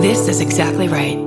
[0.00, 1.18] This is exactly right.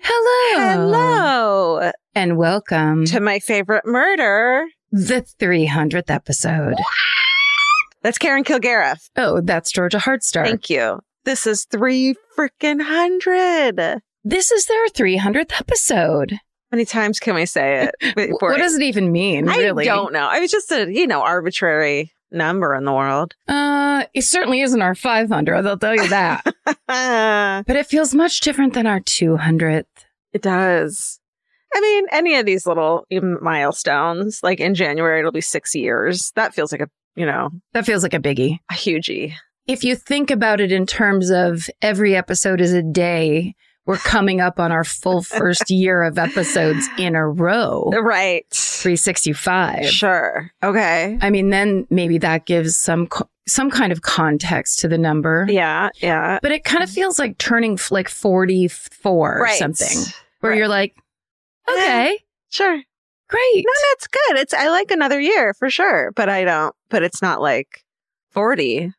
[0.00, 0.90] Hello.
[1.78, 4.66] Hello And welcome to my favorite murder.
[4.92, 6.74] the 300th episode.
[8.06, 9.10] That's Karen Kilgariff.
[9.16, 10.44] Oh, that's Georgia Hardstar.
[10.44, 11.00] Thank you.
[11.24, 14.00] This is three freaking hundred.
[14.22, 16.30] This is their 300th episode.
[16.30, 16.38] How
[16.76, 18.14] many times can we say it?
[18.16, 19.84] before- What does it even mean, I really?
[19.86, 20.28] don't know.
[20.30, 23.34] I was just a you know arbitrary number in the world.
[23.48, 26.44] Uh, it certainly isn't our 500, I'll tell you that.
[26.86, 29.84] but it feels much different than our 200th.
[30.32, 31.18] it does.
[31.74, 36.30] I mean, any of these little milestones, like in January, it'll be six years.
[36.36, 38.58] That feels like a you know That feels like a biggie.
[38.70, 39.32] a hugey.
[39.66, 44.40] If you think about it in terms of every episode is a day, we're coming
[44.40, 47.90] up on our full first year of episodes in a row.
[47.92, 48.44] Right.
[48.52, 49.86] 365.
[49.88, 50.50] Sure.
[50.62, 51.18] Okay.
[51.20, 55.46] I mean, then maybe that gives some co- some kind of context to the number.
[55.48, 55.90] Yeah.
[56.02, 56.38] Yeah.
[56.42, 59.98] But it kind of feels like turning like 44 or something,
[60.40, 60.58] where Right.
[60.58, 60.94] you're like,
[61.68, 62.18] eh, okay,
[62.50, 62.80] Sure.
[63.28, 63.64] Great.
[63.66, 64.38] No, that's good.
[64.38, 66.74] It's I like another year for sure, but I don't.
[66.88, 67.84] But it's not like
[68.30, 68.92] forty.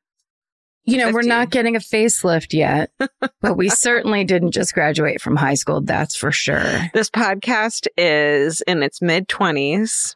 [0.86, 2.92] you know, we're not getting a facelift yet,
[3.42, 5.82] but we certainly didn't just graduate from high school.
[5.82, 6.82] That's for sure.
[6.94, 10.16] This podcast is in its mid twenties.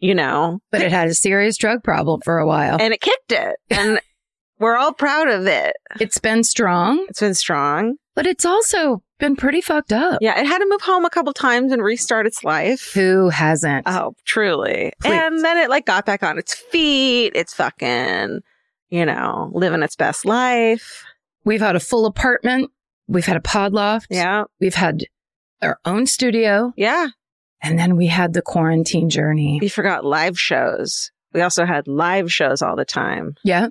[0.00, 2.76] You know, But it had a serious drug problem for a while.
[2.80, 3.98] and it kicked it, and
[4.60, 5.74] we're all proud of it.
[5.98, 7.96] It's been strong, It's been strong.
[8.18, 10.18] But it's also been pretty fucked up.
[10.20, 12.90] Yeah, it had to move home a couple times and restart its life.
[12.92, 13.84] Who hasn't?
[13.86, 14.92] Oh, truly.
[15.00, 15.12] Please.
[15.12, 17.30] And then it like got back on its feet.
[17.36, 18.40] It's fucking,
[18.88, 21.04] you know, living its best life.
[21.44, 22.72] We've had a full apartment.
[23.06, 24.08] We've had a pod loft.
[24.10, 24.46] Yeah.
[24.60, 25.04] We've had
[25.62, 26.72] our own studio.
[26.76, 27.10] Yeah.
[27.62, 29.60] And then we had the quarantine journey.
[29.62, 31.12] We forgot live shows.
[31.32, 33.36] We also had live shows all the time.
[33.44, 33.68] Yeah.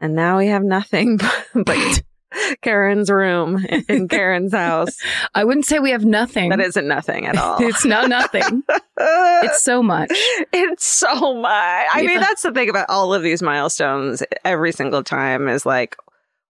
[0.00, 1.20] And now we have nothing
[1.54, 2.02] but
[2.62, 4.96] Karen's room in Karen's house.
[5.34, 6.50] I wouldn't say we have nothing.
[6.50, 7.62] That isn't nothing at all.
[7.62, 8.62] it's not nothing.
[8.98, 10.08] It's so much.
[10.54, 11.86] it's so much.
[11.92, 14.22] I mean, that's the thing about all of these milestones.
[14.42, 15.96] Every single time is like,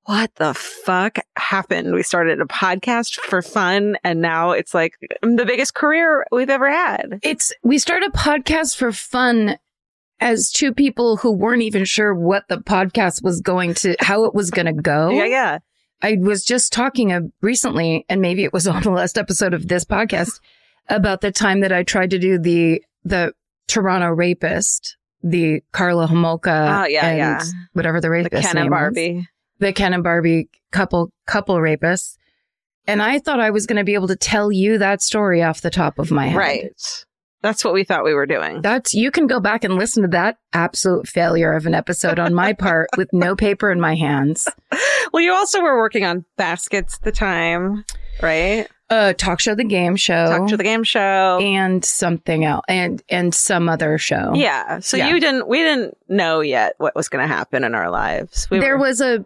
[0.05, 1.93] what the fuck happened?
[1.93, 6.71] We started a podcast for fun, and now it's like the biggest career we've ever
[6.71, 7.19] had.
[7.25, 9.59] It's we started a podcast for fun
[10.21, 14.35] as two people who weren't even sure what the podcast was going to how it
[14.35, 15.11] was going to go.
[15.11, 15.59] Yeah, yeah.
[16.03, 19.69] I was just talking uh, recently and maybe it was on the last episode of
[19.69, 20.41] this podcast
[20.89, 23.33] about the time that I tried to do the the
[23.69, 27.43] Toronto rapist, the Karla Homolka Oh, yeah, and yeah.
[27.73, 28.79] whatever the The rapist Ken and name was.
[28.79, 29.29] Barbie.
[29.59, 32.17] the Ken and Barbie couple couple rapists.
[32.89, 35.61] And I thought I was going to be able to tell you that story off
[35.61, 36.37] the top of my head.
[36.37, 37.06] Right.
[37.47, 38.61] That's what we thought we were doing.
[38.61, 42.35] That's you can go back and listen to that absolute failure of an episode on
[42.35, 44.49] my part with no paper in my hands.
[45.13, 47.85] Well, you also were working on baskets at the time,
[48.21, 48.67] right?
[48.91, 50.37] Uh talk show the game show.
[50.39, 51.39] Talk to the game show.
[51.41, 54.33] and something else and and some other show.
[54.35, 54.81] Yeah.
[54.81, 55.09] So Yeah.
[55.09, 58.49] you didn't, we didn't know yet what was going to happen in our lives.
[58.51, 59.25] We there were, was a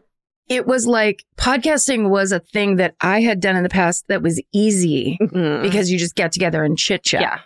[0.49, 4.23] it was like podcasting was a thing that I had done in the past that
[4.23, 5.63] was easy Mhm.
[5.63, 7.23] because you just get together and chit chat.
[7.23, 7.39] yeah.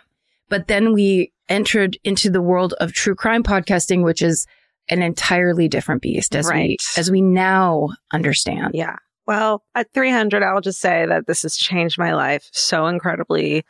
[0.49, 4.45] But then we entered into the world of true crime podcasting, which is
[4.89, 6.81] an entirely different beast as we Right.
[6.97, 8.71] as we now understand.
[8.75, 8.95] Yeah.
[9.27, 13.65] Well, at 300, I'll just say that this has changed my life so incredibly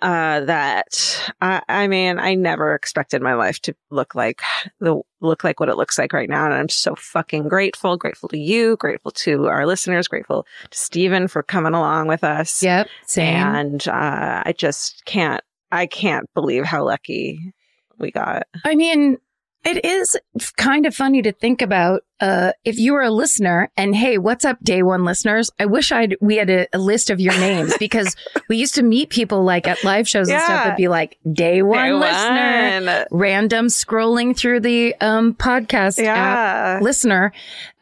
[0.00, 4.40] uh, that I, I mean, I never expected my life to look like
[4.80, 7.96] the look like what it looks like right now, and I'm so fucking grateful.
[7.96, 12.62] Grateful to you, grateful to our listeners, grateful to Steven for coming along with us.
[12.62, 12.88] Yep.
[13.06, 13.34] Same.
[13.36, 15.42] and uh, I just can't.
[15.70, 17.52] I can't believe how lucky
[17.98, 18.46] we got.
[18.64, 19.18] I mean,
[19.64, 20.16] it is
[20.56, 22.02] kind of funny to think about.
[22.20, 25.52] Uh, if you were a listener and hey, what's up, day one listeners?
[25.60, 28.16] I wish I'd, we had a, a list of your names because
[28.48, 30.68] we used to meet people like at live shows and stuff Yeah.
[30.68, 33.20] would be like day one Day listener, one.
[33.20, 37.32] random scrolling through the, um, podcast app listener.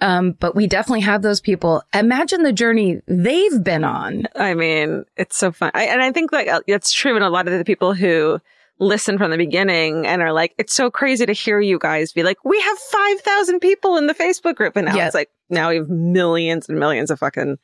[0.03, 1.83] Um, but we definitely have those people.
[1.95, 4.27] Imagine the journey they've been on.
[4.37, 5.71] I mean, it's so fun.
[5.73, 8.39] I, and I think like that's true in a lot of the people who
[8.79, 12.23] listen from the beginning and are like, it's so crazy to hear you guys be
[12.23, 14.77] like, we have 5,000 people in the Facebook group.
[14.77, 15.07] And now Yeah.
[15.07, 17.57] it's like, now we have millions and millions of fucking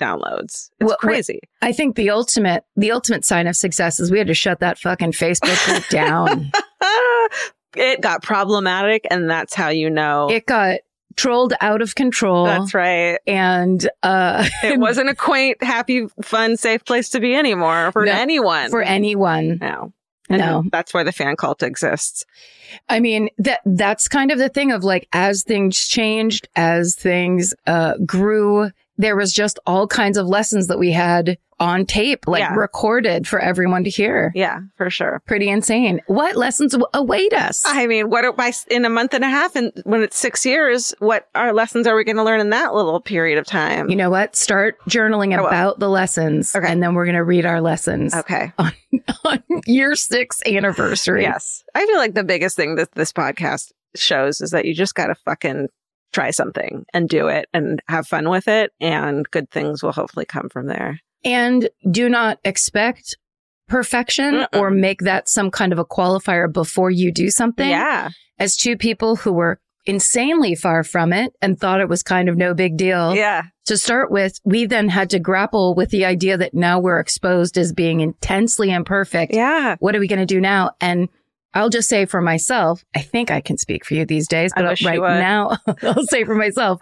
[0.00, 0.70] downloads.
[0.80, 1.40] It's Well, crazy.
[1.62, 4.78] I think the ultimate, the ultimate sign of success is we had to shut that
[4.78, 6.50] fucking Facebook group down.
[7.74, 10.28] it got problematic, and that's how you know.
[10.30, 10.80] It got
[11.16, 12.44] trolled out of control.
[12.44, 13.18] that's right.
[13.26, 18.12] And uh It wasn't a quaint, happy, fun, safe place to be anymore for No,
[18.12, 18.68] anyone.
[18.70, 19.58] for anyone.
[19.60, 19.92] no.
[20.28, 20.64] And No.
[20.72, 22.24] that's why the fan cult exists.
[22.88, 27.54] I mean, that that's kind of the thing of like as things changed, as things
[27.66, 32.40] uh grew, there was just all kinds of lessons that we had on tape, like
[32.40, 32.54] Yeah.
[32.54, 34.30] recorded for everyone to hear.
[34.34, 35.22] Yeah, for sure.
[35.26, 36.02] Pretty insane.
[36.06, 37.62] What lessons w- await us?
[37.66, 40.94] I mean, what by in a month and a half, and when it's six years,
[40.98, 43.88] what our lessons are we going to learn in that little period of time?
[43.88, 44.36] you know what?
[44.36, 45.48] Start journaling oh, will.
[45.48, 46.70] about the lessons Okay.
[46.70, 48.52] and then we're going to read our lessons okay.
[48.58, 51.22] on year 6 anniversary.
[51.22, 54.94] Yes, I feel like the biggest thing that this podcast shows is that you just
[54.94, 55.68] got to fucking
[56.12, 60.24] try something and do it and have fun with it, and good things will hopefully
[60.24, 61.00] come from there.
[61.24, 63.16] And do not expect
[63.68, 64.58] perfection Mm-mm.
[64.60, 67.68] or make that some kind of a qualifier before you do something.
[67.68, 72.28] Yeah, As two people who were insanely far from it and thought it was kind
[72.28, 73.14] of no big deal.
[73.14, 76.98] yeah, To start with, we then had to grapple with the idea that now we're
[77.00, 79.32] exposed as being intensely imperfect.
[79.34, 79.76] yeah.
[79.80, 80.72] What are we going to do now?
[80.80, 81.08] And
[81.54, 84.80] I'll just say for myself, I think I can speak for you these days, but
[84.82, 86.80] right now I'll say for myself,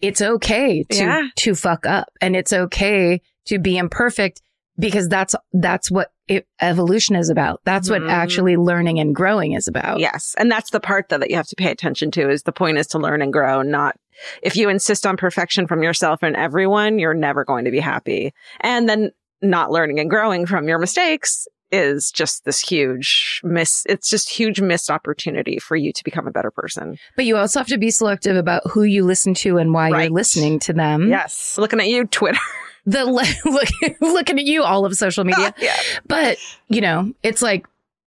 [0.00, 1.28] it's okay to, Yeah.
[1.36, 4.40] to fuck up and it's okay to be imperfect
[4.78, 7.60] because that's, that's what it, evolution is about.
[7.64, 8.02] That's Mhm.
[8.02, 10.00] what actually learning and growing is about.
[10.00, 10.34] Yes.
[10.38, 12.78] And that's the part though that you have to pay attention to is the point
[12.78, 13.96] is to learn and grow, not
[14.42, 18.32] if you insist on perfection from yourself and everyone, you're never going to be happy.
[18.60, 19.10] And then
[19.42, 23.84] not learning and growing from your mistakes is just this huge miss.
[23.88, 26.96] It's just huge missed opportunity for you to become a better person.
[27.16, 30.02] But you also have to be selective about who you listen to and why Right.
[30.04, 31.08] you're listening to them.
[31.08, 31.56] Yes.
[31.58, 32.38] Looking at you, Twitter.
[32.88, 33.68] The look,
[34.00, 35.52] looking at you, all of social media.
[35.60, 35.74] yeah.
[36.06, 37.66] But, you know, it's like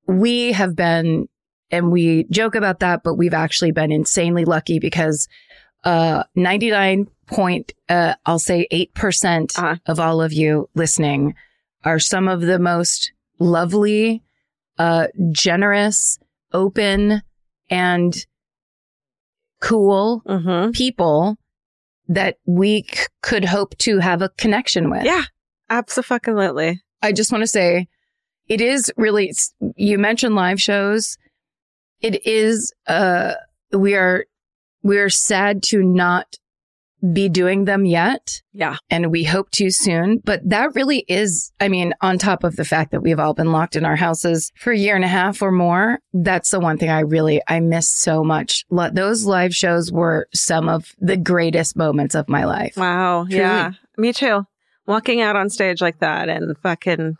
[0.06, 1.28] we have been,
[1.70, 5.28] and we joke about that, but we've actually been insanely lucky because,
[5.84, 9.76] uh, 99 point, uh, I'll say 8% Uh-huh.
[9.84, 11.34] of all of you listening
[11.84, 13.12] are some of the most
[13.42, 14.22] lovely,
[14.78, 16.18] uh, generous,
[16.52, 17.22] open
[17.70, 18.26] and
[19.60, 20.70] cool Mm-hmm.
[20.72, 21.36] people
[22.08, 25.04] that we c- could hope to have a connection with.
[25.04, 25.22] Yeah.
[25.70, 26.80] Absolutely.
[27.00, 27.86] I just want to say
[28.48, 29.32] it is really,
[29.76, 31.16] you mentioned live shows.
[32.00, 33.34] It is, uh,
[33.72, 34.26] we are,
[34.82, 36.36] we are sad to not
[37.12, 38.42] be doing them yet.
[38.52, 38.76] Yeah.
[38.88, 42.64] And we hope to soon, but that really is, I mean, on top of the
[42.64, 45.42] fact that we've all been locked in our houses for a year and a half
[45.42, 48.64] or more, that's the one thing I really, I miss so much.
[48.70, 52.76] Those live shows were some of the greatest moments of my life.
[52.76, 53.24] Wow.
[53.24, 53.38] Truly.
[53.38, 53.72] Yeah.
[53.96, 54.44] Me too.
[54.86, 57.16] Walking out on stage like that and fucking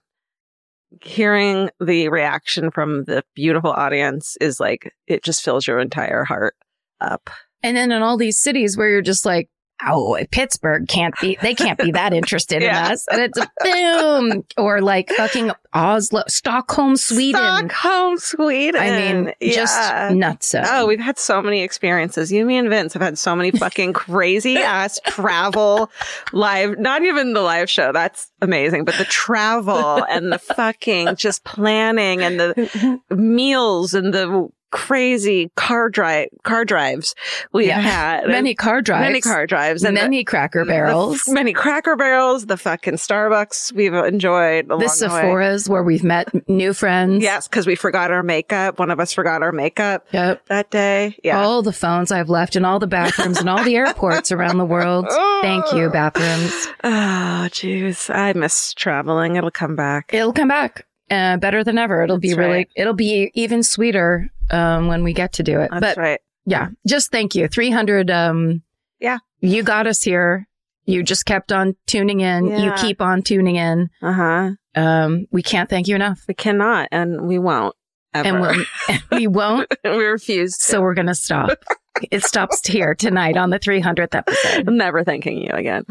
[1.01, 6.55] hearing the reaction from the beautiful audience is like, it just fills your entire heart
[7.01, 7.31] up.
[7.63, 9.49] And then in all these cities where you're just like,
[9.87, 12.87] oh, Pittsburgh can't be, they can't be that interested Yeah.
[12.87, 13.07] in us.
[13.09, 14.45] And it's a boom.
[14.57, 17.41] Or like fucking Oslo, Stockholm, Sweden.
[17.41, 18.81] Stockholm, Sweden.
[18.81, 20.11] I mean, just Yeah.
[20.15, 20.55] nuts.
[20.55, 22.31] Oh, we've had so many experiences.
[22.31, 25.91] You, me, and Vince have had so many fucking crazy ass travel
[26.33, 27.93] live, not even the live show.
[27.93, 34.49] That's amazing, but the travel and the fucking just planning and the meals and the
[34.73, 37.15] crazy car drive, car drives
[37.53, 37.81] we've Yeah.
[37.81, 38.27] had.
[38.27, 39.03] many car drives.
[39.07, 41.23] many car drives and the- many cracker barrels.
[41.29, 44.89] f- many cracker barrels, the fucking Starbucks we've enjoyed the the.
[44.89, 47.23] Sephora's where we've met new friends.
[47.23, 48.79] Yes, because we forgot our makeup.
[48.79, 50.47] One of us forgot our makeup Yep.
[50.47, 51.17] that day.
[51.23, 51.41] Yeah.
[51.43, 54.65] All the phones I've left in all the bathrooms and all the airports around the
[54.65, 55.07] world.
[55.43, 56.67] Thank you, bathrooms.
[56.83, 58.13] Oh, jeez.
[58.15, 59.37] I miss traveling.
[59.37, 60.13] It'll come back.
[60.15, 62.03] It'll come back uh, better than ever.
[62.03, 62.69] It'll be really, right.
[62.77, 65.71] it'll be even sweeter um, when we get to do it.
[65.71, 66.21] That's but right.
[66.47, 67.49] yeah, just thank you.
[67.49, 68.11] 300.
[68.11, 68.63] Um,
[69.01, 69.19] Yeah.
[69.41, 70.47] You got us here.
[70.85, 72.47] You just kept on tuning in.
[72.47, 73.89] You keep on tuning in.
[74.01, 74.51] Uh huh.
[74.75, 76.21] Um, we can't thank you enough.
[76.27, 77.75] We cannot, and we won't.
[78.15, 78.29] Ever.
[78.29, 79.73] And we'll, and we won't.
[79.85, 80.57] we refuse.
[80.59, 80.65] To.
[80.65, 81.51] So we're going to stop.
[82.11, 84.69] it stops here tonight on the 300th episode.
[84.69, 85.85] I'm never thanking you again.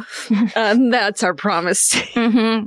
[0.56, 1.94] um, that's our promise.
[2.14, 2.66] hmm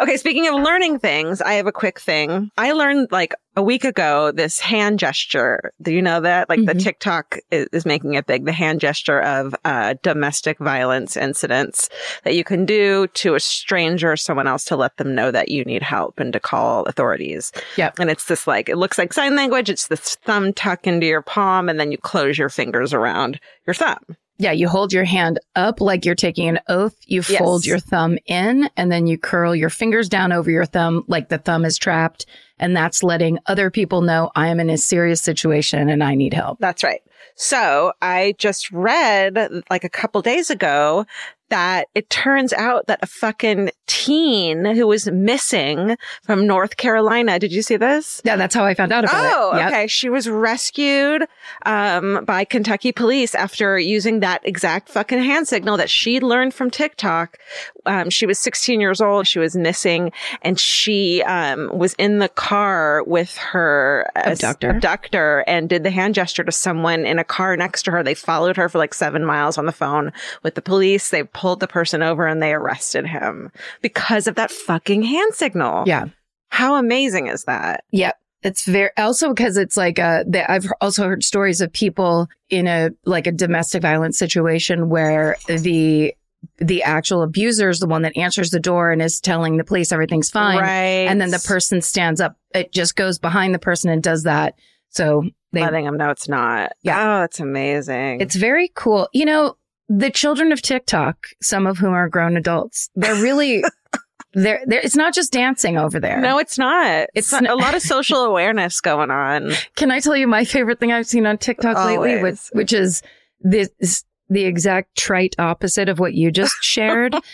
[0.00, 2.50] okay, speaking of learning things, I have a quick thing.
[2.58, 5.72] I learned like a week ago this hand gesture.
[5.80, 6.48] Do you know that?
[6.48, 6.82] Like the Mhm.
[6.82, 8.44] TikTok is, is making it big.
[8.46, 11.88] The hand gesture of uh, domestic violence incidents
[12.24, 15.50] that you can do to a stranger or someone else to let them know that
[15.50, 17.52] you need help and to call authorities.
[17.76, 17.98] Yep.
[17.98, 19.68] And it's this like, it looks like sign language.
[19.68, 23.74] It's this thumb tuck into your palm and then you close your fingers around your
[23.74, 23.98] thumb.
[24.38, 26.96] Yeah, you hold your hand up like you're taking an oath.
[27.06, 27.38] You Yes.
[27.38, 31.28] fold your thumb in and then you curl your fingers down over your thumb like
[31.28, 32.26] the thumb is trapped.
[32.58, 36.34] And that's letting other people know I am in a serious situation and I need
[36.34, 36.58] help.
[36.60, 37.02] That's right.
[37.36, 41.06] So I just read like a couple days ago
[41.52, 47.38] that it turns out that a fucking teen who was missing from North Carolina.
[47.38, 48.20] Did you see this?
[48.24, 49.58] Yeah, that's how I found out about Oh, it.
[49.58, 49.68] Yep.
[49.68, 49.86] okay.
[49.86, 51.26] She was rescued
[51.66, 56.70] um, by Kentucky police after using that exact fucking hand signal that she learned from
[56.70, 57.38] TikTok.
[57.84, 59.26] Um, she was 16 years old.
[59.26, 64.70] She was missing, and she um, was in the car with her uh, Abductor.
[64.70, 68.02] abductor and did the hand gesture to someone in a car next to her.
[68.02, 71.10] They followed her for like seven miles on the phone with the police.
[71.10, 75.82] They pulled the person over and they arrested him because of that fucking hand signal.
[75.88, 76.04] Yeah.
[76.50, 77.82] How amazing is that?
[77.90, 78.16] Yep.
[78.44, 82.68] It's very also because it's like uh that I've also heard stories of people in
[82.68, 86.14] a like a domestic violence situation where the
[86.58, 89.90] the actual abuser is the one that answers the door and is telling the police
[89.90, 90.58] everything's fine.
[90.58, 91.08] Right.
[91.08, 92.36] And then the person stands up.
[92.54, 94.54] It just goes behind the person and does that.
[94.90, 96.72] So they, letting them know it's not.
[96.82, 97.00] Yeah.
[97.00, 98.20] Oh, that's amazing.
[98.20, 99.08] it's very cool.
[99.12, 99.56] You know,
[99.98, 103.62] the children of TikTok, some of whom are grown adults, they're really,
[104.32, 106.20] they're, they're, it's not just dancing over there.
[106.20, 107.08] no, it's not.
[107.14, 109.52] It's, It's not, a lot of social awareness going on.
[109.76, 112.50] Can I tell you my favorite thing I've seen on TikTok lately, Always.
[112.52, 113.02] which, which is
[113.40, 117.14] this, the exact trite opposite of what you just shared.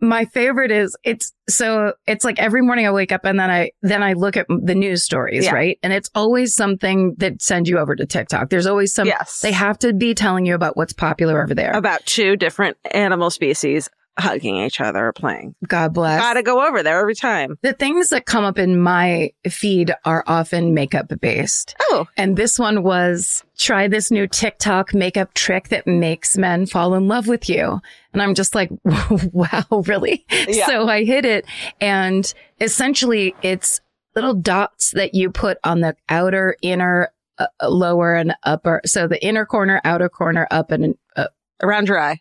[0.00, 3.70] my favorite is it's so it's like every morning I wake up and then I
[3.82, 5.52] then I look at the news stories, Yeah.
[5.54, 5.78] right?
[5.82, 8.50] And it's always something that sends you over to TikTok.
[8.50, 9.40] There's always some yes.
[9.40, 11.72] they have to be telling you about what's popular over there.
[11.72, 15.54] about two different animal species hugging each other or playing.
[15.66, 16.20] God bless.
[16.20, 17.58] Gotta go over there every time.
[17.62, 21.74] The things that come up in my feed are often makeup based.
[21.80, 26.94] Oh, And this one was try this new TikTok makeup trick that makes men fall
[26.94, 27.80] in love with you.
[28.12, 30.24] And I'm just like, wow, really?
[30.48, 30.66] Yeah.
[30.66, 31.44] So I hit it
[31.80, 33.80] and essentially it's
[34.14, 38.80] little dots that you put on the outer, inner, uh, lower and upper.
[38.86, 41.26] So the inner corner, outer corner, up and uh,
[41.62, 42.20] around your eye.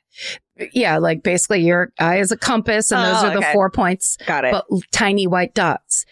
[0.74, 3.54] Yeah, like basically your eye is a compass and those Oh, are the okay.
[3.54, 4.52] four points Got it.
[4.52, 6.06] but tiny white dots.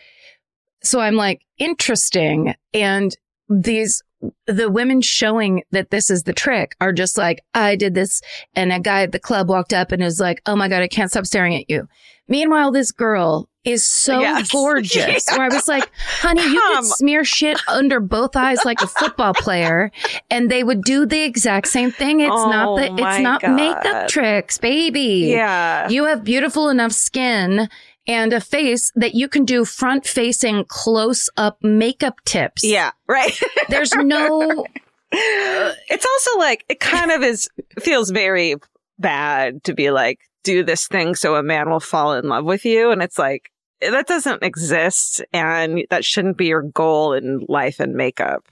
[0.83, 2.55] So I'm like, interesting.
[2.73, 3.15] And
[3.49, 4.01] these,
[4.47, 8.21] the women showing that this is the trick are just like, I did this.
[8.55, 10.87] And a guy at the club walked up and is like, Oh my God, I
[10.87, 11.87] can't stop staring at you.
[12.27, 14.49] Meanwhile, this girl is so Yes.
[14.51, 15.25] gorgeous.
[15.29, 15.37] Yeah.
[15.37, 15.89] Where I was like,
[16.19, 16.77] honey, you Come.
[16.77, 19.91] could smear shit under both eyes like a football player
[20.29, 22.21] and they would do the exact same thing.
[22.21, 23.55] It's not Oh the, it's not God.
[23.55, 25.27] makeup tricks, baby.
[25.29, 25.87] yeah.
[25.89, 27.69] You have beautiful enough skin
[28.07, 32.63] and a face that you can do front facing close up makeup tips.
[32.63, 32.91] yeah.
[33.07, 33.39] Right.
[33.69, 34.65] There's no,
[35.11, 37.47] it's also like it kind of is
[37.79, 38.55] feels very
[38.97, 42.65] bad to be like do this thing so a man will fall in love with
[42.65, 47.79] you and it's like that doesn't exist and that shouldn't be your goal in life
[47.79, 48.45] and makeup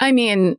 [0.00, 0.56] I mean,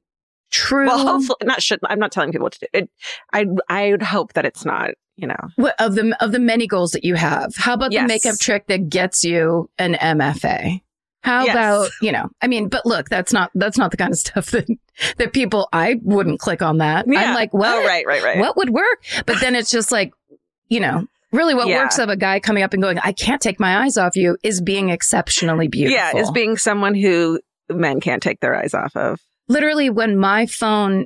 [0.51, 0.85] true.
[0.88, 2.89] well hopefully not should i'm not telling people to do it
[3.33, 6.67] i i would hope that it's not you know What- of the, of the many
[6.67, 8.03] goals that you have, how about Yes.
[8.03, 10.81] the makeup trick that gets you an MFA?
[11.24, 11.53] How Yes.
[11.55, 14.47] about, you know, I mean, but look, that's not, that's not the kind of stuff
[14.51, 14.67] that,
[15.17, 17.05] that people, I wouldn't click on that.
[17.07, 17.29] yeah.
[17.29, 19.05] I'm like, well, oh right right right what would work?
[19.25, 20.12] But then it's just like,
[20.69, 21.84] you know, really what Yeah.
[21.84, 24.38] works of a guy coming up and going, I can't take my eyes off you
[24.43, 25.95] is being exceptionally beautiful.
[25.98, 30.45] yeah is being someone who men can't take their eyes off of Literally when my
[30.48, 31.05] phone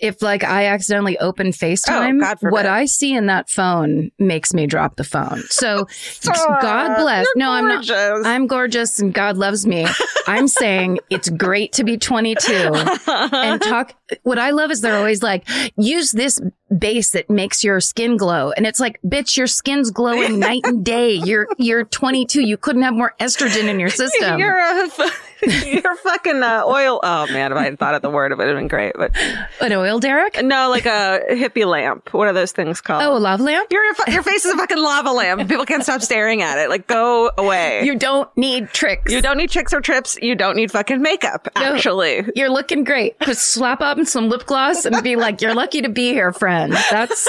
[0.00, 4.66] if like I accidentally open FaceTime, Oh, what I see in that phone makes me
[4.66, 5.42] drop the phone.
[5.50, 5.86] So
[6.24, 7.26] God bless.
[7.36, 7.90] No, I'm not.
[7.90, 9.86] I'm gorgeous and God loves me.
[10.26, 12.52] I'm saying it's great to be 22
[13.06, 13.94] and talk.
[14.22, 16.40] What I love is they're always like, use this
[16.76, 18.52] base that makes your skin glow.
[18.52, 21.14] And it's like, bitch, your skin's glowing night and day.
[21.14, 22.42] You're, you're 22.
[22.42, 24.38] You couldn't have more estrogen in your system.
[24.38, 24.88] You're a,
[25.64, 27.00] you're fucking uh, oil.
[27.02, 28.92] Oh man, if I had thought of the word, it would have been great.
[28.94, 29.12] But
[29.60, 30.42] An oil derrick?
[30.42, 32.12] no, like a hippie lamp.
[32.14, 33.02] What are those things called?
[33.02, 33.70] Oh, a lava lamp?
[33.70, 35.48] your your face is a fucking lava lamp.
[35.48, 36.68] People can't stop staring at it.
[36.70, 37.82] Like, go away.
[37.84, 39.12] You don't need tricks.
[39.12, 40.18] You don't need tricks or trips.
[40.22, 41.48] You don't need fucking makeup.
[41.56, 41.62] No.
[41.74, 43.18] Actually, You're looking great.
[43.20, 46.72] Just slap on some lip gloss and be like, "You're lucky to be here, friend."
[46.90, 47.28] That's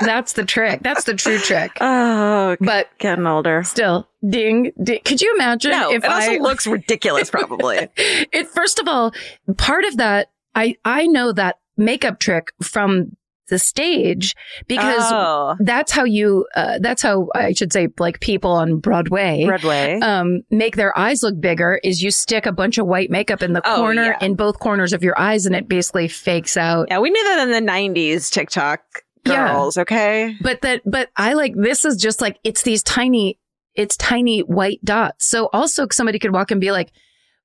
[0.00, 0.80] that's the trick.
[0.82, 1.72] That's the true trick.
[1.80, 3.62] oh, But getting older.
[3.64, 5.00] still, ding, ding.
[5.04, 6.36] Could you imagine No, if it also I?
[6.38, 7.30] looks ridiculous.
[7.30, 7.88] Probably.
[7.96, 9.12] it first of all,
[9.56, 13.16] part of that, I I know that makeup trick from
[13.48, 14.36] the stage
[14.68, 19.44] because oh, that's how you uh, that's how I should say like people on Broadway
[19.44, 19.98] Broadway.
[19.98, 23.52] um make their eyes look bigger is you stick a bunch of white makeup in
[23.52, 24.24] the Oh, corner yeah.
[24.24, 26.86] in both corners of your eyes and it basically fakes out.
[26.90, 28.82] yeah, we knew that in the '90s TikTok
[29.26, 29.48] Yeah.
[29.52, 29.76] girls.
[29.78, 30.36] Okay.
[30.40, 33.36] But that but I like this is just like it's these tiny
[33.74, 35.26] it's tiny white dots.
[35.26, 36.92] So also somebody could walk and be like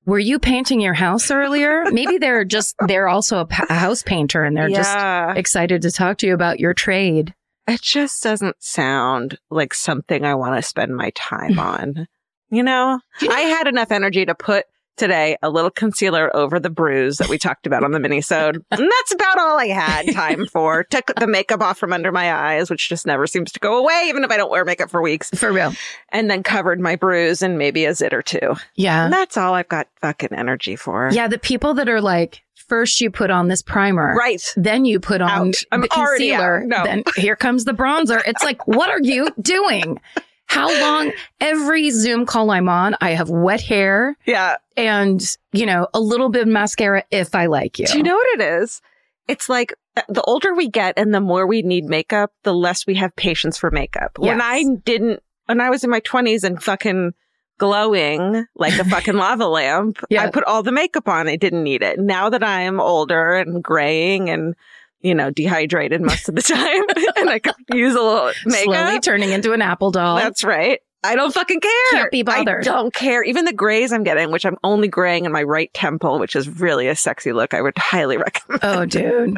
[0.06, 1.86] were you painting your house earlier?
[1.92, 4.96] Maybe they're just, they're also a, pa- a house painter and they're just
[5.38, 7.34] excited to talk to you about your trade.
[7.68, 12.08] it just doesn't sound like something I want to spend my time on.
[12.50, 17.18] You know, I had enough energy to put today a little concealer over the bruise
[17.18, 18.64] that we talked about on the minisode.
[18.72, 20.84] And that's about all I had time for.
[20.84, 24.06] Took the makeup off from under my eyes, which just never seems to go away,
[24.08, 25.30] even if I don't wear makeup for weeks.
[25.30, 25.74] For real.
[26.10, 28.56] And then covered my bruise and maybe a zit or two.
[28.76, 29.06] Yeah.
[29.06, 31.10] And that's all I've got fucking energy for.
[31.12, 31.28] Yeah.
[31.28, 34.14] The people that are like, first you put on this primer.
[34.16, 34.42] Right.
[34.58, 35.56] Then you put on Out.
[35.72, 36.62] I'm the concealer.
[36.62, 36.68] out.
[36.68, 36.84] No.
[36.84, 38.22] Then here comes the bronzer.
[38.26, 40.00] It's like, what are you doing?
[40.48, 41.12] How long?
[41.42, 44.58] Every Zoom call I'm on, I have wet hair Yeah.
[44.78, 45.22] and,
[45.52, 47.88] you know, a little bit of mascara if I like you.
[47.88, 48.82] Do you know what it is?
[49.28, 52.86] It's like uh, the older we get and the more we need makeup, the less
[52.86, 54.20] we have patience for makeup.
[54.20, 57.14] When I didn't, when I was in my 20s and fucking
[57.58, 60.24] glowing like a fucking lava lamp, Yeah.
[60.24, 61.28] I put all the makeup on.
[61.28, 62.00] I didn't need it.
[62.00, 64.56] Now that I'm older and graying and,
[65.02, 66.84] you know, dehydrated most of the time
[67.18, 70.18] and I could use a little Slowly turning into an apple doll.
[70.18, 70.80] That's right.
[71.04, 71.72] I don't fucking care.
[71.92, 72.68] Can't be bothered.
[72.68, 73.22] I don't care.
[73.24, 76.50] Even the grays I'm getting, which I'm only graying in my right temple, which is
[76.50, 77.54] really a sexy look.
[77.54, 78.60] I would highly recommend.
[78.64, 79.38] oh, dude.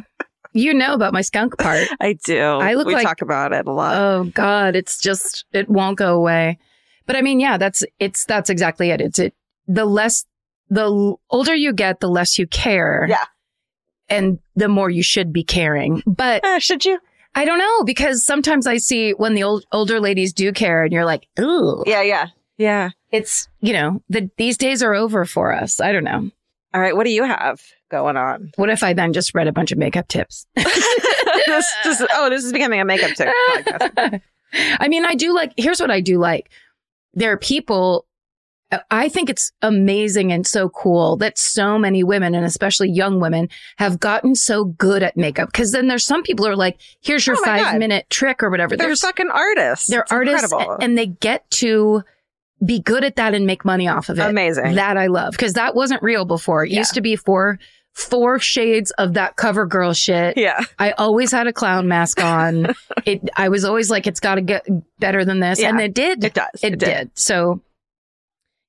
[0.53, 1.87] You know about my skunk part.
[1.99, 2.39] I do.
[2.39, 3.97] I look we like- talk about it a lot.
[3.97, 6.57] Oh God, it's just it won't go away.
[7.05, 9.01] But I mean, yeah, that's it's that's exactly it.
[9.01, 9.33] It's it
[9.67, 10.25] the less
[10.69, 13.05] the older you get, the less you care.
[13.09, 13.23] Yeah.
[14.09, 16.01] And the more you should be caring.
[16.05, 16.99] But Uh, should you?
[17.35, 20.91] I don't know because sometimes I see when the old older ladies do care and
[20.93, 22.89] you're like, ooh, Yeah, yeah, yeah.
[23.11, 25.79] it's you know, the these days are over for us.
[25.81, 26.29] I don't know.
[26.73, 26.95] All right.
[26.95, 28.51] What do you have going on?
[28.55, 30.45] What if I then just read a bunch of makeup tips?
[30.55, 34.21] this, this, oh, this is becoming a makeup tip podcast.
[34.53, 36.49] I mean, I do like, here's what I do like.
[37.13, 38.05] There are people,
[38.91, 43.47] I think it's amazing and so cool that so many women and especially young women
[43.77, 45.53] have gotten so good at makeup.
[45.53, 47.79] Cause then there's some people who are like, here's your Oh five God.
[47.79, 48.75] minute trick or whatever.
[48.75, 49.87] They're There's, fucking artists.
[49.87, 50.77] they're It's artists incredible.
[50.83, 52.03] and they get to
[52.65, 54.29] be good at that and make money off of it.
[54.29, 54.75] Amazing.
[54.75, 55.37] That I love.
[55.37, 56.65] Cause that wasn't real before.
[56.65, 56.79] It Yeah.
[56.79, 57.59] used to be four,
[57.93, 60.37] four shades of that cover girl shit.
[60.37, 60.59] yeah.
[60.77, 62.73] I always had a clown mask on.
[63.05, 64.67] it, I was always like, it's got to get
[64.99, 65.59] better than this.
[65.61, 66.23] Yeah, and it did.
[66.23, 66.49] It does.
[66.61, 67.11] It, did.
[67.13, 67.61] So,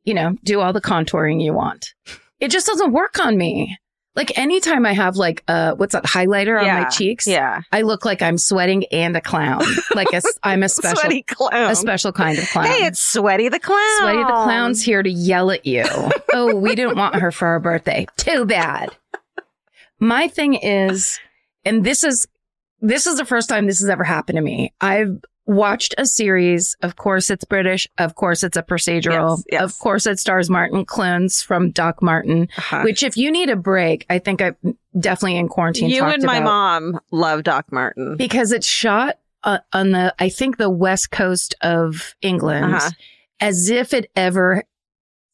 [0.08, 1.92] you know, do all the contouring you want.
[2.40, 3.76] It just doesn't work on me.
[4.16, 7.26] Like anytime I have like, uh, what's that highlighter on my cheeks?
[7.26, 7.60] Yeah.
[7.70, 9.62] I look like I'm sweating and a clown.
[9.94, 10.08] like
[10.42, 11.70] I'm a special, Sweaty clown.
[11.70, 12.66] a special kind of clown.
[12.66, 13.98] Hey, it's Sweaty the clown.
[13.98, 15.84] Sweaty the clown's here to yell at you.
[16.32, 18.06] oh, we didn't want her for our birthday.
[18.16, 18.90] Too bad.
[20.00, 21.20] My thing is,
[21.64, 22.26] and this is,
[22.80, 24.72] this is the first time this has ever happened to me.
[24.80, 26.76] I've watched a series.
[26.82, 27.88] Of course, it's British.
[27.98, 29.38] Of course, it's a procedural.
[29.38, 29.62] Yes, yes.
[29.62, 32.48] Of course, it stars Martin Clunes from Doc Martin.
[32.56, 32.82] Uh-huh.
[32.84, 34.52] Which, if you need a break, I think I
[34.98, 35.88] definitely in quarantine.
[35.90, 38.16] You and my mom love Doc Martin.
[38.16, 42.90] because it's shot uh, on the I think the west coast of England Uh-huh.
[43.40, 44.64] as if it ever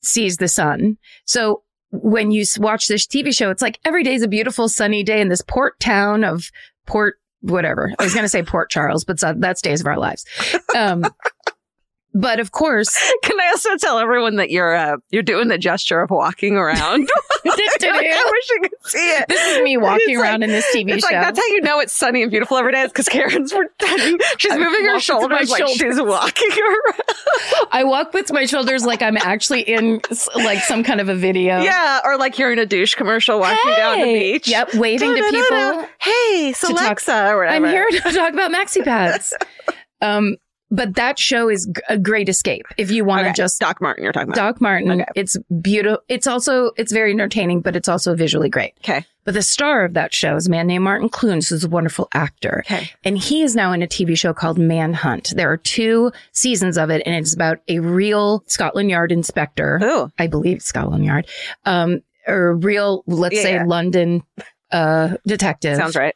[0.03, 0.97] sees the sun.
[1.25, 5.03] So when you watch this TV show, it's like every day is a beautiful sunny
[5.03, 6.51] day in this port town of
[6.87, 7.93] Port whatever.
[7.99, 10.25] I was going to say Port Charles, but that's Days of Our Lives.
[10.77, 11.05] Um,
[12.15, 16.01] but of course, Can I also tell everyone that you're uh, you're doing the gesture
[16.01, 17.09] of walking around?
[17.47, 19.27] I wish you could see it.
[19.29, 21.15] this is me walking around like- in this TV It's show.
[21.15, 22.83] like that's how you know it's sunny and beautiful every day.
[22.83, 26.51] It's because Karen's pretending she's I'm moving her walking to my shoulders like she's walking
[26.51, 27.69] around.
[27.73, 30.01] I walk with my shoulders like I'm actually in
[30.37, 31.61] like some kind of a video.
[31.61, 34.49] Yeah, or like you're in a douche commercial walking down the beach.
[34.49, 35.89] Yep, waving to people.
[36.01, 37.67] Hey, Alexa, or whatever.
[37.67, 39.35] I'm here to talk about maxi pads.
[40.01, 40.37] um,
[40.75, 43.81] but that show is g- a great escape if you want to Okay, just Doc
[43.81, 44.05] Martin.
[44.05, 44.37] You're talking about.
[44.37, 44.91] Doc Martin.
[44.91, 45.05] Okay.
[45.15, 46.03] It's beautiful.
[46.09, 48.75] It's also it's very entertaining, but it's also visually great.
[48.79, 49.05] Okay.
[49.25, 52.09] But the star of that show is a man named Martin Clunes, who's a wonderful
[52.13, 52.63] actor.
[52.67, 52.91] Okay.
[53.05, 55.33] And he is now in a TV show called Manhunt.
[55.35, 59.81] There are two seasons of it, and it's about a real Scotland Yard inspector.
[59.83, 60.11] Ooh.
[60.19, 61.27] I believe Scotland Yard.
[61.65, 63.65] Um, or a real, let's Yeah, say, yeah.
[63.67, 64.23] London
[64.71, 66.15] uh, detective Sounds right.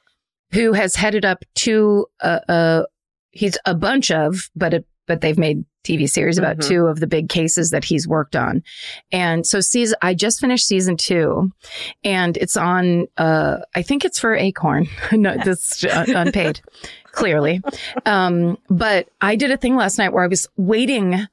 [0.52, 2.82] who has headed up two, uh, uh,
[3.30, 6.68] he's a bunch of, but a, but they've made TV series about Mhm.
[6.68, 8.62] two of the big cases that he's worked on.
[9.10, 11.50] And so season, I just finished season two
[12.04, 14.86] and it's on, uh, I think it's for Acorn.
[15.12, 16.60] no, un- unpaid,
[17.12, 17.62] clearly.
[18.04, 21.26] Um, but I did a thing last night where I was waiting,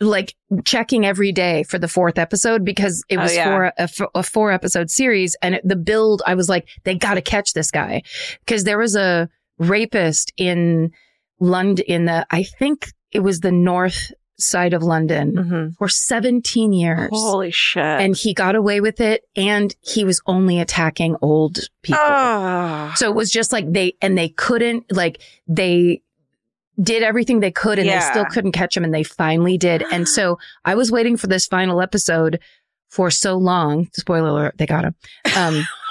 [0.00, 3.76] like checking every day for the fourth episode because it Oh, was yeah.
[3.86, 7.22] for a four episode series and it, the build, I was like, they got to
[7.22, 8.02] catch this guy
[8.44, 9.30] because there was a
[9.70, 10.92] rapist in
[11.40, 16.72] London, in the, I think it was the north side of London hmm for 17
[16.72, 17.08] years.
[17.12, 17.82] Holy shit.
[17.84, 22.00] and he got away with it and he was only attacking old people.
[22.02, 22.92] Oh.
[22.96, 26.02] So it was just like they, and they couldn't, like, they
[26.82, 28.00] did everything they could and Yeah.
[28.00, 29.84] they still couldn't catch him and they finally did.
[29.92, 32.40] And so I was waiting for this final episode
[32.88, 33.88] for so long.
[33.92, 34.94] Spoiler alert, they got him.
[35.36, 35.64] Um,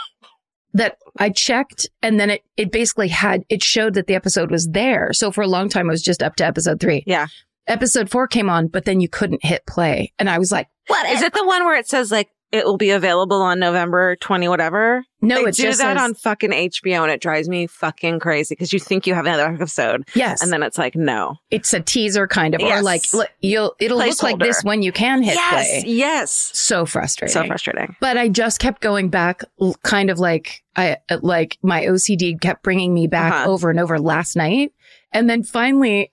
[0.73, 4.67] that I checked and then it, it basically had, it showed that the episode was
[4.69, 5.13] there.
[5.13, 7.03] So for a long time, it was just up to episode three.
[7.05, 7.27] Yeah.
[7.67, 10.11] Episode four came on, but then you couldn't hit play.
[10.19, 12.77] And I was like, what Is it the one where it says like it will
[12.77, 15.03] be available on November 20 whatever?
[15.21, 18.53] No, they it do that says, on fucking HBO and it drives me fucking crazy
[18.53, 20.43] because you think you have another episode yes.
[20.43, 21.35] and then it's like no.
[21.49, 23.03] it's a teaser kind of, or like,
[23.41, 25.91] you'll, it'll look like this when you can hit yes, play.
[25.91, 26.51] yes.
[26.53, 27.33] So frustrating.
[27.33, 27.95] So frustrating.
[27.99, 29.41] But I just kept going back,
[29.83, 33.51] kind of like I like my OCD kept bringing me back Uh-huh.
[33.51, 34.73] over and over last night,
[35.11, 36.11] and then finally,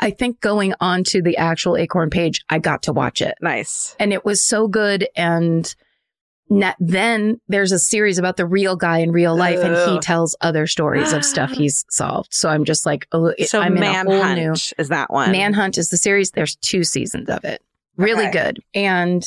[0.00, 3.94] I think going on to the actual Acorn page, I got to watch it, Nice.
[4.00, 5.06] and it was so good.
[5.14, 5.72] And
[6.48, 10.34] na- then there's a series about the real guy in real life, and he tells
[10.40, 12.32] other stories of stuff he's solved.
[12.32, 14.10] So I'm just like, oh, it, So I'm whole new.
[14.22, 15.32] Manhunt is that one.
[15.32, 16.30] Manhunt is the series.
[16.30, 17.62] There's two seasons of it.
[17.96, 18.32] Really Okay.
[18.32, 18.60] good.
[18.74, 19.22] And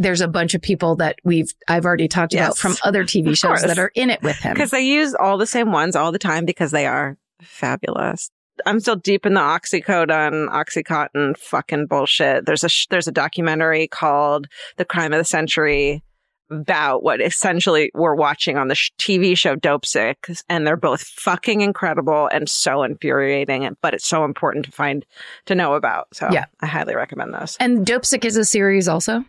[0.00, 3.62] there's a bunch of people that we've I've already talked about from other TV shows
[3.62, 4.54] that are in it with him.
[4.54, 8.30] Because they use all the same ones all the time because they are fabulous.
[8.66, 12.46] I'm still deep in the oxycodone, oxycontin fucking bullshit.
[12.46, 16.02] There's a sh- there's a documentary called "The Crime of the Century"
[16.50, 21.02] about what essentially we're watching on the sh- TV show Dope Sick, and they're both
[21.02, 23.68] fucking incredible and so infuriating.
[23.82, 25.04] But it's so important to find
[25.46, 26.08] to know about.
[26.14, 26.46] So Yeah.
[26.60, 27.56] I highly recommend those.
[27.60, 29.24] And Dope Sick is a series also.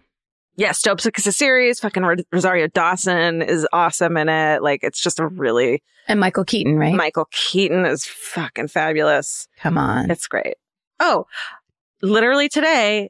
[0.59, 1.79] Yes, Dope is a series.
[1.79, 4.61] Fucking Rosario Dawson is awesome in it.
[4.61, 6.93] Like it's just a really And Michael Keaton, right?
[6.93, 9.47] Michael Keaton is fucking fabulous.
[9.59, 10.11] Come on.
[10.11, 10.55] It's great.
[10.99, 11.27] Oh,
[12.01, 13.09] literally today,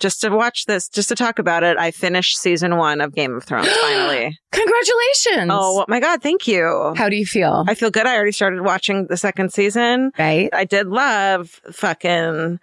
[0.00, 3.34] just to watch this, just to talk about it, I finished season one of Game
[3.34, 4.38] of Thrones finally.
[4.52, 5.50] Congratulations.
[5.52, 6.22] oh my God.
[6.22, 6.94] Thank you.
[6.96, 7.66] How do you feel?
[7.68, 8.06] I feel good.
[8.06, 10.10] I already started watching the second season.
[10.18, 10.48] right?
[10.54, 12.60] I did love fucking,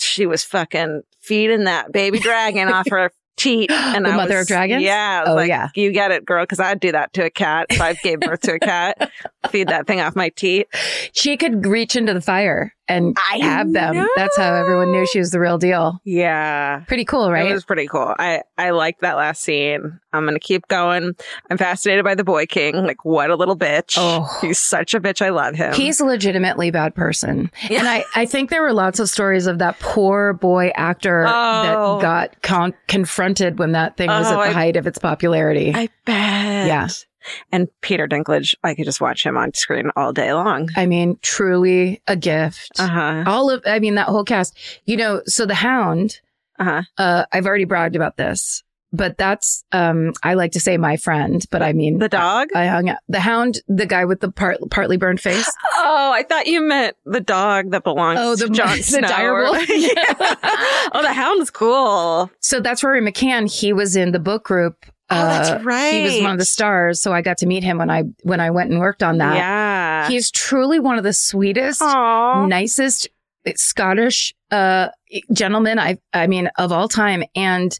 [0.00, 3.70] she was fucking feeding that baby dragon off her teat.
[3.72, 4.82] And The I mother was- of dragons?
[4.82, 5.24] Yeah.
[5.26, 5.68] Oh, like, yeah.
[5.74, 6.44] You get it, girl.
[6.46, 9.10] Cause I'd do that to a cat if I gave birth to a cat.
[9.50, 10.68] Feed that thing off my teat.
[11.12, 13.94] She could reach into the fire and I have them.
[13.96, 14.08] know.
[14.16, 16.00] That's how everyone knew she was the real deal.
[16.04, 16.80] Yeah.
[16.88, 17.50] Pretty cool, right?
[17.50, 18.14] It was pretty cool.
[18.18, 19.98] I, I liked that last scene.
[20.12, 21.12] I'm going to keep going.
[21.50, 22.74] I'm fascinated by the boy king.
[22.74, 23.94] Like, what a little bitch.
[23.96, 24.38] Oh.
[24.40, 25.22] He's such a bitch.
[25.24, 25.72] I love him.
[25.72, 27.50] He's a legitimately bad person.
[27.70, 27.78] Yeah.
[27.78, 31.62] And I, I think there were lots of stories of that poor boy actor Oh.
[31.62, 34.98] that got con- confronted when that thing was Oh, at the I- height of its
[34.98, 35.72] popularity.
[35.74, 36.66] I bet.
[36.66, 36.88] Yeah.
[37.52, 40.68] And Peter Dinklage, I could just watch him on screen all day long.
[40.76, 42.72] I mean, truly a gift.
[42.78, 43.24] Uh huh.
[43.26, 44.56] All of, I mean, that whole cast,
[44.86, 46.20] you know, so the hound,
[46.58, 46.82] Uh huh.
[46.98, 51.44] uh, I've already bragged about this, but that's, um, I like to say my friend,
[51.50, 52.48] but I mean, The dog?
[52.54, 55.50] I hung out, the hound, the guy with the part, partly burned face.
[55.82, 59.08] Oh, I thought you meant the dog that belongs Oh, the- to Jon the Snow.
[59.08, 59.66] direwolf?
[59.68, 60.90] Yeah.
[60.92, 62.30] oh, the hound's cool.
[62.40, 63.50] So that's Rory McCann.
[63.50, 64.84] He was in the book group.
[65.10, 65.92] Oh, that's Uh, right.
[65.92, 67.00] He was one of the stars.
[67.00, 69.36] So I got to meet him when I, when I went and worked on that.
[69.36, 70.08] Yeah.
[70.08, 72.46] He's truly one of the sweetest, Aw.
[72.46, 73.08] nicest
[73.56, 74.88] Scottish uh
[75.32, 77.76] gentlemen I I mean of all time and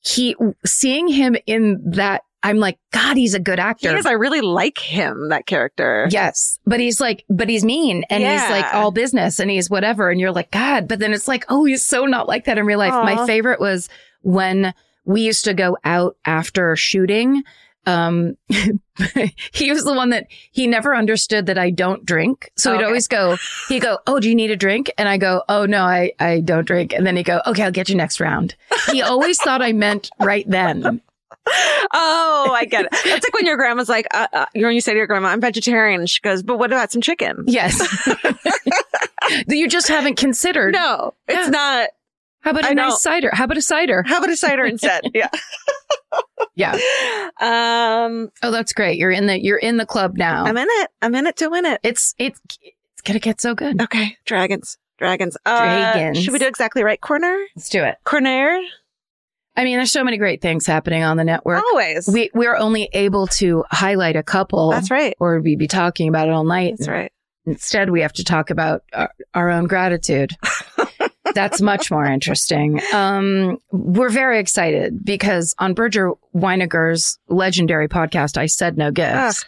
[0.00, 0.36] he
[0.66, 3.96] seeing him in that I'm like god he's a good He actor.
[3.96, 4.06] is.
[4.06, 6.06] I really like him, that character.
[6.10, 10.10] Yes, but he's like but he's mean and he's like all business and he's whatever
[10.10, 12.66] and you're like god but then it's like oh he's so not like that in
[12.66, 12.92] real life.
[12.92, 13.02] Aw.
[13.04, 13.88] My favorite was
[14.22, 17.42] when we used to go out after shooting
[17.86, 18.36] um
[19.52, 22.50] he was the one that he never understood that I don't drink.
[22.56, 23.36] So he'd always go,
[23.68, 24.90] he'd go, Oh, do you need a drink?
[24.98, 26.92] And I go, Oh no, I, I don't drink.
[26.92, 28.56] And then he'd go, Okay, I'll get you next round.
[28.90, 31.00] He always thought I meant right then.
[31.94, 32.90] Oh, I get it.
[32.90, 35.40] That's like when your grandma's like, uh, uh, when you say to your grandma, I'm
[35.40, 36.04] vegetarian.
[36.06, 37.44] She goes, but what about some chicken?
[37.46, 37.78] Yes.
[39.48, 40.74] you just haven't considered.
[40.74, 41.50] No, it's Yeah.
[41.50, 41.88] not.
[42.40, 42.96] How about a I nice know.
[42.96, 43.30] cider?
[43.32, 44.02] How about a cider?
[44.06, 45.04] How about a cider instead?
[45.14, 45.28] yeah.
[46.54, 46.72] Yeah.
[47.40, 48.98] Um, Oh, that's great.
[48.98, 50.44] You're in the, you're in the club now.
[50.44, 50.90] I'm in it.
[51.02, 51.80] I'm in it to win it.
[51.82, 53.80] it's, it's, it's going to get so good.
[53.82, 54.16] Okay.
[54.24, 54.76] Dragons.
[54.98, 55.36] Dragons.
[55.46, 56.22] Uh, Dragons.
[56.22, 57.36] Should we do exactly right corner?
[57.54, 57.96] Let's do it.
[58.04, 58.58] Corner?
[59.56, 61.62] I mean, there's so many great things happening on the network.
[61.70, 62.06] Always.
[62.08, 64.70] We we're only able to highlight a couple.
[64.70, 65.16] That's right.
[65.18, 66.74] Or we'd be talking about it all night.
[66.78, 67.12] That's right.
[67.46, 70.32] Instead, we have to talk about our, our own gratitude.
[71.38, 72.80] That's much more interesting.
[72.92, 79.44] Um, we're very excited because on Bridger Winegar's legendary podcast, I Said No Gifts,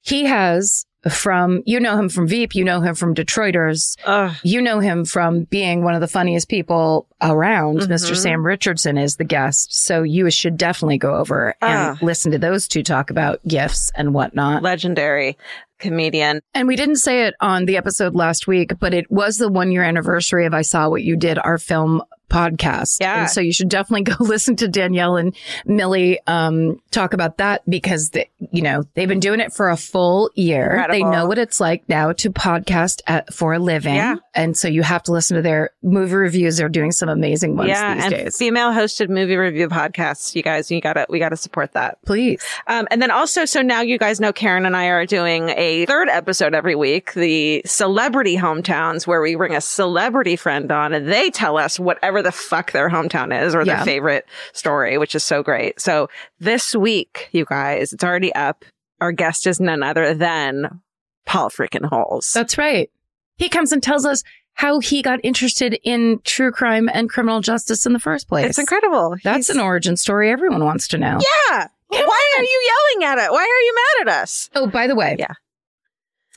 [0.00, 4.34] he has from, you know him from Veep, you know him from Detroiters, Ugh.
[4.42, 7.80] you know him from being one of the funniest people around.
[7.80, 7.88] Mhm.
[7.88, 8.16] Mr.
[8.16, 9.74] Sam Richardson is the guest.
[9.74, 14.14] So you should definitely go over and listen to those two talk about gifts and
[14.14, 14.62] whatnot.
[14.62, 15.36] Legendary
[15.78, 16.40] comedian.
[16.54, 19.72] And we didn't say it on the episode last week, but it was the one
[19.72, 22.98] year anniversary of I Saw What You Did, our film podcast.
[23.00, 23.22] Yeah.
[23.22, 25.34] And so you should definitely go listen to Danielle and
[25.64, 29.76] Millie um, talk about that because, they, you know, they've been doing it for a
[29.76, 30.86] full year.
[30.90, 33.94] They know what it's like now to podcast at, for a living.
[33.94, 34.16] Yeah.
[34.36, 36.58] And so you have to listen to their movie reviews.
[36.58, 38.36] They're doing some amazing ones yeah, these days.
[38.36, 40.34] female hosted movie review podcasts.
[40.34, 41.98] You guys, you gotta, we gotta support that.
[42.04, 42.44] Please.
[42.66, 45.86] Um, and then also, so now you guys know Karen and I are doing a
[45.86, 51.08] third episode every week, the celebrity hometowns, where we bring a celebrity friend on and
[51.10, 53.76] they tell us whatever the fuck their hometown is or Yeah.
[53.76, 55.80] their favorite story, which is so great.
[55.80, 56.08] So
[56.40, 58.66] this week, you guys, it's already up.
[59.00, 60.80] Our guest is none other than
[61.24, 62.30] Paul freaking Holes.
[62.34, 62.90] That's right.
[63.36, 64.22] He comes and tells us
[64.54, 68.46] how he got interested in true crime and criminal justice in the first place.
[68.46, 69.16] it's incredible.
[69.22, 71.18] That's He's- an origin story everyone wants to know.
[71.50, 71.68] Yeah.
[71.88, 73.30] Why are you yelling at it?
[73.30, 74.50] Why are you mad at us?
[74.54, 75.34] Oh, by the way, Yeah.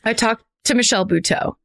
[0.06, 1.56] I talked to Michelle Buteau.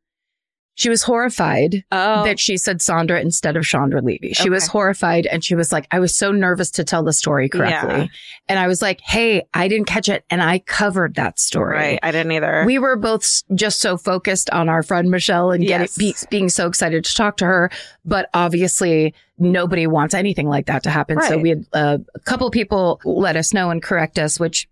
[0.76, 4.32] She was horrified Oh, that she said Sandra instead of Chandra Levy.
[4.32, 7.48] She was horrified and she was like, I was so nervous to tell the story
[7.48, 7.94] correctly.
[7.94, 8.06] Yeah.
[8.48, 10.24] And I was like, hey, I didn't catch it.
[10.30, 11.76] And I covered that story.
[11.76, 11.98] right.
[12.02, 12.64] I didn't either.
[12.66, 16.66] We were both just so focused on our friend Michelle and getting, be, being so
[16.66, 17.70] excited to talk to her.
[18.04, 21.20] But obviously, nobody wants anything like that to happen.
[21.22, 24.68] So we had uh, a couple people let us know and correct us, which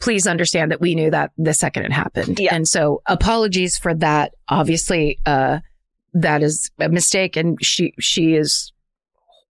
[0.00, 2.38] please understand that we knew that the second it happened.
[2.38, 2.54] Yeah.
[2.54, 4.32] And so apologies for that.
[4.48, 5.58] Obviously, uh,
[6.14, 7.36] that is a mistake.
[7.36, 8.72] And she, she is,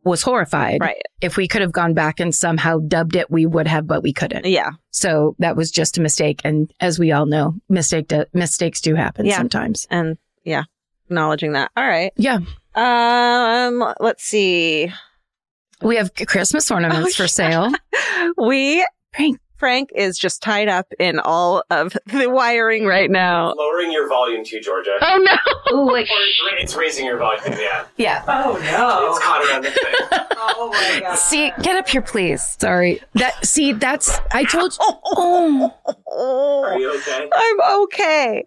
[0.04, 0.80] was horrified.
[0.80, 1.02] right.
[1.20, 4.12] If we could have gone back and somehow dubbed it, we would have, but we
[4.12, 4.46] couldn't.
[4.46, 4.70] Yeah.
[4.90, 6.40] So that was just a mistake.
[6.44, 9.36] And as we all know, mistake do, mistakes do happen Yeah.
[9.36, 9.86] sometimes.
[9.90, 10.64] And yeah,
[11.06, 11.70] acknowledging that.
[11.76, 12.12] All right.
[12.16, 12.38] Yeah.
[12.74, 14.90] Um, let's see.
[15.82, 17.70] We have Christmas ornaments Oh, for sale.
[18.36, 19.38] We Frank.
[19.58, 23.52] Frank is just tied up in all of the wiring right now.
[23.54, 24.96] Lowering your volume too, Georgia.
[25.00, 25.36] Oh no!
[25.70, 26.08] Oh, wait.
[26.60, 27.84] It's raising your volume, yeah.
[27.96, 28.22] Yeah.
[28.28, 29.10] Oh no!
[29.10, 30.28] It's caught around the thing.
[30.40, 31.16] Oh my god!
[31.16, 32.42] See, get up here, please.
[32.60, 33.00] Sorry.
[33.14, 34.78] That, see, that's, I told you.
[34.80, 37.28] Oh, Are you okay?
[37.32, 38.44] I'm okay.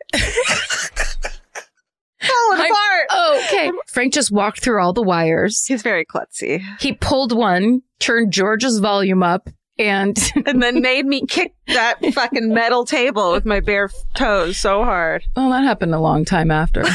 [2.22, 3.08] Falling I'm- apart.
[3.10, 3.72] oh, okay.
[3.88, 5.66] Frank just walked through all the wires.
[5.66, 9.50] He's very klutzy, He pulled one, turned George's volume up,
[9.82, 14.84] and and then made me kick that fucking metal table with my bare toes so
[14.84, 15.24] hard.
[15.36, 16.84] well, that happened a long time after.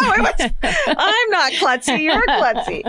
[0.00, 0.50] No, it was.
[0.88, 2.02] I'm not klutzy.
[2.02, 2.82] You're klutzy.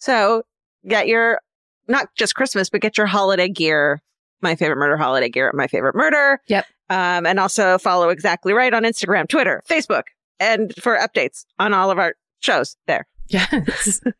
[0.00, 0.42] So
[0.86, 1.40] get your
[1.88, 4.02] not just Christmas, but get your holiday gear.
[4.42, 6.40] My favorite murder holiday gear at my favorite murder.
[6.48, 6.66] Yep.
[6.90, 10.02] Um, and also follow exactly right on Instagram, Twitter, Facebook,
[10.40, 13.06] and for updates on all of our shows there.
[13.28, 14.00] Yes.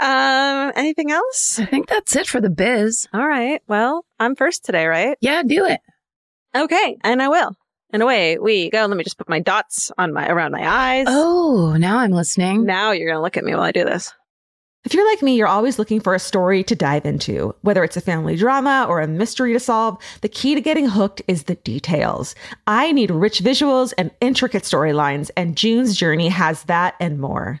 [0.00, 1.58] Um, anything else?
[1.58, 3.06] I think that's it for the biz.
[3.12, 3.62] All right.
[3.68, 5.18] Well, I'm first today, right?
[5.20, 5.80] Yeah, do it.
[6.56, 6.96] Okay.
[7.02, 7.54] And I will.
[7.92, 8.86] And away we go.
[8.86, 11.06] Let me just put my dots on my around my eyes.
[11.08, 12.64] Oh, now I'm listening.
[12.64, 14.12] Now you're gonna look at me while I do this.
[14.84, 17.54] If you're like me, you're always looking for a story to dive into.
[17.60, 21.20] Whether it's a family drama or a mystery to solve, the key to getting hooked
[21.28, 22.34] is the details.
[22.66, 27.60] I need rich visuals and intricate storylines, and June's Journey has that and more.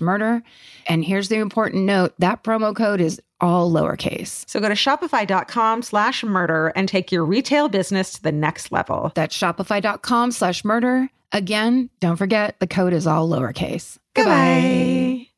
[0.00, 0.42] murder.
[0.86, 4.48] And here's the important note that promo code is all lowercase.
[4.48, 9.12] So go to shopify.com slash murder and take your retail business to the next level.
[9.14, 11.08] That's shopify.com slash murder.
[11.32, 13.98] Again, don't forget the code is all lowercase.
[14.14, 15.28] Goodbye.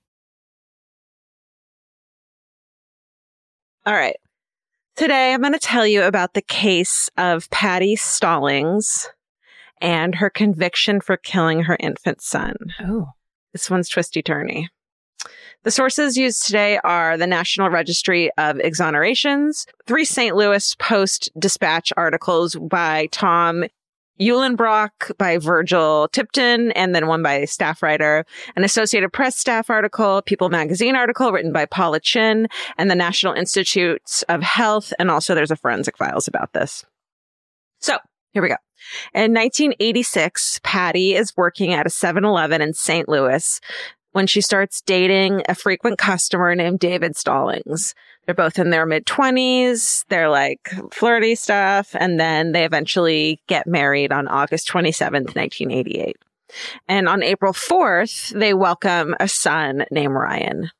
[3.87, 4.17] All right.
[4.97, 9.09] Today, I'm going to tell you about the case of Patty Stallings
[9.81, 12.55] and her conviction for killing her infant son.
[12.81, 13.13] Oh.
[13.53, 14.67] This one's twisty turny.
[15.63, 20.35] The sources used today are the National Registry of Exonerations, three St.
[20.35, 23.65] Louis Post Dispatch articles by Tom
[24.19, 30.23] Eulenbrock, by Virgil Tipton, and then one by staff writer, an Associated Press staff article,
[30.23, 32.47] People Magazine article written by Paula Chin,
[32.79, 34.93] and the National Institutes of Health.
[34.99, 36.85] And also there's a forensic files about this.
[37.81, 37.97] So
[38.33, 38.57] here we go.
[39.15, 43.09] In 1986, Patty is working at a 7-Eleven in St.
[43.09, 43.61] Louis
[44.13, 47.95] when she starts dating a frequent customer named David Stallings.
[48.25, 50.05] They're both in their mid 20s.
[50.09, 51.95] They're like flirty stuff.
[51.99, 56.17] And then they eventually get married on August 27th, 1988.
[56.89, 60.71] And on April 4th, they welcome a son named Ryan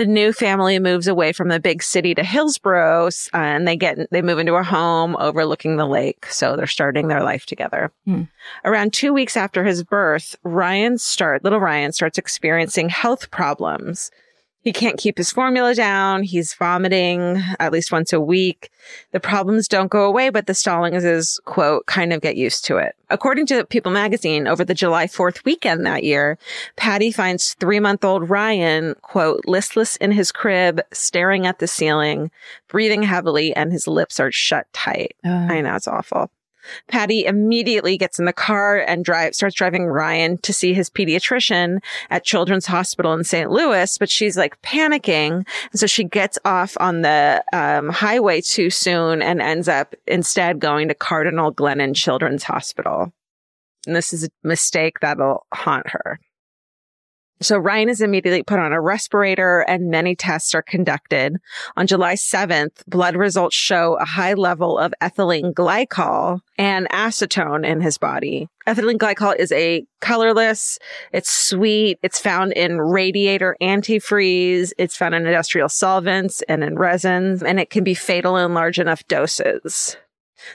[0.00, 4.10] the new family moves away from the big city to Hillsboro uh, and they get,
[4.10, 6.24] they move into a home overlooking the lake.
[6.24, 7.92] So they're starting their life together.
[8.06, 8.22] Hmm.
[8.64, 14.10] Around two weeks after his birth, Ryan start, little Ryan starts experiencing health problems.
[14.62, 16.22] He can't keep his formula down.
[16.22, 18.70] He's vomiting at least once a week.
[19.12, 22.76] The problems don't go away, but the Stallings is, quote, kind of get used to
[22.76, 22.94] it.
[23.08, 26.38] According to People magazine, over the July 4th weekend that year,
[26.76, 32.30] Patty finds three month old Ryan, quote, listless in his crib, staring at the ceiling,
[32.68, 35.16] breathing heavily, and his lips are shut tight.
[35.24, 36.30] Uh, I know it's awful.
[36.88, 41.80] Patty immediately gets in the car and drive, starts driving Ryan to see his pediatrician
[42.10, 43.50] at Children's Hospital in St.
[43.50, 45.46] Louis, but she's like panicking.
[45.70, 50.60] And so she gets off on the um, highway too soon and ends up instead
[50.60, 53.12] going to Cardinal Glennon Children's Hospital.
[53.86, 56.20] And this is a mistake that'll haunt her.
[57.42, 61.36] So Ryan is immediately put on a respirator and many tests are conducted.
[61.76, 67.80] On July 7th, blood results show a high level of ethylene glycol and acetone in
[67.80, 68.48] his body.
[68.66, 70.78] Ethylene glycol is a colorless,
[71.12, 77.42] it's sweet, it's found in radiator antifreeze, it's found in industrial solvents and in resins,
[77.42, 79.96] and it can be fatal in large enough doses.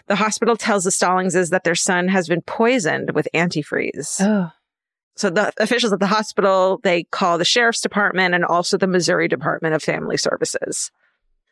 [0.08, 4.22] The hospital tells the Stallingses that their son has been poisoned with antifreeze.
[4.22, 4.52] oh.
[5.16, 9.28] So the officials at the hospital, they call the sheriff's department and also the Missouri
[9.28, 10.92] Department of Family Services.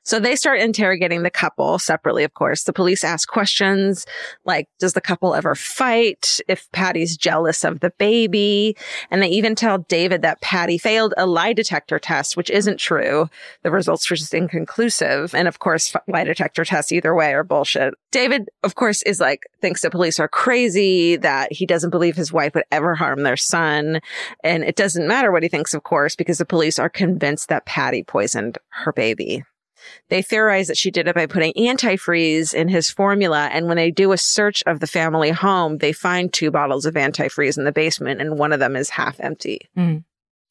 [0.04, 2.64] So they start interrogating the couple separately, of course.
[2.64, 4.06] The police ask questions
[4.46, 6.40] like, does the couple ever fight?
[6.48, 8.76] If Patty's jealous of the baby.
[9.10, 13.30] And they even tell David that Patty failed a lie detector test, which isn't true.
[13.64, 15.34] The results were just inconclusive.
[15.34, 17.94] And of course, lie detector tests either way are bullshit.
[18.12, 22.32] David, of course, is like, thinks the police are crazy, that he doesn't believe his
[22.32, 24.02] wife would ever harm their son.
[24.44, 27.66] And it doesn't matter what he thinks, of course, because the police are convinced that
[27.66, 29.44] Patty poisoned her baby.
[30.10, 33.50] They theorize that she did it by putting antifreeze in his formula.
[33.52, 36.96] And when they do a search of the family home, they find two bottles of
[36.96, 39.70] antifreeze in the basement and one of them is half empty.
[39.78, 40.04] Mm.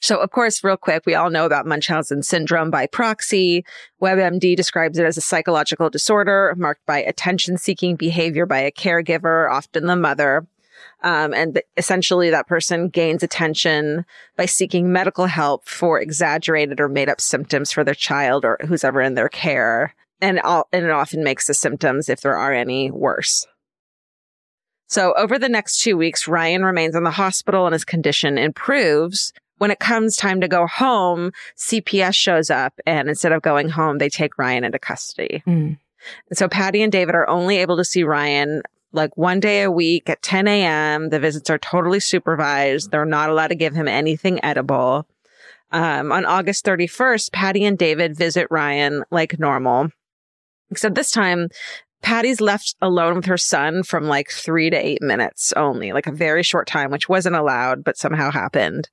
[0.03, 3.65] So, of course, real quick, we all know about Munchausen syndrome by proxy.
[4.03, 9.49] WebMD describes it as a psychological disorder marked by attention seeking behavior by a caregiver,
[9.49, 10.45] often the mother.
[11.03, 14.05] Um, and th- essentially that person gains attention
[14.37, 18.85] by seeking medical help for exaggerated or made up symptoms for their child or who's
[18.85, 19.95] ever in their care.
[20.21, 23.47] And, all, and it often makes the symptoms, if there are any, worse.
[24.87, 29.33] So over the next two weeks, Ryan remains in the hospital and his condition improves.
[29.59, 33.99] When it comes time to go home, CPS shows up and instead of going home,
[33.99, 35.43] they take Ryan into custody.
[35.47, 35.79] Mm.
[36.29, 38.63] And so Patty and David are only able to see Ryan
[38.93, 41.11] like one day a week at 10 a.m.
[41.11, 42.91] The visits are totally supervised.
[42.91, 45.07] They're not allowed to give him anything edible.
[45.71, 49.89] Um, on August 31st, Patty and David visit Ryan like normal.
[50.71, 51.49] Except this time,
[52.03, 56.13] Patty's left alone with her son from like three to eight minutes only, like a
[56.13, 58.91] very short time, which wasn't allowed, but somehow happened.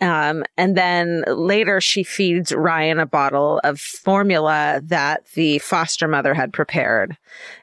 [0.00, 6.34] Um, and then later she feeds Ryan a bottle of formula that the foster mother
[6.34, 7.16] had prepared.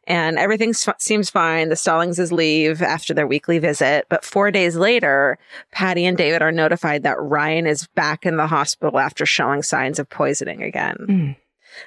[0.06, 1.70] And everything seems fine.
[1.70, 4.06] The Stallingses leave after their weekly visit.
[4.10, 5.38] But four days later,
[5.72, 9.98] Patty and David are notified that Ryan is back in the hospital after showing signs
[9.98, 10.98] of poisoning again.
[11.08, 11.36] Mm.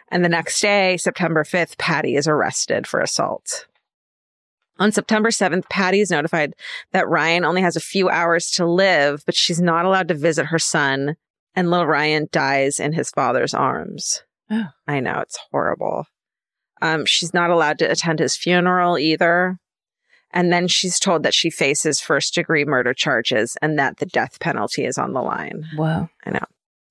[0.09, 3.67] And the next day, September 5th, Patty is arrested for assault.
[4.79, 6.55] On September 7th, Patty is notified
[6.93, 10.47] that Ryan only has a few hours to live, but she's not allowed to visit
[10.47, 11.17] her son,
[11.55, 14.23] and little Ryan dies in his father's arms.
[14.51, 14.67] Oh.
[14.87, 16.07] I know, it's horrible.
[16.83, 19.59] Um, she's not allowed to attend his funeral either.
[20.31, 24.39] And then she's told that she faces first degree murder charges and that the death
[24.41, 26.47] penalty is on the line Wow.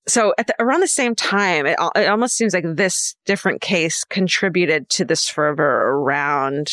[0.07, 4.03] So at the, around the same time, it, it almost seems like this different case
[4.03, 6.71] contributed to this fervor around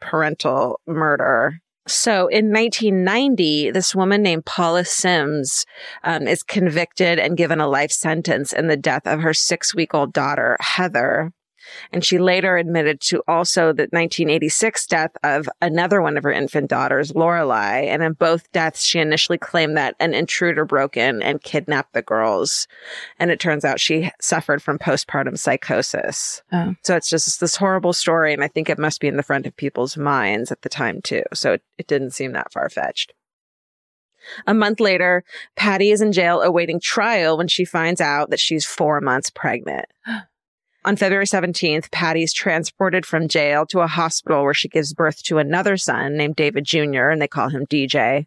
[0.00, 1.60] parental murder.
[1.86, 5.66] So in 1990, this woman named Paula Sims
[6.02, 9.94] um, is convicted and given a life sentence in the death of her six week
[9.94, 11.32] old daughter, Heather.
[11.92, 16.70] And she later admitted to also the 1986 death of another one of her infant
[16.70, 17.86] daughters, Lorelai.
[17.86, 22.02] And in both deaths, she initially claimed that an intruder broke in and kidnapped the
[22.02, 22.66] girls.
[23.18, 26.42] And it turns out she suffered from postpartum psychosis.
[26.52, 26.74] Oh.
[26.82, 28.32] So it's just this horrible story.
[28.32, 31.00] And I think it must be in the front of people's minds at the time,
[31.02, 31.22] too.
[31.32, 33.12] So it, it didn't seem that far fetched.
[34.46, 35.24] A month later,
[35.56, 39.86] Patty is in jail awaiting trial when she finds out that she's four months pregnant.
[40.86, 45.38] On February 17th, Patty's transported from jail to a hospital where she gives birth to
[45.38, 48.26] another son named David Jr., and they call him DJ.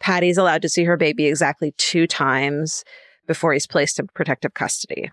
[0.00, 2.84] Patty's allowed to see her baby exactly two times
[3.26, 5.10] before he's placed in protective custody.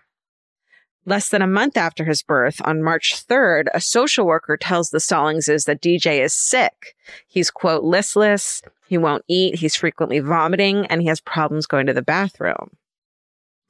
[1.06, 4.98] Less than a month after his birth, on March 3rd, a social worker tells the
[4.98, 6.94] Stallingses that DJ is sick.
[7.26, 11.94] He's, quote, listless, he won't eat, he's frequently vomiting, and he has problems going to
[11.94, 12.76] the bathroom.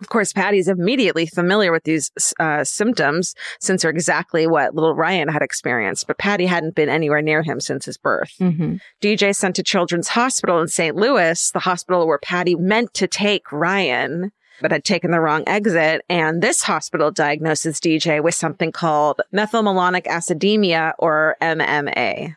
[0.03, 5.29] Of course, Patty's immediately familiar with these uh, symptoms since they're exactly what little Ryan
[5.29, 8.33] had experienced, but Patty hadn't been anywhere near him since his birth.
[8.41, 8.79] Mm-hmm.
[9.01, 10.97] DJ sent to Children's Hospital in St.
[10.97, 16.03] Louis, the hospital where Patty meant to take Ryan, but had taken the wrong exit.
[16.09, 22.35] And this hospital diagnoses DJ with something called methylmalonic acidemia or MMA.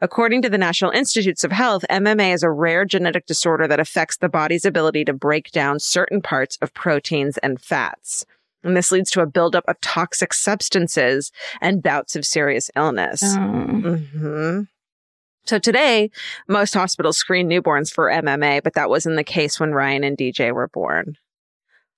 [0.00, 4.16] According to the National Institutes of Health, MMA is a rare genetic disorder that affects
[4.16, 8.26] the body's ability to break down certain parts of proteins and fats.
[8.62, 11.30] And this leads to a buildup of toxic substances
[11.60, 13.22] and bouts of serious illness.
[13.22, 13.96] Oh.
[13.96, 14.60] hmm
[15.44, 16.10] So today,
[16.48, 20.52] most hospitals screen newborns for MMA, but that wasn't the case when Ryan and DJ
[20.52, 21.16] were born.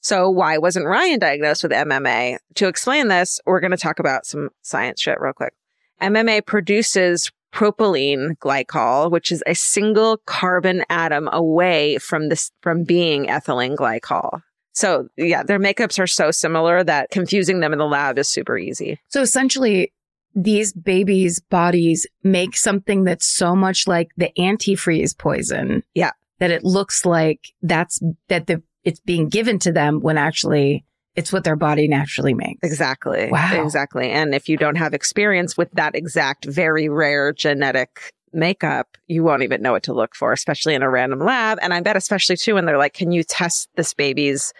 [0.00, 2.38] So why wasn't Ryan diagnosed with MMA?
[2.56, 5.54] To explain this, we're going to talk about some science shit real quick.
[6.00, 13.26] MMA produces propylene glycol, which is a single carbon atom away from this, from being
[13.26, 14.42] ethylene glycol.
[14.72, 18.58] So yeah, their makeups are so similar that confusing them in the lab is super
[18.58, 19.00] easy.
[19.08, 19.92] So essentially,
[20.34, 25.82] these babies' bodies make something that's so much like the antifreeze poison.
[25.94, 26.10] Yeah.
[26.40, 30.84] That it looks like that's that the it's being given to them when actually
[31.16, 32.60] it's what their body naturally makes.
[32.62, 33.28] Exactly.
[33.30, 33.62] Wow.
[33.64, 34.10] Exactly.
[34.10, 39.42] And if you don't have experience with that exact very rare genetic makeup, you won't
[39.42, 41.58] even know what to look for, especially in a random lab.
[41.62, 44.52] And I bet especially too when they're like, can you test this baby's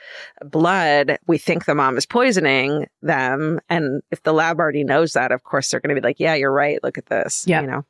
[0.43, 1.19] blood?
[1.27, 3.61] We think the mom is poisoning them.
[3.69, 6.35] And if the lab already knows that, of course they're going to be like, yeah,
[6.35, 6.83] you're right.
[6.83, 7.45] Look at this.
[7.47, 7.61] Yeah.
[7.61, 7.85] You know?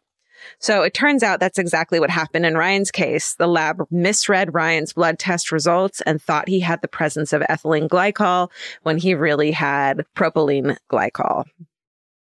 [0.59, 3.35] So it turns out that's exactly what happened in Ryan's case.
[3.35, 7.89] The lab misread Ryan's blood test results and thought he had the presence of ethylene
[7.89, 8.51] glycol
[8.83, 11.45] when he really had propylene glycol.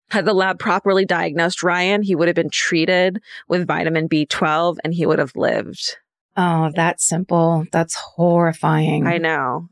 [0.09, 4.93] Had the lab properly diagnosed Ryan, he would have been treated with vitamin B12 and
[4.93, 5.97] he would have lived.
[6.35, 7.65] Oh, that's simple.
[7.71, 9.07] That's horrifying.
[9.07, 9.69] I know.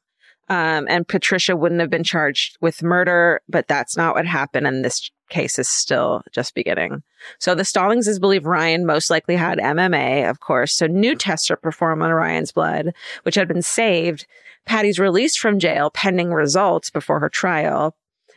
[0.49, 4.65] Um, and Patricia wouldn't have been charged with murder, but that's not what happened.
[4.65, 7.03] And this case is still just beginning.
[7.39, 10.73] So the Stallingses believe Ryan most likely had MMA, of course.
[10.73, 14.25] So new tests are performed on Ryan's blood, which had been saved.
[14.65, 17.95] Patty's released from jail pending results before her trial.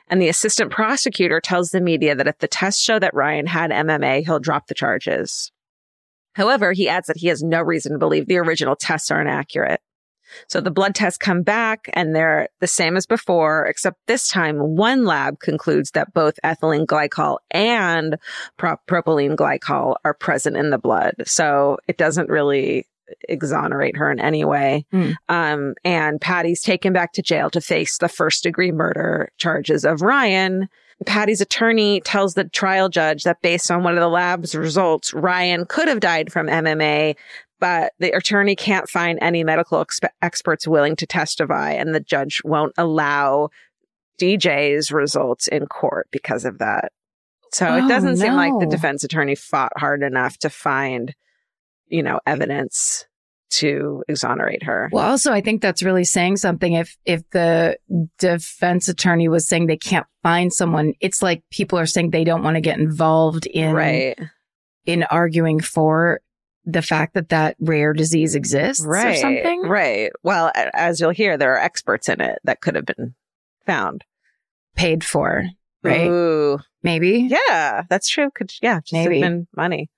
[0.08, 3.70] And the assistant prosecutor tells the media that if the tests show that Ryan had
[3.70, 5.50] MMA, he'll drop the charges.
[6.34, 9.80] However, he adds that he has no reason to believe the original tests are inaccurate.
[10.48, 14.58] So the blood tests come back and they're the same as before, except this time
[14.76, 18.18] one lab concludes that both ethylene glycol and
[18.56, 21.14] pro- propylene glycol are present in the blood.
[21.26, 22.86] So it doesn't really
[23.28, 24.86] exonerate her in any way.
[24.92, 25.14] Mm.
[25.28, 30.02] Um, and Patty's taken back to jail to face the first degree murder charges of
[30.02, 30.68] Ryan.
[31.06, 35.66] Patty's attorney tells the trial judge that based on one of the lab's results, Ryan
[35.66, 37.16] could have died from MMA,
[37.62, 42.40] but the attorney can't find any medical expe- experts willing to testify, and the judge
[42.44, 43.50] won't allow
[44.20, 46.90] DJ's results in court because of that.
[47.52, 51.14] So Oh, it doesn't seem like the defense attorney fought hard enough to find,
[51.86, 53.06] you know, evidence
[53.50, 54.90] to exonerate her.
[54.90, 56.72] Well, also, I think that's really saying something.
[56.72, 57.76] If if the
[58.18, 62.42] defense attorney was saying they can't find someone, it's like people are saying they don't
[62.42, 64.18] want to get involved in right.
[64.84, 66.22] in arguing for
[66.64, 69.62] the fact that that rare disease exists right, or something.
[69.62, 70.10] Right.
[70.22, 73.14] Well, as you'll hear, there are experts in it that could have been
[73.66, 74.04] found.
[74.74, 75.44] Paid for,
[75.82, 76.06] right?
[76.06, 76.58] Ooh.
[76.82, 77.28] Maybe.
[77.30, 78.30] Yeah, that's true.
[78.34, 79.20] Could yeah, just have Maybe.
[79.20, 79.90] been money.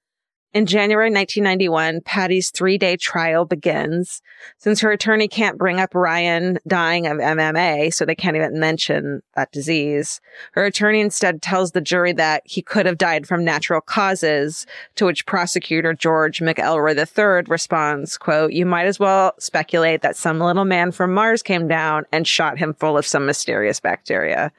[0.55, 4.23] In January 1991, Patty's three-day trial begins.
[4.59, 9.21] Since her attorney can't bring up Ryan dying of MMA, so they can't even mention
[9.35, 10.21] that disease,
[10.53, 15.07] her attorney instead tells the jury that he could have died from natural causes, to
[15.07, 20.65] which prosecutor George McElroy III responds, quote, you might as well speculate that some little
[20.65, 24.53] man from Mars came down and shot him full of some mysterious bacteria.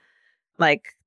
[0.57, 0.97] Like,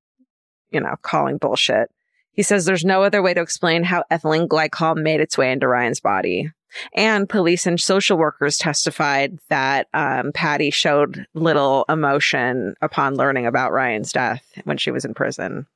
[0.71, 1.91] you know, calling bullshit.
[2.39, 5.67] He says there's no other way to explain how ethylene glycol made its way into
[5.67, 6.53] Ryan's body.
[6.95, 13.73] And police and social workers testified that um, Patty showed little emotion upon learning about
[13.73, 15.67] Ryan's death when she was in prison,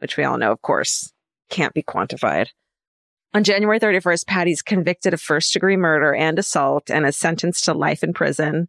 [0.00, 1.10] which we all know, of course,
[1.48, 2.48] can't be quantified.
[3.32, 7.72] On January 31st, Patty's convicted of first degree murder and assault and is sentenced to
[7.72, 8.68] life in prison.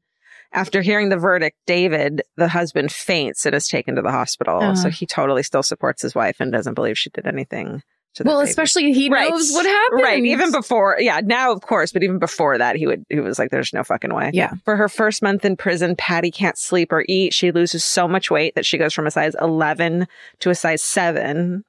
[0.54, 4.58] After hearing the verdict, David, the husband, faints and is taken to the hospital.
[4.58, 4.76] Uh-huh.
[4.76, 7.82] So he totally still supports his wife and doesn't believe she did anything
[8.16, 8.50] to the Well, baby.
[8.50, 9.30] especially he Right.
[9.30, 10.02] knows what happened.
[10.02, 10.26] Right.
[10.26, 13.50] Even before, yeah, now of course, but even before that, he would, he was like,
[13.52, 14.32] there's no fucking way.
[14.34, 14.52] Yeah.
[14.66, 17.34] For her first month in prison, Patty can't sleep or eat.
[17.34, 20.06] She loses so much weight that she goes from a size 11
[20.40, 21.64] to a size seven.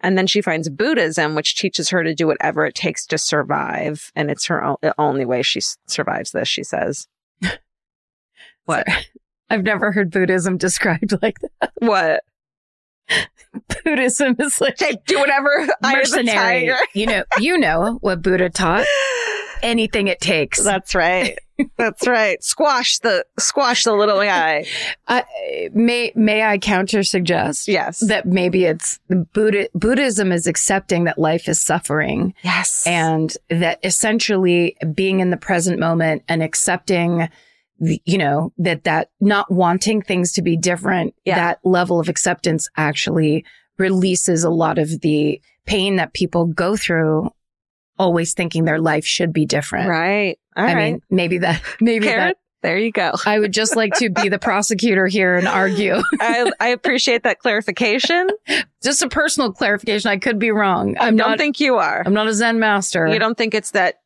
[0.00, 4.10] And then she finds Buddhism, which teaches her to do whatever it takes to survive.
[4.14, 7.06] And it's her o- only way she s- survives this, she says.
[8.68, 8.86] What?
[9.48, 11.72] I've never heard Buddhism described like that.
[11.78, 12.20] What?
[13.82, 15.48] Buddhism is like Take, do whatever.
[15.82, 16.70] I am the mercenary.
[16.94, 18.84] You know, you know what Buddha taught.
[19.62, 20.62] Anything it takes.
[20.62, 21.38] That's right.
[21.78, 22.44] That's right.
[22.44, 24.66] Squash the, squash the little guy.
[25.08, 25.24] I,
[25.72, 28.00] may may I counter suggest Yes.
[28.00, 29.00] that maybe it's
[29.32, 32.86] Buddha, Buddhism is accepting that life is suffering yes.
[32.86, 37.30] and that essentially being in the present moment and accepting
[37.80, 41.36] you know that that not wanting things to be different Yeah.
[41.36, 43.44] that level of acceptance actually
[43.78, 47.30] releases a lot of the pain that people go through
[47.98, 50.38] always thinking their life should be different Right.
[50.56, 50.92] All i right.
[50.92, 53.12] mean maybe that maybe Karen, that there you go.
[53.26, 57.38] i would just like to be the prosecutor here and argue I, I appreciate that
[57.38, 58.28] clarification.
[58.82, 62.02] just a personal clarification i could be wrong I i'm don't not think you are.
[62.04, 64.00] i'm not a zen master You don't think it's that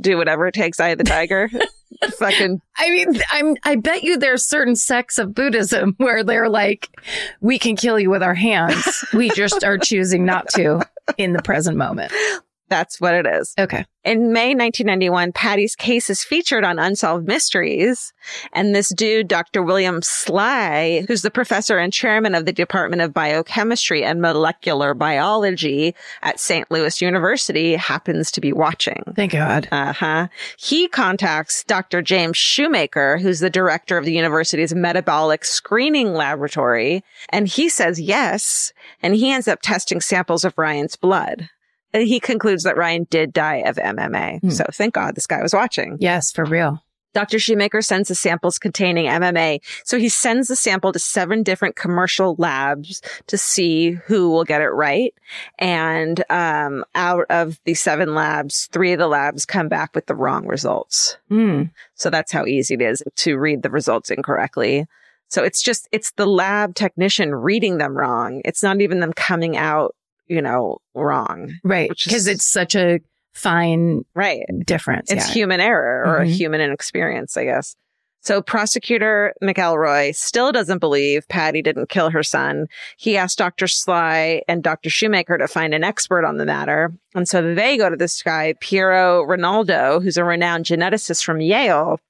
[0.00, 1.48] do whatever it takes, eye of the tiger?
[2.18, 6.90] Fucking I mean, I'm, I bet you there's certain sects of Buddhism where they're like,
[7.40, 9.04] we can kill you with our hands.
[9.14, 10.82] We just are choosing not to
[11.16, 12.12] in the present moment.
[12.68, 13.54] that's what it is.
[13.58, 13.84] Okay.
[14.06, 18.12] In May 1991, Patty's case is featured on Unsolved Mysteries.
[18.52, 19.64] And this dude, Dr.
[19.64, 25.92] William Sly, who's the professor and chairman of the Department of Biochemistry and Molecular Biology
[26.22, 26.70] at St.
[26.70, 29.02] Louis University, happens to be watching.
[29.16, 29.66] Thank God.
[29.72, 30.28] Uh huh.
[30.56, 32.00] He contacts Dr.
[32.00, 38.72] James Shoemaker, who's the director of the university's metabolic screening laboratory, and he says yes.
[39.02, 41.48] And he ends up testing samples of Ryan's blood.
[41.96, 44.52] And he concludes that Ryan did die of MMA.
[44.52, 45.96] So thank God this guy was watching.
[45.98, 46.82] Yes, for real.
[47.14, 47.38] Dr.
[47.38, 49.60] Shoemaker sends the samples containing MMA.
[49.82, 54.60] So he sends the sample to seven different commercial labs to see who will get
[54.60, 55.14] it right.
[55.58, 60.14] And um, out of the seven labs, three of the labs come back with the
[60.14, 61.16] wrong results.
[61.30, 61.62] Hmm.
[61.94, 64.84] So that's how easy it is to read the results incorrectly.
[65.28, 68.42] So it's just, it's the lab technician reading them wrong.
[68.44, 69.95] It's not even them coming out,
[70.26, 71.52] you know, wrong.
[71.64, 71.88] Right.
[72.04, 73.00] Because it's such a
[73.34, 74.44] fine Right.
[74.64, 75.10] difference.
[75.10, 75.34] It's yeah.
[75.34, 76.30] human error or a Mhm.
[76.32, 77.76] human inexperience, I guess.
[78.22, 82.66] So prosecutor McElroy still doesn't believe Patty didn't kill her son.
[82.96, 83.68] He asked Dr.
[83.68, 84.90] Sly and Dr.
[84.90, 86.92] Shoemaker to find an expert on the matter.
[87.14, 92.00] And so they go to this guy, Piero Rinaldo, who's a renowned geneticist from Yale.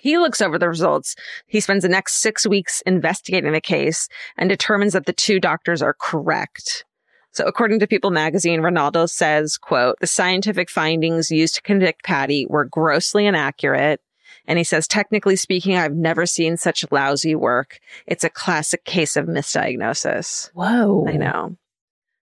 [0.00, 1.16] He looks over the results.
[1.46, 5.82] He spends the next six weeks investigating the case and determines that the two doctors
[5.82, 6.84] are correct.
[7.32, 12.46] So according to People magazine, Rinaldo says, quote, the scientific findings used to convict Patty
[12.48, 14.00] were grossly inaccurate.
[14.46, 17.78] And he says, technically speaking, I've never seen such lousy work.
[18.06, 20.50] It's a classic case of misdiagnosis.
[20.54, 21.06] Whoa.
[21.08, 21.56] I know.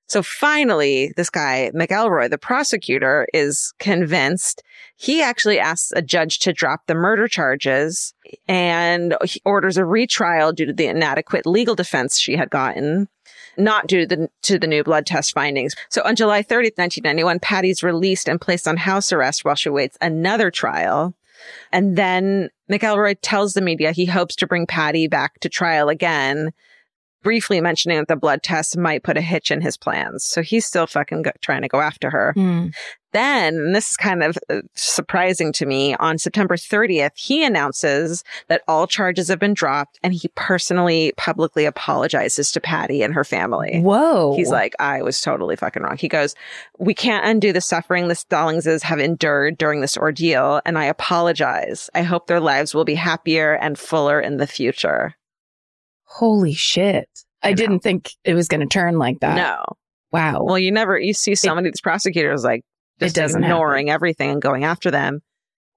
[0.08, 4.62] So finally, this guy, McElroy, the prosecutor, is convinced.
[4.96, 8.14] He actually asks a judge to drop the murder charges
[8.46, 13.08] and he orders a retrial due to the inadequate legal defense she had gotten,
[13.58, 15.74] not due to the, to the new blood test findings.
[15.88, 19.98] So on July 30th, 1991, Patty's released and placed on house arrest while she waits
[20.00, 21.14] another trial.
[21.72, 26.52] And then McElroy tells the media he hopes to bring Patty back to trial again,
[27.22, 30.24] briefly mentioning that the blood test might put a hitch in his plans.
[30.24, 32.32] So he's still fucking go- trying to go after her.
[32.34, 32.68] Hmm.
[33.12, 38.22] Then, and this is kind of uh, surprising to me, on September 30th, he announces
[38.48, 43.24] that all charges have been dropped and he personally publicly apologizes to Patty and her
[43.24, 43.80] family.
[43.80, 44.34] Whoa.
[44.36, 45.96] He's like, I was totally fucking wrong.
[45.96, 46.34] He goes,
[46.78, 51.88] We can't undo the suffering the Stallingses have endured during this ordeal, and I apologize.
[51.94, 55.14] I hope their lives will be happier and fuller in the future.
[56.08, 57.08] Holy shit.
[57.42, 59.36] I, I didn't think it was going to turn like that.
[59.36, 59.62] No.
[60.10, 60.42] Wow.
[60.42, 62.64] Well, you never, you see so many of these prosecutors like
[62.98, 65.20] just ignoring everything and going after them.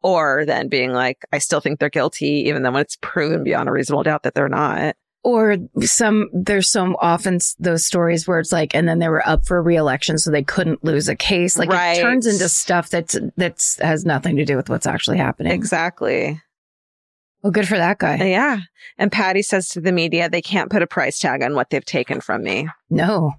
[0.03, 3.69] Or then being like, I still think they're guilty, even though when it's proven beyond
[3.69, 4.95] a reasonable doubt that they're not.
[5.23, 9.45] or some, there's so often those stories where it's like, and then they were up
[9.45, 11.55] for reelection, so they couldn't lose a case.
[11.59, 11.99] Like Right.
[11.99, 15.51] it turns into stuff that's, that's has nothing to do with what's actually happening.
[15.51, 16.41] Exactly.
[17.43, 18.19] Well, good for that guy.
[18.19, 18.59] Uh, yeah.
[18.97, 21.83] And Patty says to the media, they can't put a price tag on what they've
[21.83, 22.67] taken from me.
[22.89, 23.33] No.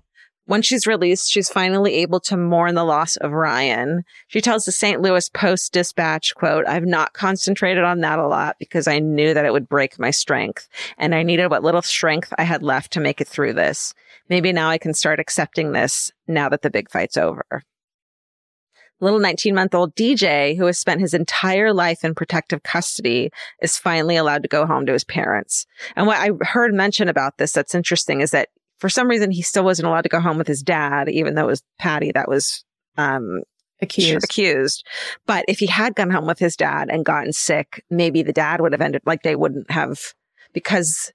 [0.46, 4.02] When she's released, she's finally able to mourn the loss of Ryan.
[4.26, 5.00] She tells the St.
[5.00, 9.44] Louis Post Dispatch, quote, I've not concentrated on that a lot because I knew that
[9.44, 13.00] it would break my strength and I needed what little strength I had left to
[13.00, 13.94] make it through this.
[14.28, 17.62] Maybe now I can start accepting this now that the big fight's over.
[19.02, 23.30] Little 19 month old DJ, who has spent his entire life in protective custody,
[23.60, 25.66] is finally allowed to go home to his parents.
[25.96, 28.48] And what I heard mention about this that's interesting is that
[28.78, 31.42] for some reason he still wasn't allowed to go home with his dad, even though
[31.42, 32.64] it was Patty that was
[32.96, 33.42] um,
[33.82, 34.24] Accused.
[34.24, 34.86] accused.
[35.26, 38.60] But if he had gone home with his dad and gotten sick, maybe the dad
[38.60, 40.14] would have ended like they wouldn't have
[40.52, 41.12] because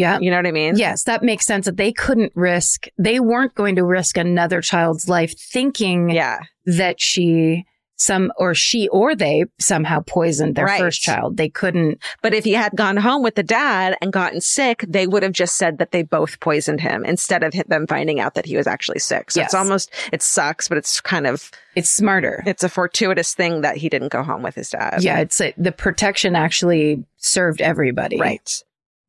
[0.00, 0.18] Yeah.
[0.20, 0.76] you know what I mean?
[0.76, 5.08] Yes, that makes sense that they couldn't risk, they weren't going to risk another child's
[5.08, 6.40] life thinking Yeah.
[6.66, 10.80] that she some or she or they somehow poisoned their Right.
[10.80, 11.36] first child.
[11.36, 11.98] They couldn't.
[12.22, 15.32] But if he had gone home with the dad and gotten sick, they would have
[15.32, 18.66] just said that they both poisoned him instead of them finding out that he was
[18.66, 19.30] actually sick.
[19.30, 19.48] So Yes.
[19.48, 22.42] it's almost, it sucks, but it's kind of, It's smarter.
[22.46, 25.02] it's a fortuitous thing that he didn't go home with his dad.
[25.02, 28.18] yeah, it's a, the protection actually served everybody.
[28.18, 28.62] Right.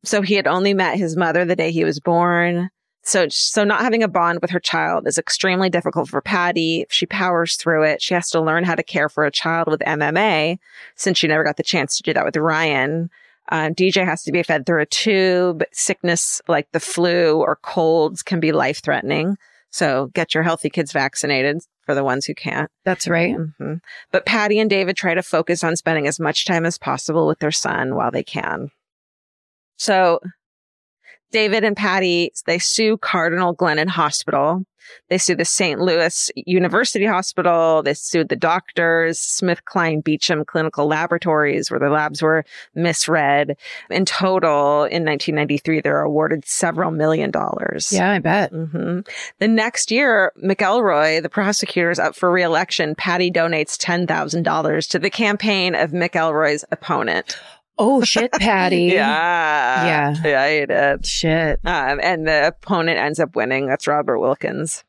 [0.04, 2.70] So he had only met his mother the day he was born.
[3.04, 6.86] So, so not having a bond with her child is extremely difficult for Patty.
[6.88, 8.00] She powers through it.
[8.00, 10.58] She has to learn how to care for a child with MMA
[10.94, 13.10] since she never got the chance to do that with Ryan.
[13.50, 15.64] Uh, DJ has to be fed through a tube.
[15.72, 19.36] Sickness like the flu or colds can be life threatening.
[19.70, 22.70] So get your healthy kids vaccinated for the ones who can't.
[22.84, 23.34] That's right.
[23.34, 23.74] hmm
[24.12, 27.40] But Patty and David try to focus on spending as much time as possible with
[27.40, 28.70] their son while they can.
[29.82, 30.20] So
[31.32, 34.64] David and Patty, they sue Cardinal Glennon Hospital.
[35.08, 35.80] They sue the St.
[35.80, 37.82] Louis University Hospital.
[37.82, 43.56] They sued the doctors, SmithKline Beecham Clinical Laboratories, where the labs were misread.
[43.90, 47.92] In total, in 1993, they're awarded several million dollars.
[47.92, 48.50] Yeah, I bet.
[48.50, 49.00] hmm
[49.38, 52.94] The next year, McElroy, the prosecutor, is up for reelection.
[52.94, 57.38] Patty donates $10,000 to the campaign of McElroy's opponent.
[57.78, 58.84] Oh shit, Patty.
[58.92, 59.86] Yeah.
[59.86, 60.14] Yeah.
[60.24, 61.06] Yeah, he did.
[61.06, 61.60] Shit.
[61.64, 63.66] Um, and the opponent ends up winning.
[63.66, 64.84] That's Robert Wilkins.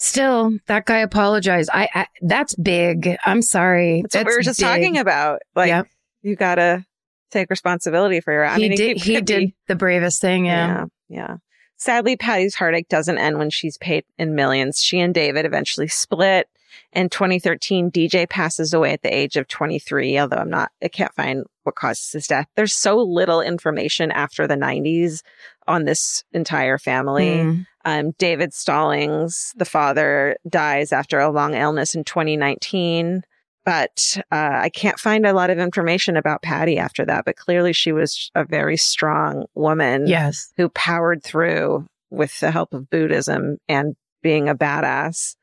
[0.00, 1.70] Still, that guy apologized.
[1.72, 3.16] I, I that's big.
[3.26, 4.02] I'm sorry.
[4.02, 4.68] That's, what we were just big.
[4.68, 5.40] talking about.
[5.56, 5.88] Like, Yep.
[6.22, 6.84] you gotta
[7.32, 8.94] take responsibility for your, I he mean, did.
[8.98, 10.46] could- He did be- the bravest thing.
[10.46, 10.86] Yeah.
[11.08, 11.16] Yeah.
[11.28, 11.36] Yeah.
[11.78, 14.80] Sadly, Patty's heartache doesn't end when she's paid in millions.
[14.80, 16.48] She and David eventually split.
[16.92, 21.14] In 2013, DJ passes away at the age of 23, although I'm not, I can't
[21.14, 22.46] find what causes his death.
[22.56, 25.22] There's so little information after the 90s
[25.66, 27.26] on this entire family.
[27.28, 27.66] Mm.
[27.84, 33.22] Um, David Stallings, the father, dies after a long illness in 2019.
[33.66, 37.26] but uh, I can't find a lot of information about Patty after that.
[37.26, 40.54] But clearly, she was a very strong woman Yes.
[40.56, 45.36] who powered through with the help of Buddhism and being a badass.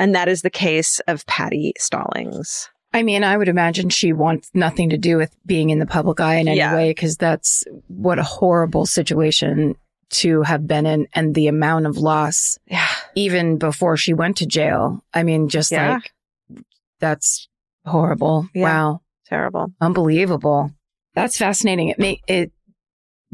[0.00, 2.70] And that is the case of Patty Stallings.
[2.94, 6.20] I mean, I would imagine she wants nothing to do with being in the public
[6.20, 6.74] eye in any Yeah.
[6.74, 9.76] way because that's what a horrible situation
[10.12, 12.88] to have been in and the amount of loss Yeah.
[13.14, 15.04] even before she went to jail.
[15.14, 15.94] I mean, just Yeah.
[15.98, 16.64] like
[16.98, 17.48] that's
[17.84, 18.48] horrible.
[18.54, 19.02] Wow.
[19.26, 19.72] Terrible.
[19.80, 20.72] Unbelievable.
[21.14, 21.88] That's fascinating.
[21.88, 22.52] It may it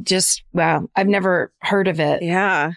[0.03, 0.89] just wow.
[0.97, 2.23] I've never heard of it.
[2.23, 2.73] Yeah.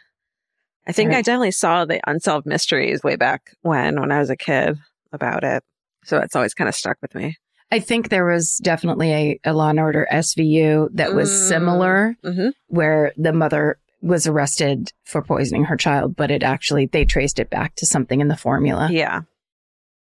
[0.90, 4.36] I think I definitely saw the unsolved mysteries way back when, when I was a
[4.36, 4.78] kid
[5.14, 5.64] about it.
[6.04, 7.38] So it's always kind of stuck with me.
[7.72, 11.48] I think there was definitely a, a Law and Order SVU that was Mm.
[11.48, 12.50] similar Mm-hmm.
[12.68, 17.50] where the mother was arrested for poisoning her child, but it actually they traced it
[17.50, 18.88] back to something in the formula.
[18.92, 19.22] Yeah.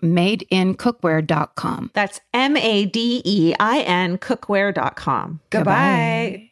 [0.00, 1.90] madeincookware.com.
[1.94, 5.40] That's M A D E I N cookware.com.
[5.50, 6.50] Goodbye.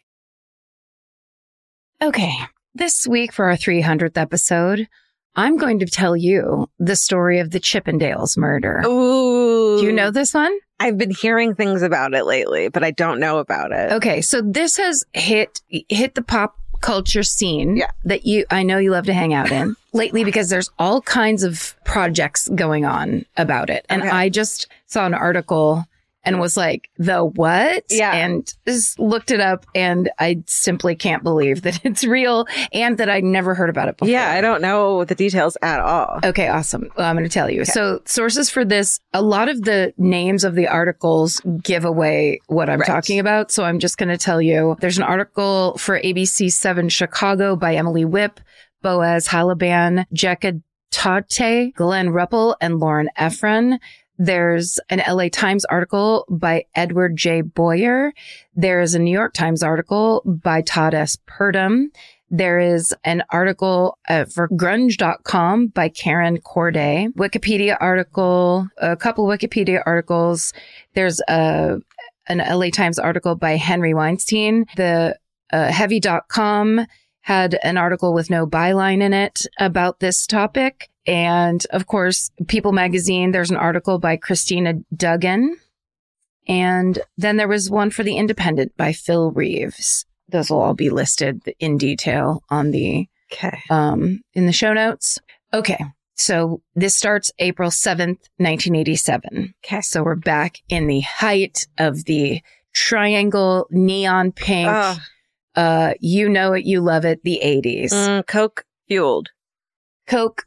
[2.03, 2.35] Okay.
[2.75, 4.89] This week for our 300th episode,
[5.35, 8.83] I'm going to tell you the story of the Chippendales murder.
[8.87, 9.79] Ooh.
[9.79, 10.57] Do you know this one?
[10.81, 13.93] I've been hearing things about it lately, but I don't know about it.
[13.93, 17.91] Okay, so this has hit hit the pop culture scene Yeah.
[18.05, 21.43] that you I know you love to hang out in lately because there's all kinds
[21.43, 23.87] of projects going on about it.
[23.89, 24.11] And Okay.
[24.11, 25.87] I just saw an article
[26.25, 27.85] and was like, the what?
[27.91, 28.13] Yeah.
[28.15, 33.09] And just looked it up and I simply can't believe that it's real and that
[33.09, 34.13] I'd never heard about it before.
[34.13, 36.21] Yeah, I don't know the details at all.
[36.25, 36.91] Okay, awesome.
[36.97, 37.65] Well, I'm going to tell you.
[37.65, 42.69] So, sources for this, a lot of the names of the articles give away what
[42.71, 42.87] I'm Right.
[42.87, 43.51] talking about.
[43.51, 47.75] So, I'm just going to tell you there's an article for ABC 7 Chicago by
[47.75, 48.41] Emily Whip,
[48.83, 53.79] Boaz Halaban, Jekka Tate, Glenn Ruppel, and Lauren Efron.
[54.23, 57.41] There's an LA Times article by Edward J.
[57.41, 58.13] Boyer.
[58.55, 61.19] There's a New York Times article by Todd S.
[61.27, 61.87] Purdum.
[62.31, 69.83] There is an article uh, for grunge.com by Karen Corday, Wikipedia article, a couple Wikipedia
[69.85, 70.53] articles.
[70.95, 71.79] There's a,
[72.29, 74.67] an LA Times article by Henry Weinstein.
[74.77, 75.19] The
[75.53, 76.87] uh, heavy.com
[77.23, 80.92] had an article with no byline in it about this topic.
[81.07, 85.57] And of course, People magazine, there's an article by Christina Dugan.
[86.49, 90.05] And then there was one for The Independent by Phil Reeves.
[90.29, 93.61] Those will all be listed in detail on the Okay.
[93.71, 95.19] um, in the show notes.
[95.55, 95.79] Okay.
[96.15, 99.55] So this starts April 7th, 1987.
[99.65, 99.81] Okay.
[99.81, 102.43] So we're back in the height of the
[102.75, 104.69] triangle neon pink.
[104.71, 104.99] Oh,
[105.55, 107.93] Uh, you know it, you love it, the 80s.
[107.93, 109.29] mm, Coke fueled.
[110.07, 110.45] Coke,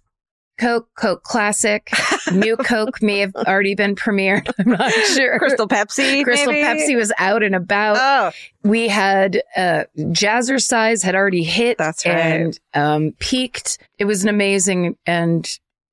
[0.57, 1.89] Coke, Coke Classic.
[2.31, 4.49] New Coke may have already been premiered.
[4.59, 5.37] I'm not sure.
[5.39, 6.23] Crystal Pepsi.
[6.23, 6.65] Crystal maybe?
[6.65, 7.97] Pepsi was out and about.
[7.99, 8.31] Oh,
[8.63, 12.15] we had uh jazzercise had already hit That's right.
[12.15, 15.47] and um peaked it was an amazing and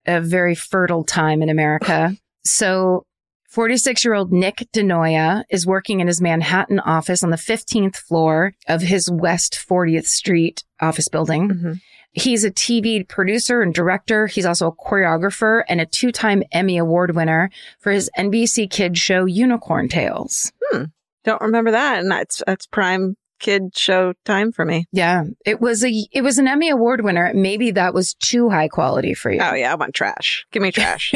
[0.07, 3.05] a very fertile time in america so
[3.51, 8.55] 46 year old Nick DeNoia is working in his Manhattan office on the 15th floor
[8.67, 11.51] of his West 40th Street office building.
[11.51, 11.81] Mhm.
[12.13, 14.27] He's a TV producer and director.
[14.27, 18.99] He's also a choreographer and a two time Emmy Award winner for his NBC Kids
[18.99, 20.53] show Unicorn Tales.
[20.71, 20.85] Hmm.
[21.25, 24.87] Don't remember that, and that's that's prime kid show time for me.
[24.93, 27.31] Yeah, it was a it was an Emmy award winner.
[27.35, 29.41] Maybe that was too high quality for you.
[29.43, 30.47] Oh yeah, I want trash.
[30.51, 31.13] Give me trash.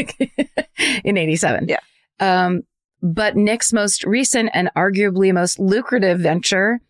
[1.05, 1.69] in 87.
[1.69, 1.81] Yeah.
[2.21, 2.63] Um
[3.03, 6.81] but Nick's most recent and arguably most lucrative venture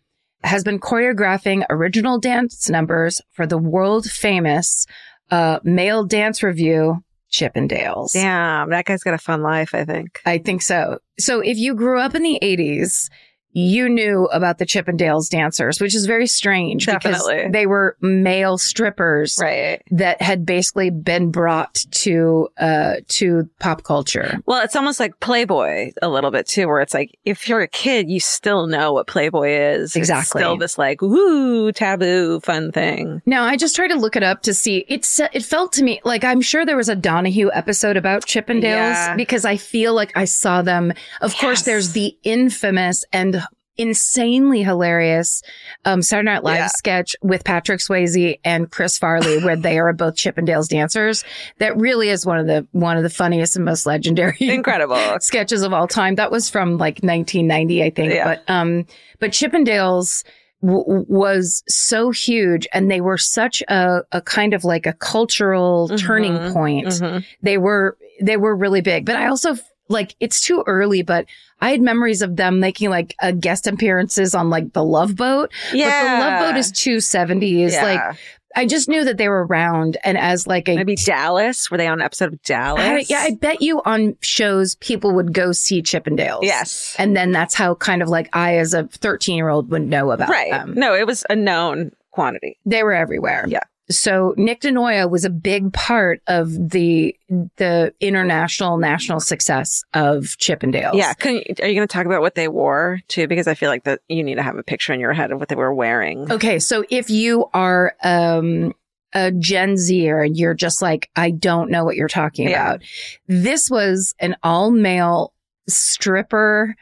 [0.47, 4.85] has been choreographing original dance numbers for the world famous
[5.29, 8.13] uh male dance review Chippendales.
[8.13, 9.75] Damn, that guy's got a fun life.
[9.75, 10.21] I think.
[10.25, 10.99] I think so.
[11.19, 13.09] So if you grew up in the 80s,
[13.53, 17.35] you knew about the Chippendales dancers, which is very strange Definitely.
[17.37, 19.81] because they were male strippers Right.
[19.91, 24.39] that had basically been brought to uh to pop culture.
[24.45, 27.67] Well, it's almost like Playboy a little bit too, where it's like if you're a
[27.67, 29.83] kid, you still know what Playboy is.
[29.91, 30.41] It's Exactly.
[30.41, 33.21] still this like woo taboo fun thing.
[33.25, 34.85] Now, I just tried to look it up to see.
[34.87, 38.61] It's it felt to me like I'm sure there was a Donahue episode about Chippendales
[38.63, 39.15] Yeah.
[39.15, 40.93] because I feel like I saw them.
[41.21, 43.41] Of course, there's the infamous and
[43.77, 45.41] insanely hilarious
[45.85, 46.67] um, Saturday Night Live Yeah.
[46.67, 51.23] sketch with Patrick Swayze and Chris Farley, where they are both Chippendales dancers.
[51.59, 54.97] That really is one of the one of the funniest and most legendary Incredible.
[55.19, 56.15] sketches of all time.
[56.15, 58.13] That was from like 1990, I think.
[58.13, 58.23] Yeah.
[58.25, 58.85] But um,
[59.19, 60.23] but Chippendales
[60.61, 65.89] w- was so huge, and they were such a a kind of like a cultural
[65.97, 66.53] turning Mhm.
[66.53, 66.87] point.
[66.87, 67.25] Mhm.
[67.41, 69.05] They were they were really big.
[69.05, 69.55] But I also
[69.89, 71.25] like it's too early, but
[71.61, 75.51] I had memories of them making like a guest appearances on like the Love Boat.
[75.73, 75.89] Yeah.
[75.89, 77.73] But the Love Boat is two seventies.
[77.73, 77.83] Yeah.
[77.83, 78.17] Like
[78.55, 81.69] I just knew that they were around, and as like a maybe Dallas.
[81.69, 82.81] Were they on an episode of Dallas?
[82.81, 86.39] I, yeah, I bet you on shows people would go see Chippendales.
[86.41, 86.95] yes.
[86.97, 90.11] And then that's how kind of like I, as a 13 year old, would know
[90.11, 90.49] about right.
[90.49, 90.73] them.
[90.75, 92.57] No, it was a known quantity.
[92.65, 93.45] They were everywhere.
[93.47, 93.59] Yeah.
[93.89, 97.15] So Nick DeNoia was a big part of the
[97.55, 100.95] the international national success of Chippendales.
[100.95, 101.13] Yeah.
[101.13, 103.27] Can you, are you going to talk about what they wore too?
[103.27, 105.39] Because I feel like that you need to have a picture in your head of
[105.39, 106.29] what they were wearing.
[106.31, 108.73] Okay, so if you are um
[109.13, 112.71] a Gen Zer and you're just like, I don't know what you're talking Yeah.
[112.71, 112.81] about.
[113.27, 115.33] This was an all male
[115.69, 116.75] stripper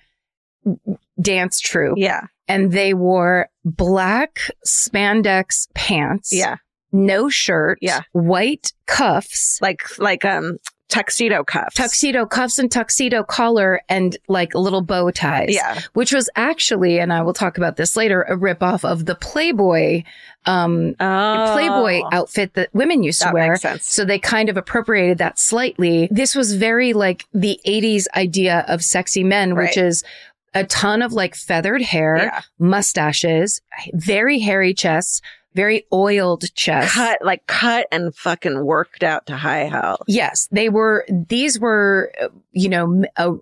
[1.21, 1.97] dance troupe.
[1.97, 2.21] Yeah.
[2.47, 6.31] and they wore black spandex pants.
[6.33, 6.55] Yeah.
[6.91, 7.79] No shirt.
[7.81, 8.01] Yeah.
[8.13, 9.59] White cuffs.
[9.61, 10.57] Like, like, um,
[10.87, 11.75] tuxedo cuffs.
[11.75, 15.47] Tuxedo cuffs and tuxedo collar and like little bow ties.
[15.53, 15.81] Yeah.
[15.93, 20.03] Which was actually, and I will talk about this later, a ripoff of the Playboy,
[20.45, 21.49] um, Oh.
[21.53, 23.57] Playboy outfit that women used to wear.
[23.81, 26.07] So they kind of appropriated that slightly.
[26.11, 30.03] This was very like the 80s idea of sexy men, which is
[30.53, 32.41] a ton of like feathered hair, Yeah.
[32.59, 33.59] mustaches,
[33.93, 35.19] very hairy chests,
[35.55, 36.93] very oiled chest.
[36.93, 40.01] Cut, like cut and fucking worked out to high health.
[40.07, 42.11] Yes, they were, these were,
[42.51, 43.33] you know, uh,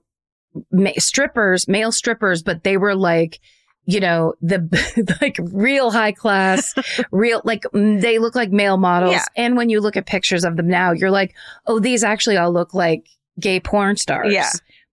[0.71, 3.39] ma- strippers, male strippers, but they were like,
[3.85, 6.73] you know, the like real high class,
[7.11, 9.13] real, like they look like male models.
[9.13, 9.25] Yeah.
[9.35, 11.35] And when you look at pictures of them now, you're like,
[11.65, 13.07] oh, these actually all look like
[13.39, 14.31] gay porn stars.
[14.31, 14.49] Yeah.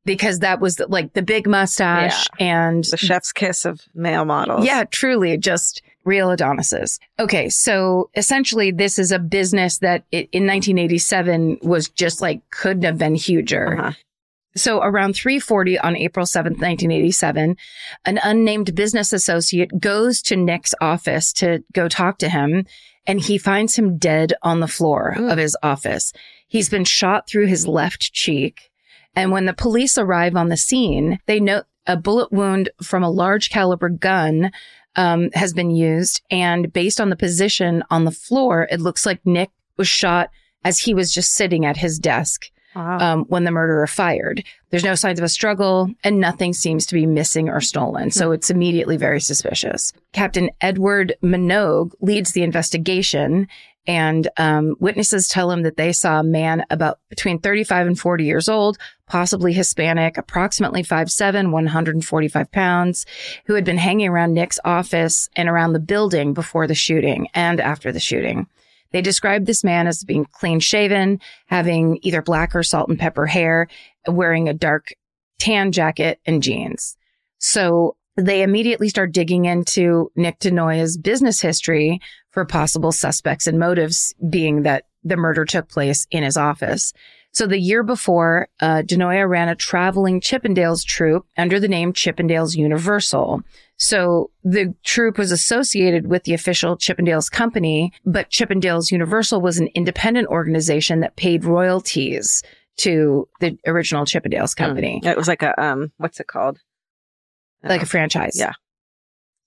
[0.06, 4.64] Because that was like the big mustache and The chef's kiss of male models.
[4.64, 6.98] yeah, truly, just real Adonises.
[7.18, 12.82] Okay, so essentially, this is a business that i in 1987 was just like couldn't
[12.84, 13.78] have been huger.
[13.78, 13.92] Uh-huh.
[14.56, 17.56] So around 340 on April 7th, 1987,
[18.04, 22.66] an unnamed business associate goes to Nick's office to go talk to him
[23.06, 25.30] and he finds him dead on the floor Mm.
[25.32, 26.12] of his office.
[26.48, 28.70] He's been shot through his left cheek.
[29.14, 33.10] And when the police arrive on the scene, they note a bullet wound from a
[33.10, 34.50] large caliber gun
[34.96, 36.22] um, has been used.
[36.30, 40.30] And based on the position on the floor, it looks like Nick was shot
[40.64, 42.98] as he was just sitting at his desk Wow.
[42.98, 44.44] um, when the murderer fired.
[44.70, 48.12] There's no signs of a struggle and nothing seems to be missing or stolen.
[48.12, 49.92] So it's immediately very suspicious.
[50.12, 53.48] Captain Edward Minogue leads the investigation
[53.86, 58.24] and um, witnesses tell him that they saw a man about between 35 and 40
[58.24, 63.06] years old, possibly Hispanic, approximately 5'7", 145 pounds,
[63.46, 67.60] who had been hanging around Nick's office and around the building before the shooting and
[67.60, 68.46] after the shooting.
[68.92, 73.26] They described this man as being clean shaven, having either black or salt and pepper
[73.26, 73.68] hair,
[74.06, 74.92] wearing a dark
[75.38, 76.96] tan jacket and jeans.
[77.38, 82.00] So they immediately start digging into Nick DeNoia's business history
[82.30, 86.92] for possible suspects and motives, being that the murder took place in his office.
[87.32, 92.56] So the year before, uh, DeNoia ran a traveling Chippendales troupe under the name Chippendales
[92.56, 93.42] Universal.
[93.76, 99.68] So the troupe was associated with the official Chippendales company, but Chippendales Universal was an
[99.74, 102.42] independent organization that paid royalties
[102.78, 106.58] to the original Chippendales company, It was like a um, what's it called?
[107.62, 108.36] like a franchise.
[108.38, 108.52] Yeah.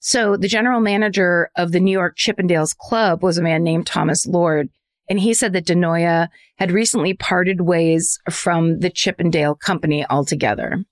[0.06, 4.28] So the general manager of the New York Chippendales Club was a man named Thomas
[4.28, 4.68] Lord.
[5.10, 6.28] And he said that DeNoia
[6.58, 10.84] had recently parted ways from the Chippendale company altogether.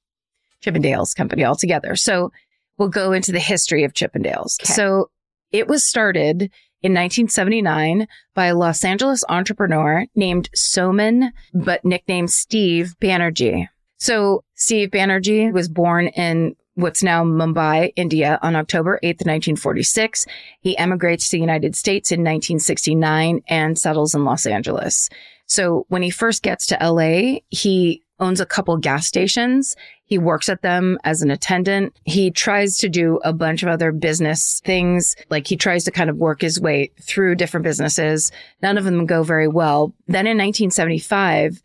[0.63, 1.97] Chippendales company altogether.
[1.97, 2.31] So
[2.77, 4.61] we'll go into the history of Chippendales.
[4.61, 4.71] Okay.
[4.71, 5.09] So
[5.51, 6.43] it was started
[6.81, 13.67] in 1979 by a Los Angeles entrepreneur named Somen, but nicknamed Steve Banerjee.
[13.97, 20.25] So Steve Banerjee was born in what's now Mumbai, India on October 8th, 1946.
[20.59, 25.09] He emigrates to the United States in 1969 and settles in Los Angeles.
[25.45, 29.75] So when he first gets to LA, he owns a couple gas stations.
[30.05, 31.97] He works at them as an attendant.
[32.05, 35.15] He tries to do a bunch of other business things.
[35.29, 38.31] Like he tries to kind of work his way through different businesses.
[38.61, 39.93] None of them go very well.
[40.07, 41.61] Then in 1975,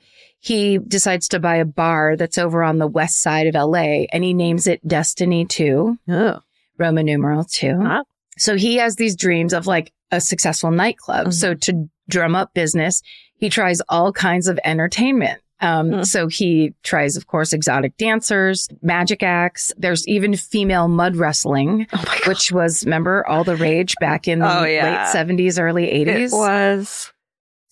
[0.46, 4.22] he decides to buy a bar that's over on the west side of LA and
[4.24, 6.38] he names it Destiny 2, Oh.
[6.78, 7.78] Roman numeral 2.
[7.78, 8.04] Wow.
[8.38, 11.28] So he has these dreams of like a successful nightclub.
[11.28, 11.34] Mhm.
[11.34, 13.02] So to drum up business,
[13.38, 15.40] he tries all kinds of entertainment.
[15.60, 16.02] Um, Hmm.
[16.02, 19.72] so he tries, of course, exotic dancers, magic acts.
[19.78, 24.60] There's even female mud wrestling, Oh which was, remember, all the rage back in the
[24.60, 24.84] Oh, yeah.
[24.84, 26.30] late 70s, early 80s.
[26.32, 27.10] It was.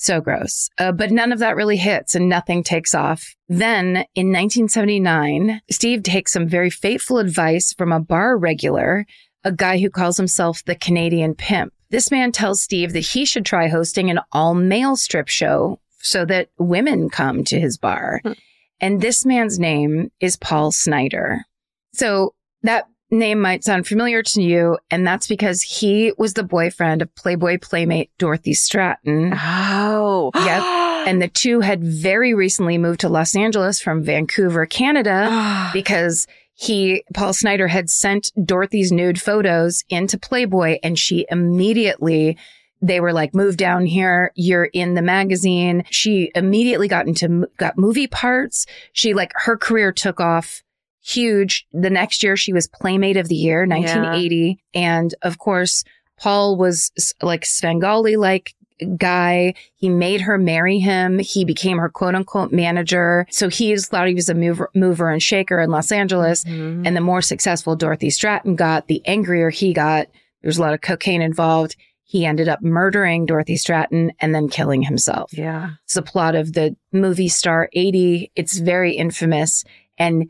[0.05, 0.69] So gross.
[0.77, 3.35] Uh, but none of that really hits and nothing takes off.
[3.49, 9.07] Then in 1979, Steve takes some very fateful advice from a bar regular,
[9.45, 11.73] a guy who calls himself the Canadian Pimp.
[11.89, 16.27] This man tells Steve that he should try hosting an all male strip show so
[16.27, 18.21] that women come to his bar.
[18.23, 18.33] Hmm.
[18.81, 21.47] And this man's name is Paul Snider.
[21.95, 22.89] So that
[23.19, 24.79] name might sound familiar to you.
[24.91, 29.39] And that's because he was the boyfriend of Playboy playmate Dorothy Stratten.
[29.41, 30.31] Oh.
[30.45, 30.63] Yep.
[31.07, 37.05] And the two had very recently moved to Los Angeles from Vancouver, Canada, because he,
[37.13, 42.39] Paul Snider had sent Dorothy's nude photos into Playboy and she immediately,
[42.81, 44.33] they were like, move down here.
[44.35, 45.85] You're in the magazine.
[45.91, 48.67] She immediately got into, got movie parts.
[48.93, 50.64] She like, her career took off
[51.05, 51.67] huge.
[51.73, 54.59] The next year she was Playmate of the Year, 1980.
[54.75, 55.85] And of course,
[56.19, 56.91] Paul was
[57.23, 58.55] like Svengali like
[58.97, 59.55] guy.
[59.77, 61.19] He made her marry him.
[61.19, 63.27] He became her quote unquote manager.
[63.31, 66.45] So he thought he was a mover, mover and shaker in Los Angeles.
[66.45, 66.87] Mhm.
[66.87, 70.09] And the more successful Dorothy Stratten got, the angrier he got.
[70.43, 71.77] There's a lot of cocaine involved.
[72.03, 75.33] He ended up murdering Dorothy Stratten and then killing himself.
[75.37, 75.71] yeah.
[75.85, 78.31] It's the plot of the movie Star 80.
[78.37, 79.65] It's very infamous.
[79.99, 80.29] And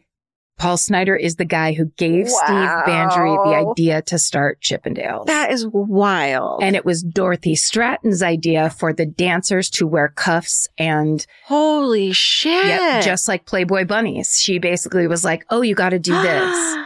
[0.57, 5.27] Paul Snider is the guy who gave Steve Banerjee the idea to start Chippendales.
[5.27, 6.63] That is wild.
[6.63, 12.67] and it was Dorothy Stratten's idea for the dancers to wear cuffs and holy shit.
[12.67, 14.39] yep, just like Playboy bunnies.
[14.41, 16.77] She basically was like, "Oh, you got to do this."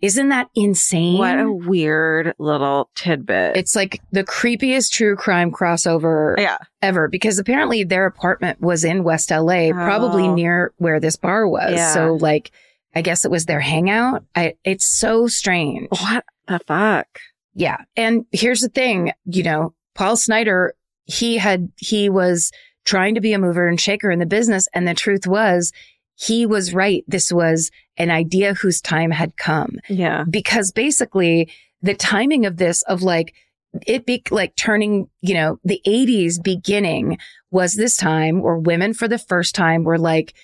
[0.00, 1.18] Isn't that insane?
[1.18, 3.56] what a weird little tidbit.
[3.56, 6.58] it's like the creepiest true crime crossover yeah.
[6.80, 10.34] ever because apparently their apartment was in West LA, probably Oh.
[10.34, 11.72] near where this bar was.
[11.72, 11.92] Yeah.
[11.92, 12.52] So like
[12.98, 14.24] I guess it was their hangout.
[14.34, 15.86] I it's so strange.
[15.90, 17.06] What the fuck?
[17.54, 17.78] Yeah.
[17.96, 20.74] And here's the thing, you know, Paul Snider,
[21.04, 22.50] he had he was
[22.84, 25.72] trying to be a mover and shaker in the business and the truth was
[26.16, 27.04] he was right.
[27.06, 30.24] This was an idea whose time had come Yeah.
[30.28, 31.48] because basically
[31.82, 33.32] the timing of this of like
[33.86, 37.18] it be like turning, you know, the 80s beginning
[37.52, 40.34] was this time where women for the first time were like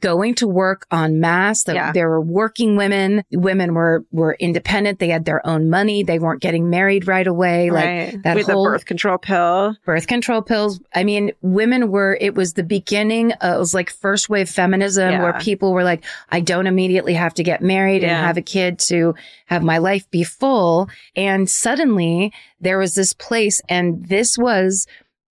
[0.00, 1.64] going to work en masse.
[1.64, 1.92] That Yeah.
[1.92, 3.22] There were working women.
[3.32, 4.98] Women were, were independent.
[4.98, 6.02] They had their own money.
[6.02, 7.70] They weren't getting married right away.
[7.70, 8.22] Like right.
[8.24, 9.76] that With whole- the birth control pill.
[9.84, 10.80] birth control pills.
[10.94, 13.32] I mean, women were, it was the beginning.
[13.32, 15.22] Of, it was like first wave feminism Yeah.
[15.22, 18.16] where people were like, I don't immediately have to get married Yeah.
[18.16, 19.14] and have a kid to
[19.46, 20.88] have my life be full.
[21.16, 24.86] And suddenly there was this place and this was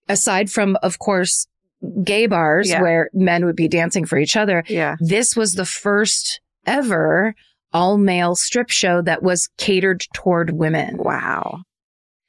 [0.08, 1.46] aside from, of course,
[2.02, 2.82] gay bars Yeah.
[2.82, 4.64] where men would be dancing for each other.
[4.68, 4.96] Yeah.
[5.00, 7.34] This was the first ever
[7.72, 10.96] all male strip show that was catered toward women.
[10.98, 11.62] Wow.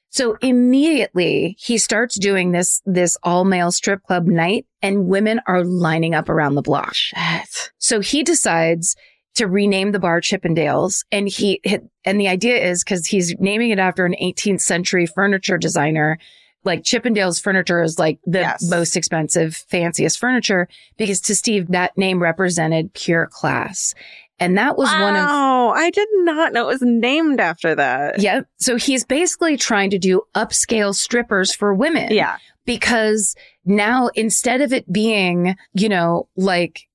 [0.10, 5.64] So immediately he starts doing this, this all male strip club night and women are
[5.64, 6.94] lining up around the block.
[6.94, 7.72] Shit.
[7.78, 8.96] So he decides
[9.36, 11.62] to rename the bar Chippendales and he,
[12.04, 16.18] and the idea is because he's naming it after an 18th century furniture designer.
[16.64, 18.70] Like Chippendales furniture is like the Yes.
[18.70, 23.94] most expensive, fanciest furniture because to Steve, that name represented pure class.
[24.40, 25.70] And that was one of Wow.
[25.70, 28.20] I did not know it was named after that.
[28.20, 28.42] yeah.
[28.58, 32.12] So he's basically trying to do upscale strippers for women.
[32.12, 32.38] Yeah.
[32.66, 33.36] Because
[33.66, 36.88] now instead of it being, you know, like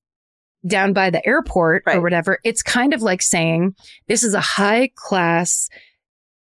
[0.65, 3.75] down by the airport or whatever, it's kind of like saying
[4.07, 5.69] this is a high class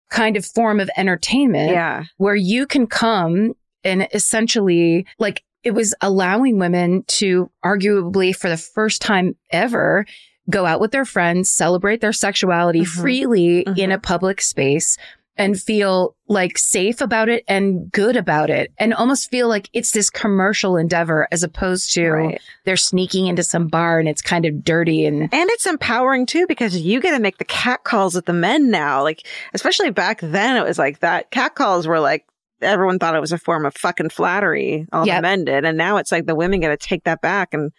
[0.10, 2.04] kind of form of entertainment Yeah.
[2.18, 3.54] where you can come
[3.84, 10.06] and essentially like it was allowing women to arguably for the first time ever
[10.48, 12.88] go out with their friends, celebrate their sexuality Mhm.
[13.02, 13.94] freely in Mhm.
[13.96, 14.96] a public space
[15.38, 19.92] and feel like safe about it and good about it and almost feel like it's
[19.92, 22.42] this commercial endeavor as opposed to Right.
[22.64, 26.46] they're sneaking into some bar and it's kind of dirty and And it's empowering too
[26.48, 29.04] because you get to make the cat calls with the men now.
[29.04, 31.32] Like, especially back then, it was like that.
[31.32, 32.26] Cat calls were like,
[32.62, 34.88] everyone thought it was a form of fucking flattery.
[34.94, 35.18] All Yep.
[35.18, 35.66] the men did.
[35.66, 37.72] And now it's like the women get to take that back and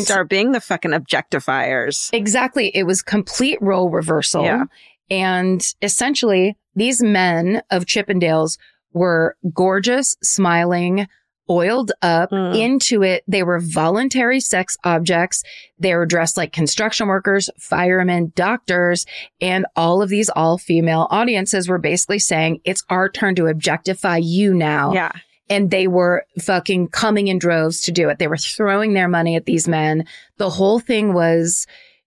[0.00, 2.08] start being the fucking objectifiers.
[2.12, 2.68] Exactly.
[2.74, 4.42] It was complete role reversal.
[4.44, 4.64] Yeah.
[5.10, 8.58] And essentially, these men of Chippendales
[8.92, 11.06] were gorgeous, smiling,
[11.50, 12.56] oiled up, Mm.
[12.56, 13.24] into it.
[13.26, 15.42] They were voluntary sex objects.
[15.78, 19.04] They were dressed like construction workers, firemen, doctors,
[19.40, 24.18] and all of these all female audiences were basically saying, it's our turn to objectify
[24.18, 25.12] you now Yeah.
[25.50, 28.18] and they were fucking coming in droves to do it.
[28.18, 30.04] They were throwing their money at these men.
[30.38, 31.66] The whole thing was,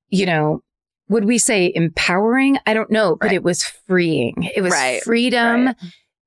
[0.09, 0.63] you know,
[1.09, 2.57] would we say empowering?
[2.65, 3.35] I don't know, but Right.
[3.35, 4.49] it was freeing.
[4.55, 5.01] It was Right.
[5.03, 5.75] freedom, Right.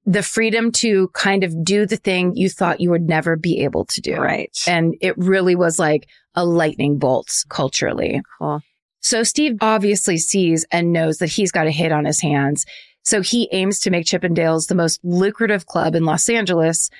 [0.06, 3.84] the freedom to kind of do the thing you thought you would never be able
[3.86, 4.16] to do.
[4.16, 4.50] Right.
[4.66, 8.22] And it really was like a lightning bolt culturally.
[8.38, 8.60] Cool.
[9.00, 12.64] So Steve obviously sees and knows that he's got a hit on his hands.
[13.04, 16.90] So he aims to make Chippendales the most lucrative club in Los Angeles.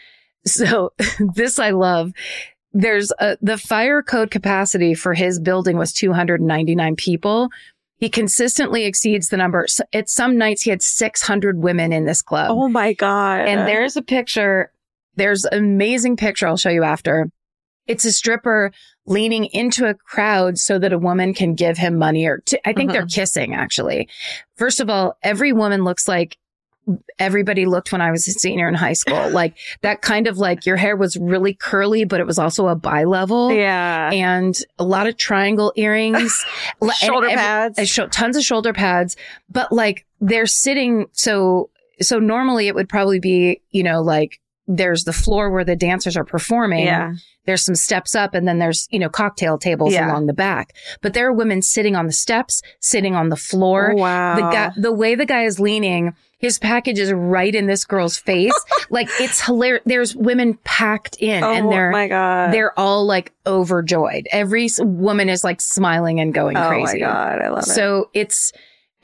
[0.47, 0.93] So
[1.35, 2.13] this I love.
[2.73, 7.49] There's a, the fire code capacity for his building was 299 people.
[7.97, 9.67] He consistently exceeds the number.
[9.67, 12.51] So at some nights he had 600 women in this club.
[12.51, 13.41] Oh my God.
[13.49, 14.71] And there's a picture.
[15.17, 17.31] There's an amazing picture I'll show you after.
[17.87, 18.71] It's a stripper
[19.07, 22.75] leaning into a crowd so that a woman can give him money or t- I
[22.75, 23.09] think they're uh-huh.
[23.11, 24.09] kissing actually.
[24.57, 26.37] First of all, every woman looks like
[27.19, 29.31] everybody looked when I was a senior in high school.
[29.33, 32.75] like that kind of like your hair was really curly, but it was also a
[32.75, 33.53] bi level.
[33.53, 34.11] yeah.
[34.13, 36.45] And a lot of triangle earrings,
[36.99, 37.79] Shoulder pads.
[37.79, 39.17] Uh, I show tons of shoulder pads,
[39.51, 41.71] but like they're sitting so
[42.01, 46.17] so normally it would probably be, you know, like there's the floor where the dancers
[46.17, 46.85] are performing.
[46.85, 47.15] yeah.
[47.47, 50.11] There's some steps up and then there's, you know, cocktail tables Yeah.
[50.11, 50.75] along the back.
[51.01, 53.93] But there are women sitting on the steps, sitting on the floor.
[53.93, 54.35] Oh, wow.
[54.37, 58.19] The guy the way the guy is leaning, his package is right in this girl's
[58.19, 58.53] face.
[58.91, 59.83] like it's hilarious.
[59.87, 62.53] There's women packed in oh and they're my God.
[62.53, 64.29] they're all like overjoyed.
[64.31, 67.01] Every woman is like smiling and going oh crazy.
[67.01, 67.39] my God.
[67.41, 67.67] I love it.
[67.71, 68.53] So it's,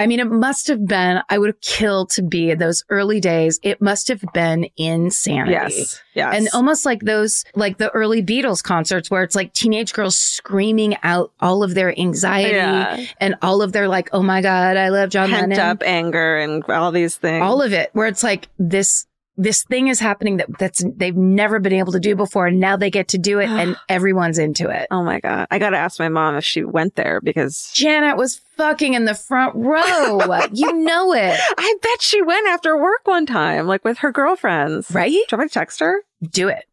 [0.01, 3.21] I mean, it must have been, I would have killed to be in those early
[3.21, 3.61] days.
[3.63, 5.53] It must have been insanity.
[5.53, 6.03] yes.
[6.15, 6.35] Yes.
[6.37, 10.97] And almost like those, like the early Beatles concerts where it's like teenage girls screaming
[11.03, 13.05] out all of their anxiety yeah.
[13.19, 15.61] and all of their like, oh my God, I love John Pent Lennon.
[15.61, 17.43] up anger and all these things.
[17.43, 21.59] All of it, where it's like this, this thing is happening that that's, they've never
[21.59, 22.47] been able to do before.
[22.47, 24.87] And now they get to do it and everyone's into it.
[24.91, 25.47] Oh my God.
[25.51, 29.05] I got to ask my mom if she went there because Janet was fucking in
[29.05, 30.21] the front row.
[30.53, 34.91] you know it, I bet she went after work one time, like with her girlfriends.
[34.91, 35.11] right?
[35.11, 36.03] Do you want me to text her?
[36.23, 36.65] Do it.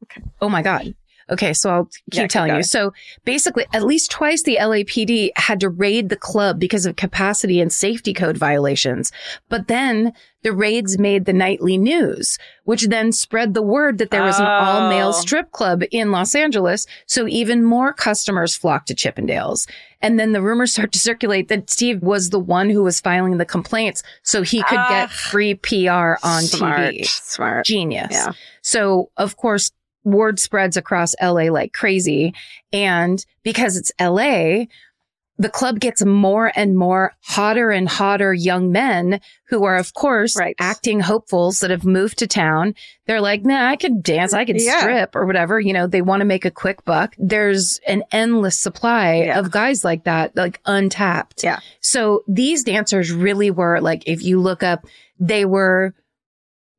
[0.42, 0.94] Oh my God.
[1.32, 2.64] Okay, so I'll keep Yeah, keep telling you.
[2.64, 2.92] So
[3.24, 7.72] basically, at least twice the LAPD had to raid the club because of capacity and
[7.72, 9.12] safety code violations.
[9.48, 10.12] But then
[10.44, 14.46] the raids made the nightly news, which then spread the word that there was an
[14.46, 15.12] all male Oh.
[15.22, 16.86] strip club in Los Angeles.
[17.06, 19.68] So even more customers flocked to Chippendales.
[20.02, 23.38] And then the rumors start to circulate that Steve was the one who was filing
[23.38, 24.90] the complaints so he could Ah.
[24.90, 27.06] get free PR on smart, TV.
[27.06, 27.66] Smart.
[27.66, 28.08] Genius.
[28.12, 28.32] Yeah.
[28.64, 29.72] So of course,
[30.04, 32.34] word spreads across LA like crazy.
[32.74, 34.66] And because it's LA,
[35.38, 40.38] the club gets more and more hotter and hotter young men who are, of course,
[40.38, 40.56] Right.
[40.60, 42.76] acting hopefuls that have moved to town.
[43.08, 44.34] They're like, nah, I could dance.
[44.34, 44.80] I could Yeah.
[44.82, 45.60] strip or whatever.
[45.60, 47.16] You know, they want to make a quick buck.
[47.18, 49.40] There's an endless supply Yeah.
[49.40, 51.44] of guys like that, like untapped.
[51.44, 51.60] Yeah.
[51.80, 54.86] So these dancers really were like, if you look up,
[55.20, 55.96] they were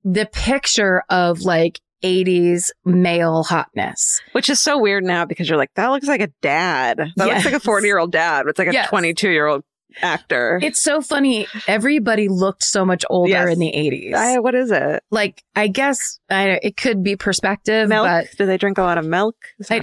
[0.05, 4.21] the picture of like 80s male hotness.
[4.33, 6.99] Which is so weird now because you're like, that looks like a dad.
[7.17, 8.47] That looks like a 40 year old dad.
[8.49, 8.89] It's like a Yes.
[8.89, 9.65] 22 year old
[10.01, 10.59] actor.
[10.63, 11.47] It's so funny.
[11.67, 13.53] Everybody looked so much older Yes.
[13.53, 14.15] in the 80s.
[14.15, 15.03] I, what is it?
[15.11, 18.07] like, I guess I, it could be perspective, Milk?
[18.07, 19.37] but Do they drink a lot of milk?
[19.71, 19.83] I,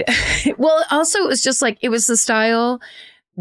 [0.58, 2.80] well, also it was just like, it was the style.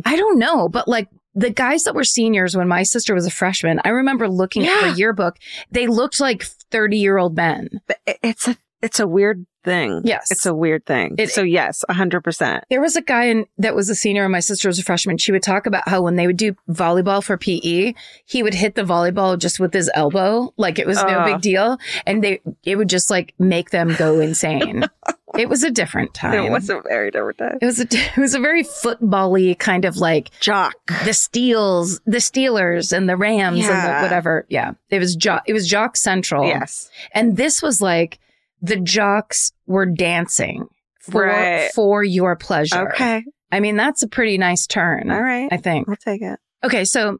[0.06, 3.31] I don't know, but like the guys that were seniors when my sister was a
[3.31, 4.91] freshman, I remember looking at Yeah.
[4.91, 5.38] her yearbook.
[5.72, 7.69] They looked like 30 year old men.
[7.88, 10.01] But it's a it's a weird thing.
[10.06, 10.31] Yes.
[10.31, 11.15] It's a weird thing.
[11.18, 12.64] It- so yes, hundred percent.
[12.69, 15.18] There was a guy in, that was a senior and my sister was a freshman.
[15.18, 17.93] She would talk about how when they would do volleyball for PE,
[18.26, 20.53] he would hit the volleyball just with his elbow.
[20.57, 21.77] Like it was no big deal.
[22.06, 24.85] And they, it would just like make them go insane.
[25.38, 26.45] it was a different time.
[26.45, 27.57] It was a very different time.
[27.61, 30.73] It was a, it was a very football-y kind of like Jock.
[31.03, 34.45] the Steels, the Steelers and the Rams and the whatever.
[34.49, 34.72] Yeah.
[34.89, 36.45] It was jock, it was jock central.
[36.47, 36.89] Yes.
[37.11, 38.19] And this was like
[38.61, 40.68] the jocks were dancing
[41.02, 41.72] for, Right.
[41.73, 42.90] for your pleasure.
[42.90, 43.23] Okay.
[43.52, 45.10] I mean, that's a pretty nice turn.
[45.11, 45.49] All right.
[45.52, 45.90] I think.
[45.90, 46.40] I'll take it.
[46.64, 46.86] Okay.
[46.86, 47.18] So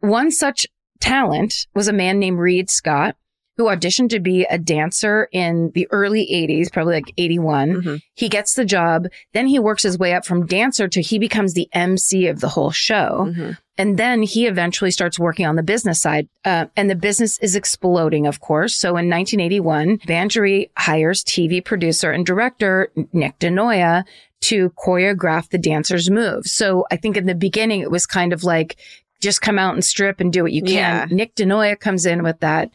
[0.00, 0.66] one such
[1.00, 3.16] talent was a man named Reed Scott
[3.56, 7.82] who auditioned to be a dancer in the early 80s, probably like 81.
[7.82, 8.00] Mhm.
[8.14, 9.06] He gets the job.
[9.32, 12.48] Then he works his way up from dancer to he becomes the MC of the
[12.48, 13.32] whole show.
[13.36, 13.58] Mhm.
[13.76, 16.28] And then he eventually starts working on the business side.
[16.44, 18.74] Uh, and the business is exploding, of course.
[18.74, 24.04] So in 1981, Banerjee hires TV producer and director Nick DeNoia
[24.42, 26.52] to choreograph the dancer's moves.
[26.52, 28.76] So I think in the beginning, it was kind of like,
[29.20, 30.72] just come out and strip and do what you can.
[30.74, 31.06] Yeah.
[31.10, 32.70] Nick DeNoia comes in with that,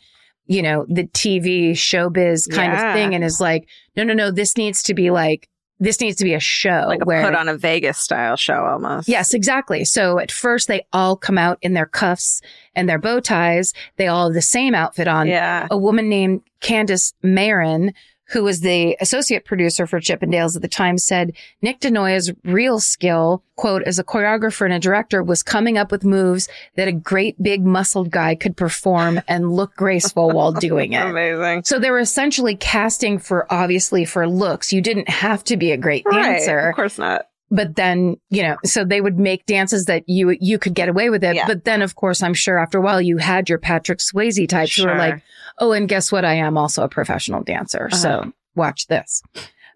[0.49, 2.89] you know, the TV showbiz kind Yeah.
[2.89, 5.47] of thing and is like, no, no, no, this needs to be like,
[5.79, 8.65] this needs to be a show Like a where put on a Vegas style show
[8.65, 9.07] almost.
[9.07, 9.85] Yes, exactly.
[9.85, 12.41] So at first they all come out in their cuffs
[12.75, 13.73] and their bow ties.
[13.95, 15.27] They all have the same outfit on.
[15.27, 15.67] Yeah.
[15.71, 17.93] A woman named Candace Marin,
[18.31, 23.43] who was the associate producer for Chippendales at the time, said Nick DeNoia's real skill,
[23.55, 27.41] quote, as a choreographer and a director was coming up with moves that a great
[27.41, 31.05] big muscled guy could perform and look graceful while doing it.
[31.05, 31.63] Amazing.
[31.63, 34.71] So they were essentially casting for obviously for looks.
[34.71, 36.37] You didn't have to be a great Right.
[36.39, 37.25] dancer Of course not.
[37.51, 41.09] but then you know so they would make dances that you you could get away
[41.09, 41.47] with it Yeah.
[41.47, 44.75] but then of course i'm sure after a while you had your patrick swayze types
[44.75, 45.23] who were like
[45.59, 48.31] oh and guess what i am also a professional dancer so Uh-huh.
[48.55, 49.21] watch this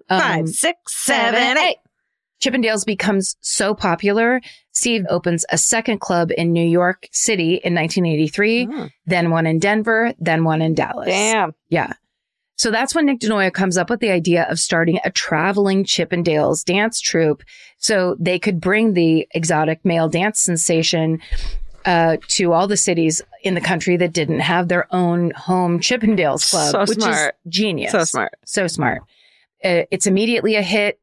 [0.09, 1.77] Um, Five, six, seven, eight.
[2.41, 4.41] chippendales becomes so popular
[4.73, 8.91] steve opens a second club in new york city in 1983 Mm.
[9.05, 11.53] then one in denver then one in dallas Damn.
[11.69, 11.93] yeah.
[12.55, 16.63] So that's when Nick DeNoia comes up with the idea of starting a traveling Chippendales
[16.63, 17.41] dance troupe
[17.79, 21.19] so they could bring the exotic male dance sensation
[21.85, 26.49] uh, to all the cities in the country that didn't have their own home Chippendales
[26.49, 27.35] club, So which smart.
[27.45, 27.91] is genius.
[27.91, 28.33] So smart.
[28.45, 29.01] So smart.
[29.63, 30.99] Uh, it's immediately a hit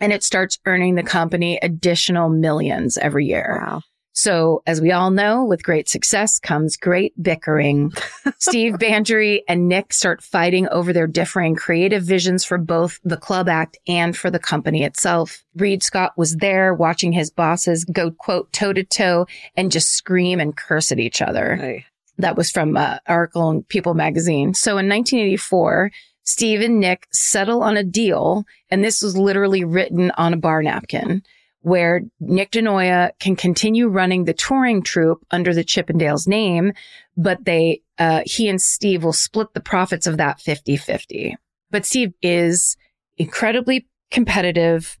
[0.00, 3.60] and it starts earning the company additional millions every year.
[3.64, 3.82] Wow.
[4.16, 7.92] So, as we all know, with great success comes great bickering.
[8.38, 13.48] Steve Banerjee and Nick start fighting over their differing creative visions for both the club
[13.48, 15.44] act and for the company itself.
[15.56, 19.26] Reed Scott was there watching his bosses go, quote, toe to toe
[19.56, 21.56] and just scream and curse at each other.
[21.56, 21.86] Hey.
[22.18, 24.54] That was from uh, article in People magazine.
[24.54, 25.90] So in 1984,
[26.22, 30.62] Steve and Nick settle on a deal, and this was literally written on a bar
[30.62, 31.24] napkin,
[31.64, 36.74] where Nick DeNoia can continue running the touring troupe under the Chippendales name,
[37.16, 41.32] but they, uh, he and Steve will split the profits of that 50-50.
[41.70, 42.76] But Steve is
[43.16, 44.98] incredibly competitive.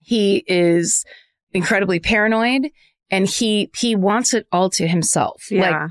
[0.00, 1.06] He is
[1.54, 2.68] incredibly paranoid
[3.10, 5.44] and he, he wants it all to himself.
[5.50, 5.88] Like Yeah.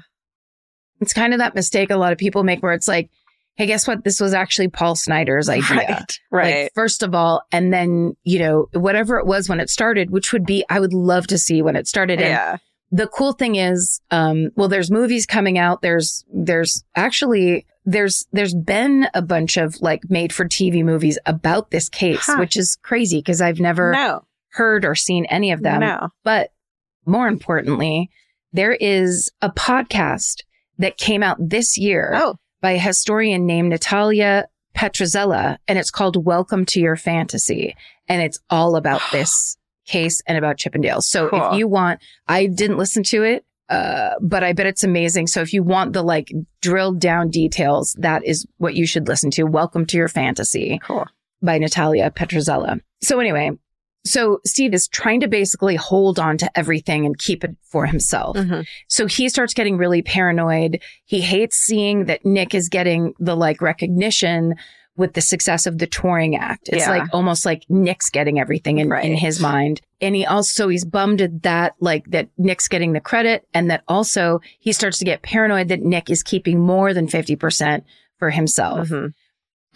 [1.01, 3.09] it's kind of that mistake a lot of people make where it's like,
[3.57, 4.03] hey, guess what?
[4.03, 5.75] This was actually Paul Snider's idea.
[5.77, 6.19] Right.
[6.31, 6.63] Right.
[6.63, 10.31] Like, first of all, and then, you know, whatever it was when it started, which
[10.31, 12.19] would be, I would love to see when it started.
[12.21, 12.57] And yeah.
[12.91, 15.81] the cool thing is, um, well, there's movies coming out.
[15.81, 21.71] There's, there's actually, there's, there's been a bunch of like made for TV movies about
[21.71, 22.35] this case, Huh.
[22.37, 24.23] which is crazy because I've never No.
[24.49, 25.79] heard or seen any of them.
[25.79, 26.09] No.
[26.23, 26.51] But
[27.07, 28.11] more importantly,
[28.53, 30.43] there is a podcast
[30.77, 32.35] that came out this year Oh.
[32.61, 37.75] By a historian named Natalia Petrzela, and it's called Welcome to Your Fantasy.
[38.07, 41.03] And it's all about this case and about Chippendales.
[41.03, 41.51] So Cool.
[41.51, 45.27] if you want, I didn't listen to it, uh, but I bet it's amazing.
[45.27, 46.31] So if you want the like
[46.61, 49.43] drilled down details, that is what you should listen to.
[49.43, 51.05] Welcome to Your Fantasy Cool.
[51.41, 52.79] by Natalia Petrzela.
[53.01, 53.51] So anyway,
[54.07, 58.35] so Steve is trying to basically hold on to everything and keep it for himself.
[58.37, 58.65] Mhm.
[58.87, 60.79] So he starts getting really paranoid.
[61.05, 64.55] He hates seeing that Nick is getting the like recognition
[64.95, 66.69] with the success of the touring act.
[66.69, 66.89] It's Yeah.
[66.89, 69.79] like almost like Nick's getting everything in, in his mind.
[70.01, 73.83] And he also, he's bummed at that, like that Nick's getting the credit and that
[73.87, 77.83] also he starts to get paranoid that Nick is keeping more than 50%
[78.17, 78.89] for himself.
[78.89, 79.13] Mhm.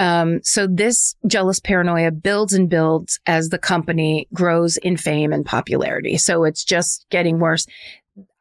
[0.02, 5.45] Um, so this jealous paranoia builds and builds as the company grows in fame and
[5.45, 6.18] popularity.
[6.18, 7.68] So it's just getting worse.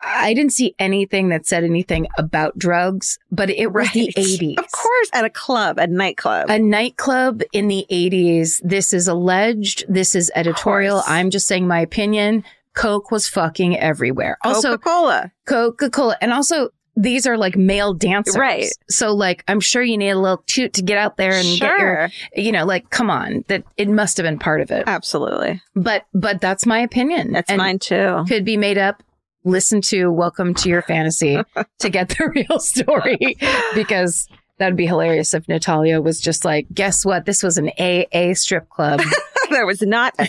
[0.00, 4.58] I didn't see anything that said anything about drugs, but it was the 80s.
[4.58, 6.48] Of course, at a club, a nightclub.
[6.48, 8.62] A nightclub in the 80s.
[8.64, 9.84] This is alleged.
[9.86, 11.02] This is editorial.
[11.06, 12.42] I'm just saying my opinion.
[12.74, 14.38] Coke was fucking everywhere.
[14.44, 15.32] Also, Coca-Cola.
[15.46, 16.16] Coca Cola.
[16.22, 18.36] And also, these are like male dancers.
[18.36, 18.68] Right.
[18.88, 21.78] So, like, I'm sure you need a little toot to get out there and get
[21.78, 24.84] your, you know, like, come on, that it must have been part of it.
[24.86, 25.62] Absolutely.
[25.74, 27.32] But, but that's my opinion.
[27.32, 28.24] That's And mine too.
[28.28, 29.02] Could be made up.
[29.44, 31.38] Listen to Welcome to Your Fantasy
[31.78, 33.38] to get the real story
[33.74, 37.24] because that'd be hilarious if Natalia was just like, guess what?
[37.24, 39.00] This was an AA strip club.
[39.50, 40.28] there was not a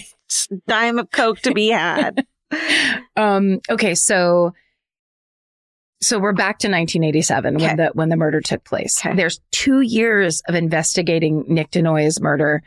[0.65, 2.25] dime of Coke to be had.
[3.17, 3.95] um, okay.
[3.95, 4.53] So,
[6.01, 7.65] so we're back to 1987 Okay.
[7.67, 8.99] when the when the murder took place.
[9.05, 9.15] Okay.
[9.15, 12.63] There's two years of investigating Nick DeNoia's murder.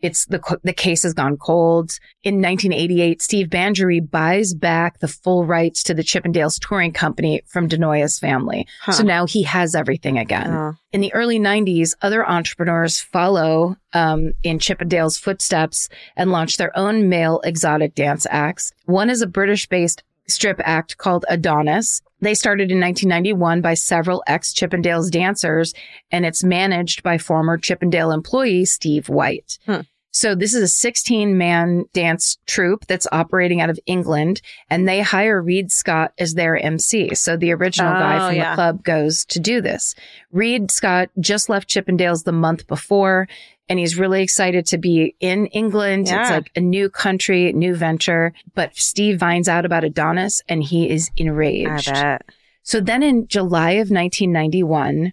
[0.00, 1.90] It's the the case has gone cold.
[2.22, 7.68] In 1988, Steve Banerjee buys back the full rights to the Chippendales touring company from
[7.68, 8.68] DeNoia's family.
[8.82, 8.92] Huh.
[8.92, 10.52] So now he has everything again.
[10.54, 10.74] Oh.
[10.92, 17.08] In the early 90s, other entrepreneurs follow um, in Chippendale's footsteps and launch their own
[17.08, 18.72] male exotic dance acts.
[18.84, 22.02] One is a British based strip act called Adonis.
[22.20, 25.72] They started in 1991 by several ex Chippendales dancers,
[26.10, 29.58] and it's managed by former Chippendale employee Steve White.
[29.66, 29.80] Hmm.
[30.10, 35.00] So this is a 16 man dance troupe that's operating out of England, and they
[35.00, 37.14] hire Reed Scott as their MC.
[37.14, 38.50] So the original guy Oh, from yeah.
[38.50, 39.94] the club goes to do this.
[40.32, 43.28] Reed Scott just left Chippendales the month before,
[43.68, 46.08] and he's really excited to be in England.
[46.08, 48.32] It's like a new country, new venture.
[48.54, 51.92] But Steve finds out about Adonis, and he is I enraged.
[51.92, 52.22] bet.
[52.62, 55.12] So then in July of 1991,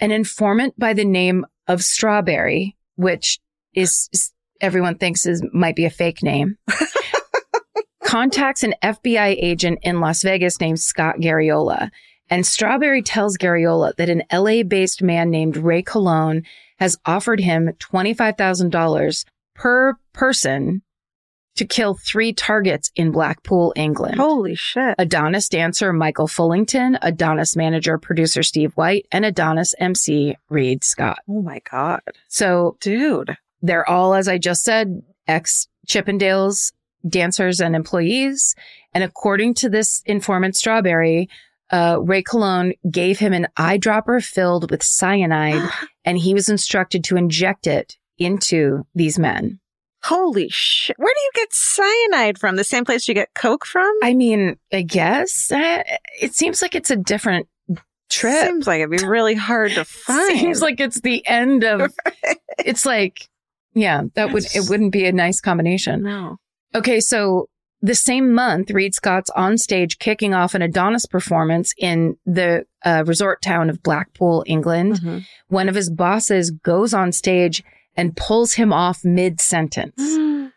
[0.00, 3.38] an informant by the name of Strawberry, which
[3.74, 6.56] is, is- everyone thinks is might be a fake name,
[8.04, 11.90] contacts an FBI agent in Las Vegas named Scott Garriola.
[12.28, 16.44] And Strawberry tells Garriola that an LA based man named Ray Colon
[16.80, 19.24] has offered him $25,000
[19.54, 20.82] per person
[21.56, 24.16] to kill three targets in Blackpool, England.
[24.16, 24.94] Holy shit.
[24.98, 31.18] Adonis dancer Michael Fullington, Adonis manager producer Steve White, and Adonis MC Reed Scott.
[31.28, 32.00] Oh my God.
[32.28, 33.36] So Dude.
[33.60, 36.72] they're all, as I just said, ex Chippendales
[37.06, 38.54] dancers and employees.
[38.94, 41.28] And according to this informant Strawberry,
[41.70, 45.68] uh, Ray Colon gave him an eyedropper filled with cyanide
[46.04, 49.60] and he was instructed to inject it into these men.
[50.02, 50.96] Holy shit.
[50.98, 52.56] Where do you get cyanide from?
[52.56, 53.92] The same place you get Coke from?
[54.02, 55.82] I mean, I guess uh,
[56.20, 57.48] it seems like it's a different
[58.08, 58.46] trip.
[58.46, 60.38] Seems like it'd be really hard to find.
[60.38, 61.92] Seems like it's the end of.
[62.62, 63.26] It's like,
[63.72, 66.02] yeah, that would it wouldn't be a nice combination.
[66.02, 66.36] no.
[66.74, 67.48] Okay, so
[67.82, 73.04] the same month, Reed Scott's on stage kicking off an Adonis performance in the uh,
[73.06, 75.00] resort town of Blackpool, England.
[75.00, 75.24] Mhm.
[75.48, 77.62] One of his bosses goes on stage
[77.96, 79.94] and pulls him off mid sentence.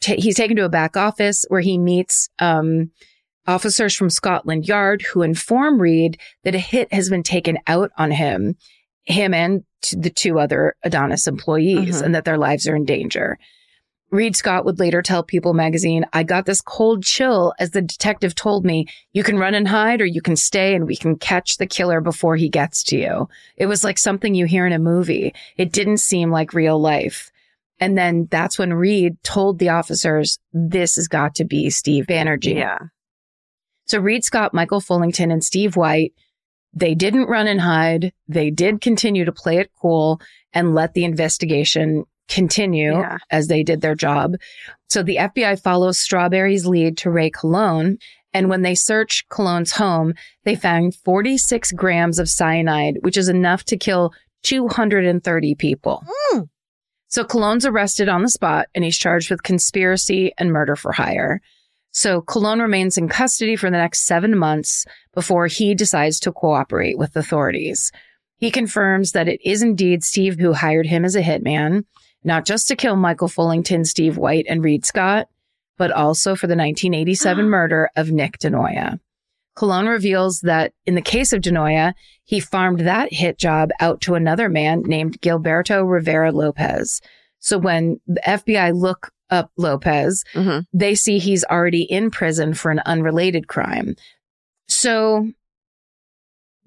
[0.00, 2.90] ta- he's taken to a back office where he meets um,
[3.46, 8.10] officers from Scotland Yard who inform Reed that a hit has been taken out on
[8.10, 8.56] him,
[9.04, 12.04] him and t- the two other Adonis employees, Mhm.
[12.06, 13.38] and that their lives are in danger.
[14.10, 18.34] Reed Scott would later tell People magazine, I got this cold chill as the detective
[18.34, 21.58] told me, you can run and hide or you can stay and we can catch
[21.58, 23.28] the killer before he gets to you.
[23.56, 25.34] It was like something you hear in a movie.
[25.58, 27.30] It didn't seem like real life.
[27.80, 32.56] And then that's when Reed told the officers, this has got to be Steve Banerjee.
[32.56, 32.78] Yeah.
[33.84, 36.12] So Reed Scott, Michael Fullington, and Steve White,
[36.74, 38.12] they didn't run and hide.
[38.26, 40.20] They did continue to play it cool
[40.52, 43.18] and let the investigation continue Yeah.
[43.30, 44.34] as they did their job.
[44.88, 47.98] So the FBI follows Strawberry's lead to Ray Colon.
[48.34, 50.12] And when they search Colon's home,
[50.44, 56.04] they found 46 grams of cyanide, which is enough to kill 230 people.
[56.06, 56.40] Hmm.
[57.08, 61.40] So Colon's arrested on the spot and he's charged with conspiracy and murder for hire.
[61.90, 64.84] So Colon remains in custody for the next seven months
[65.14, 67.90] before he decides to cooperate with authorities.
[68.36, 71.84] He confirms that it is indeed Steve who hired him as a hitman,
[72.24, 75.28] not just to kill Michael Fullington, Steve White, and Reed Scott,
[75.76, 78.98] but also for the 1987 murder of Nick DeNoia.
[79.54, 81.92] Colon reveals that in the case of DeNoia,
[82.24, 87.00] he farmed that hit job out to another man named Gilberto Rivera Lopez.
[87.40, 90.64] So when the FBI look up Lopez, Mhm.
[90.72, 93.94] they see he's already in prison for an unrelated crime.
[94.68, 95.28] So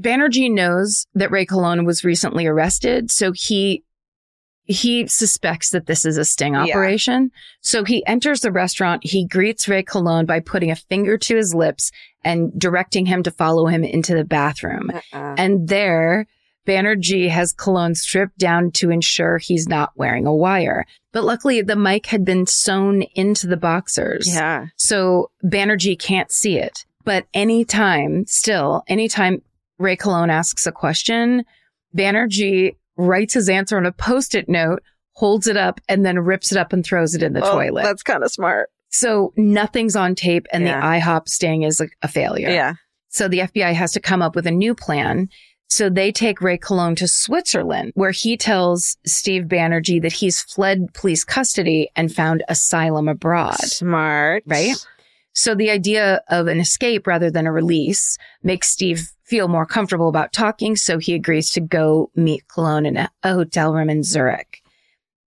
[0.01, 3.83] Banerjee knows that Ray Colon was recently arrested, so he
[4.71, 6.61] he suspects that this is a sting Yeah.
[6.63, 7.31] operation.
[7.61, 9.05] So he enters the restaurant.
[9.05, 11.91] He greets Ray Colon by putting a finger to his lips
[12.23, 14.91] and directing him to follow him into the bathroom.
[14.93, 15.35] Uh-uh.
[15.37, 16.27] And there,
[16.67, 20.85] Banerjee has Colon stripped down to ensure he's not wearing a wire.
[21.11, 24.33] But luckily, the mic had been sewn into the boxers.
[24.33, 24.67] Yeah.
[24.77, 26.85] So Banerjee can't see it.
[27.03, 29.41] But anytime, still, anytime
[29.79, 31.43] Ray Colon asks a question,
[31.97, 34.81] Banerjee writes his answer on a post it note,
[35.13, 37.83] holds it up, and then rips it up and throws it in the Oh, toilet.
[37.83, 38.69] That's kind of smart.
[38.89, 40.79] So nothing's on tape, and Yeah.
[40.79, 42.49] the IHOP sting is a, a failure.
[42.49, 42.73] Yeah.
[43.09, 45.29] So the FBI has to come up with a new plan.
[45.69, 50.93] So they take Ray Colon to Switzerland, where he tells Steve Banerjee that he's fled
[50.93, 53.55] police custody and found asylum abroad.
[53.61, 54.43] Smart.
[54.45, 54.75] Right?
[55.33, 60.09] So the idea of an escape rather than a release makes Steve feel more comfortable
[60.09, 60.75] about talking.
[60.75, 64.61] So he agrees to go meet Colon in a, a hotel room in Zurich.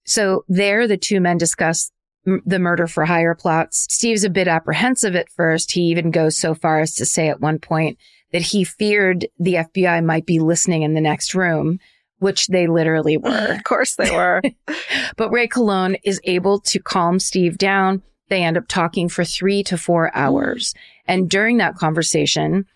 [0.05, 1.91] So there, the two men discuss
[2.27, 3.87] m- the murder for hire plots.
[3.89, 5.73] Steve's a bit apprehensive at first.
[5.73, 7.97] He even goes so far as to say at one point
[8.33, 11.81] that he feared the FBI might be listening in the next room,
[12.19, 13.55] which they literally were.
[13.55, 14.43] Of course they were.
[15.17, 18.03] But Ray Colon is able to calm Steve down.
[18.29, 20.19] They end up talking for three to four hmm.
[20.19, 20.75] hours.
[21.07, 22.67] And during that conversation,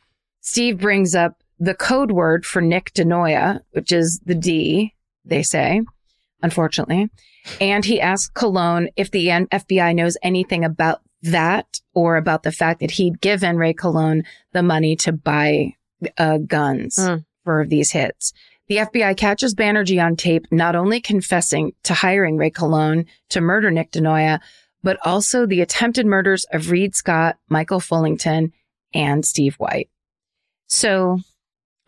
[0.49, 4.95] Steve brings up the code word for Nick DeNoia, which is the D,
[5.25, 5.83] they say,
[6.43, 7.11] unfortunately.
[7.61, 12.81] And he asks Colon if the FBI knows anything about that or about the fact
[12.81, 15.75] that he'd given Ray Colon the money to buy
[16.17, 17.25] uh, guns Mm.
[17.45, 18.33] for these hits.
[18.69, 23.71] The FBI catches Banerjee on tape, not only confessing to hiring Ray Colon to murder
[23.71, 24.41] Nick DeNoia,
[24.83, 28.53] but also the attempted murders of Reed Scott, Michael Fullington,
[28.95, 29.89] and Steve White.
[30.69, 31.19] So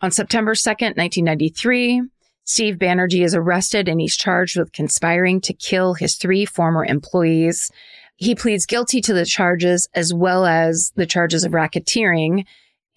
[0.01, 2.01] on September 2nd, 1993,
[2.43, 7.71] Steve Banerjee is arrested and he's charged with conspiring to kill his three former employees.
[8.17, 12.45] He pleads guilty to the charges as well as the charges of racketeering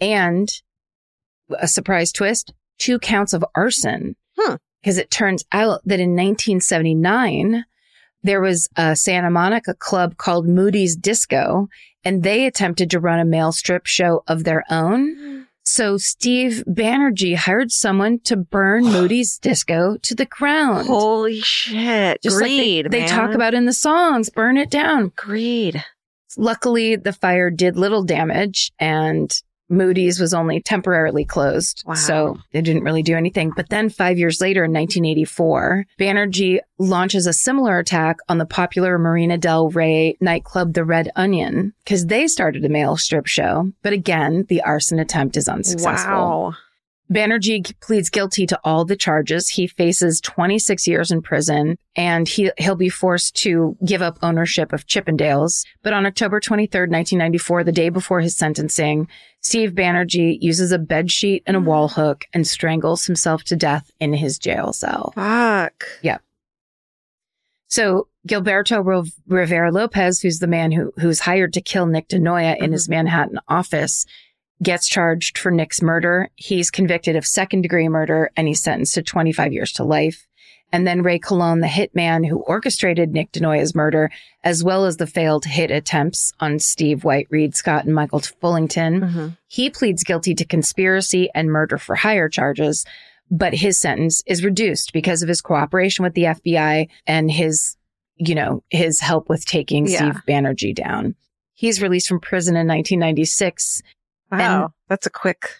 [0.01, 0.51] and
[1.59, 4.16] a surprise twist, two counts of arson.
[4.39, 4.56] Hmm.
[4.82, 7.65] Because it turns out that in 1979,
[8.23, 11.69] there was a Santa Monica club called Moody's Disco,
[12.05, 15.44] and they attempted to run a male strip show of their own.
[15.65, 20.86] So Steve Banerjee hired someone to burn Moody's Disco to the ground.
[20.86, 22.23] Holy shit.
[22.23, 22.91] Just like Greed.
[22.91, 25.12] they, they talk about in the songs, burn it down.
[25.16, 25.82] greed.
[26.36, 29.32] Luckily, the fire did little damage and
[29.69, 31.82] Moody's was only temporarily closed.
[31.86, 31.95] Wow.
[31.95, 33.53] So it didn't really do anything.
[33.57, 38.99] But then five years later in 1984, Banerjee launches a similar attack on the popular
[38.99, 43.73] Marina Del Rey nightclub, The Red Onion, because they started a male strip show.
[43.82, 46.12] But again, the arson attempt is unsuccessful.
[46.12, 46.55] Wow.
[47.12, 49.51] Banerjee pleads guilty to all the charges.
[49.51, 54.73] He faces 26 years in prison and he, he'll be forced to give up ownership
[54.73, 55.66] of Chippendales.
[55.82, 59.09] But on October 23rd, 1994, the day before his sentencing,
[59.45, 61.66] Steve Banerjee uses a bed sheet and a mm.
[61.66, 65.12] wall hook and strangles himself to death in his jail cell.
[65.15, 65.85] Fuck.
[66.03, 66.23] Yep.
[67.69, 72.73] So Gilberto Rivera Lopez, who's the man who who's hired to kill Nick DeNoia in
[72.73, 73.05] his mm-hmm.
[73.05, 74.07] Manhattan office,
[74.62, 76.31] gets charged for Nick's murder.
[76.37, 80.27] He's convicted of second degree murder and he's sentenced to 25 years to life.
[80.75, 84.11] And then Ray Colon, the hitman who orchestrated Nick DeNoia's murder,
[84.43, 89.01] as well as the failed hit attempts on Steve White, Reed Scott, and Michael Fullington.
[89.05, 89.29] Mm-hmm.
[89.47, 92.85] He pleads guilty to conspiracy and murder for hire charges,
[93.31, 97.77] but his sentence is reduced because of his cooperation with the FBI and his,
[98.17, 99.99] you know, his help with taking Yeah.
[99.99, 101.15] Steve Banerjee down.
[101.53, 103.81] He's released from prison in 1996.
[104.33, 104.75] Wow.
[104.89, 105.51] That's a quick.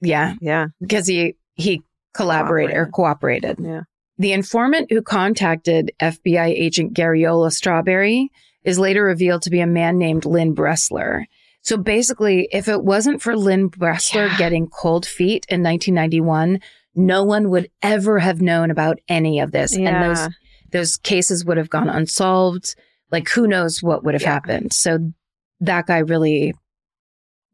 [0.00, 0.66] Yeah, Yeah.
[0.80, 3.58] because he he collaborated or cooperated.
[3.60, 3.82] Yeah.
[4.18, 8.30] The informant who contacted FBI agent Garriola Strawberry
[8.64, 11.24] is later revealed to be a man named Lynn Bressler.
[11.62, 14.38] So basically, if it wasn't for Lynn Bressler Yeah.
[14.38, 16.60] getting cold feet in 1991,
[16.94, 19.76] no one would ever have known about any of this.
[19.76, 20.28] And those
[20.72, 22.74] those cases would have gone unsolved.
[23.10, 24.32] Like who knows what would have Yeah.
[24.32, 24.72] happened.
[24.72, 25.12] So
[25.60, 26.54] that guy really,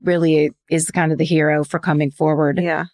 [0.03, 2.61] really is kind of the hero for coming forward.
[2.63, 2.85] Yeah.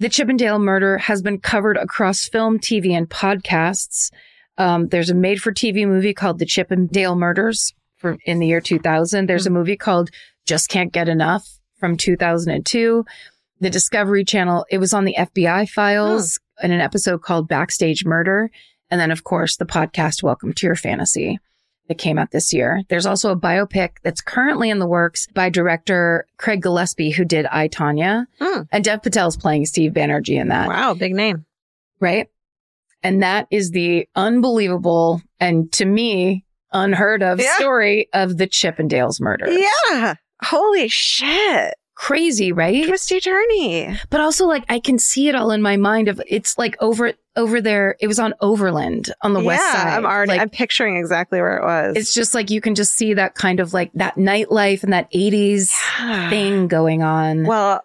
[0.00, 4.10] The Chippendale murder has been covered across film, TV, and podcasts.
[4.56, 8.62] Um, there's a made for TV movie called The Chippendale Murders for, in the year
[8.62, 9.26] 2000.
[9.26, 10.08] There's a movie called
[10.46, 11.46] Just Can't Get Enough
[11.76, 13.04] from 2002.
[13.60, 18.50] The Discovery Channel, it was on the FBI files in an episode called Backstage Murder.
[18.90, 21.40] And then, of course, the podcast Welcome to Your Fantasy
[21.90, 22.82] that came out this year.
[22.88, 27.46] There's also a biopic that's currently in the works by director Craig Gillespie, who did
[27.46, 28.28] I, Tanya.
[28.40, 28.62] Hmm.
[28.70, 30.94] And Dev Patel's playing Steve Banerjee in that, Wow.
[30.94, 31.44] Big name.
[31.98, 32.28] right?
[33.02, 37.56] And that is the unbelievable and to me unheard of Yeah.
[37.56, 39.50] story of the Chippendales murder.
[39.50, 40.14] Yeah.
[40.44, 41.74] Holy shit.
[42.00, 42.86] Crazy, right?
[42.86, 43.94] Twisty journey.
[44.08, 47.12] But also like I can see it all in my mind of it's like over
[47.36, 47.94] over there.
[48.00, 49.86] It was on Overland on the yeah, west side.
[49.98, 51.96] I'm already, like, I'm picturing exactly where it was.
[51.96, 55.12] it's just like you can just see that kind of like that nightlife and that
[55.12, 56.30] 80s Yeah.
[56.30, 57.44] thing going on.
[57.44, 57.82] Well,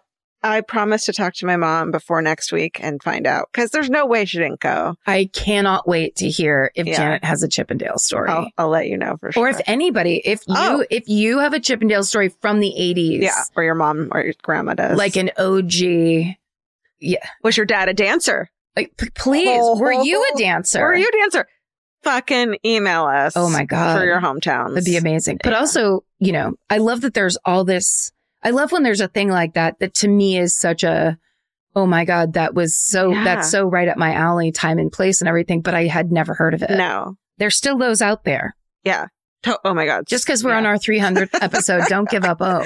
[0.47, 3.89] I promise to talk to my mom before next week and find out because there's
[3.89, 4.95] no way she didn't go.
[5.07, 6.97] I cannot wait to hear if Yeah.
[6.97, 8.29] Janet has a Chippendale story.
[8.29, 9.43] I'll, I'll let you know for sure.
[9.47, 10.85] Or if anybody, if you Oh.
[10.91, 14.33] if you have a Chippendale story from the 80s, yeah, or your mom or your
[14.43, 14.95] grandma does.
[14.97, 16.35] like an OG,
[16.99, 18.49] Yeah, was your dad a dancer?
[18.77, 20.81] like p- please, were you a oh, dancer?
[20.81, 21.47] Were you a dancer?
[22.03, 23.33] Fucking email us.
[23.35, 23.97] Oh my God.
[23.97, 24.69] For your hometowns.
[24.75, 25.39] That'd be amazing.
[25.43, 25.59] But Yeah.
[25.61, 28.11] also, you know, I love that there's all this.
[28.45, 31.17] I love when there's a thing like that that to me is such a,
[31.75, 33.23] oh my God, that was so, Yeah.
[33.25, 35.61] that's so right up my alley, time and place and everything.
[35.61, 36.69] But I had never heard of it.
[36.71, 37.15] No.
[37.39, 38.55] There's still those out there.
[38.83, 39.07] Yeah.
[39.45, 40.05] To- oh my God.
[40.07, 42.65] Just because we're on our 300th episode, don't give up hope.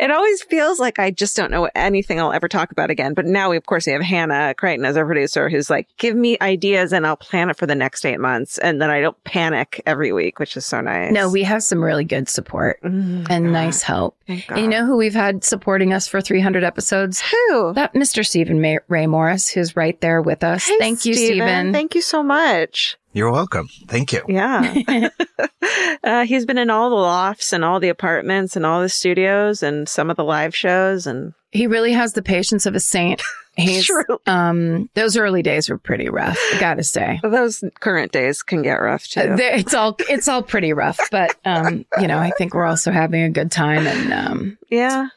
[0.00, 3.14] It always feels like I just don't know anything I'll ever talk about again.
[3.14, 6.16] But now we, of course, we have Hannah Crichton as our producer who's like, give
[6.16, 8.58] me ideas and I'll plan it for the next eight months.
[8.58, 11.12] And then I don't panic every week, which is so nice.
[11.12, 13.52] No, we have some really good support Mm, and God.
[13.52, 14.16] nice help.
[14.28, 17.20] You know who we've had supporting us for 300 episodes?
[17.20, 17.72] who?
[17.74, 18.24] That Mr.
[18.24, 20.68] Steven May- Ray Morris, who's right there with us.
[20.68, 21.72] Hey, Thank you, Steven.
[21.72, 22.96] Thank you so much.
[23.12, 23.68] You're welcome.
[23.88, 24.22] Thank you.
[24.28, 25.08] Yeah.
[26.04, 29.62] uh, he's been in all the lofts and all the apartments and all the studios
[29.62, 31.06] and some of the live shows.
[31.06, 33.20] And he really has the patience of a saint.
[33.56, 34.04] He's, True.
[34.26, 37.18] um, those early days were pretty rough, I gotta say.
[37.24, 39.20] those current days can get rough too.
[39.22, 42.64] Uh, they- It's all, it's all pretty rough, but, um, you know, I think we're
[42.64, 45.08] also having a good time and, um, yeah.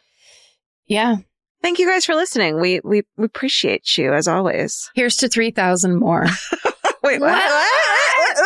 [0.87, 1.17] yeah,
[1.61, 2.59] Thank you guys for listening.
[2.59, 4.89] We, we, we appreciate you as always.
[4.95, 6.25] here's to 3,000 more.
[7.03, 8.37] Wait, what?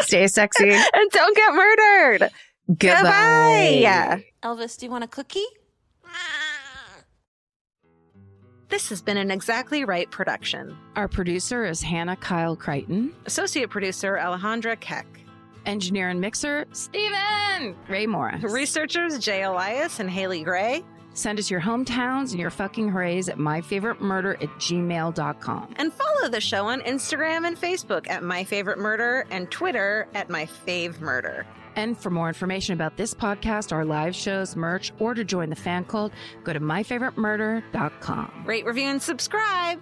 [0.00, 0.70] Stay sexy.
[0.70, 2.30] and don't get murdered.
[2.68, 3.80] Goodbye.
[3.82, 4.24] Goodbye.
[4.42, 5.44] Elvis, do you want a cookie?
[8.68, 10.76] This has been an Exactly Right production.
[10.94, 13.14] Our producer is Hannah Kyle Crichton.
[13.24, 15.06] Associate producer Alejandra Keck.
[15.64, 18.42] Engineer and mixer, Steven Ray Morris.
[18.42, 20.84] Researchers Jay Elias and Haley Gray.
[21.18, 25.74] Send us your hometowns and your fucking hoorays at myfavoriteMurder at gmail.com.
[25.74, 31.44] And follow the show on Instagram and Facebook at myfavoritemurder and Twitter at myfavemurder.
[31.74, 35.56] And for more information about this podcast, our live shows, merch, or to join the
[35.56, 36.12] fan cult,
[36.44, 38.44] go to myfavoriteMurder.com.
[38.46, 39.80] Rate, review, and subscribe.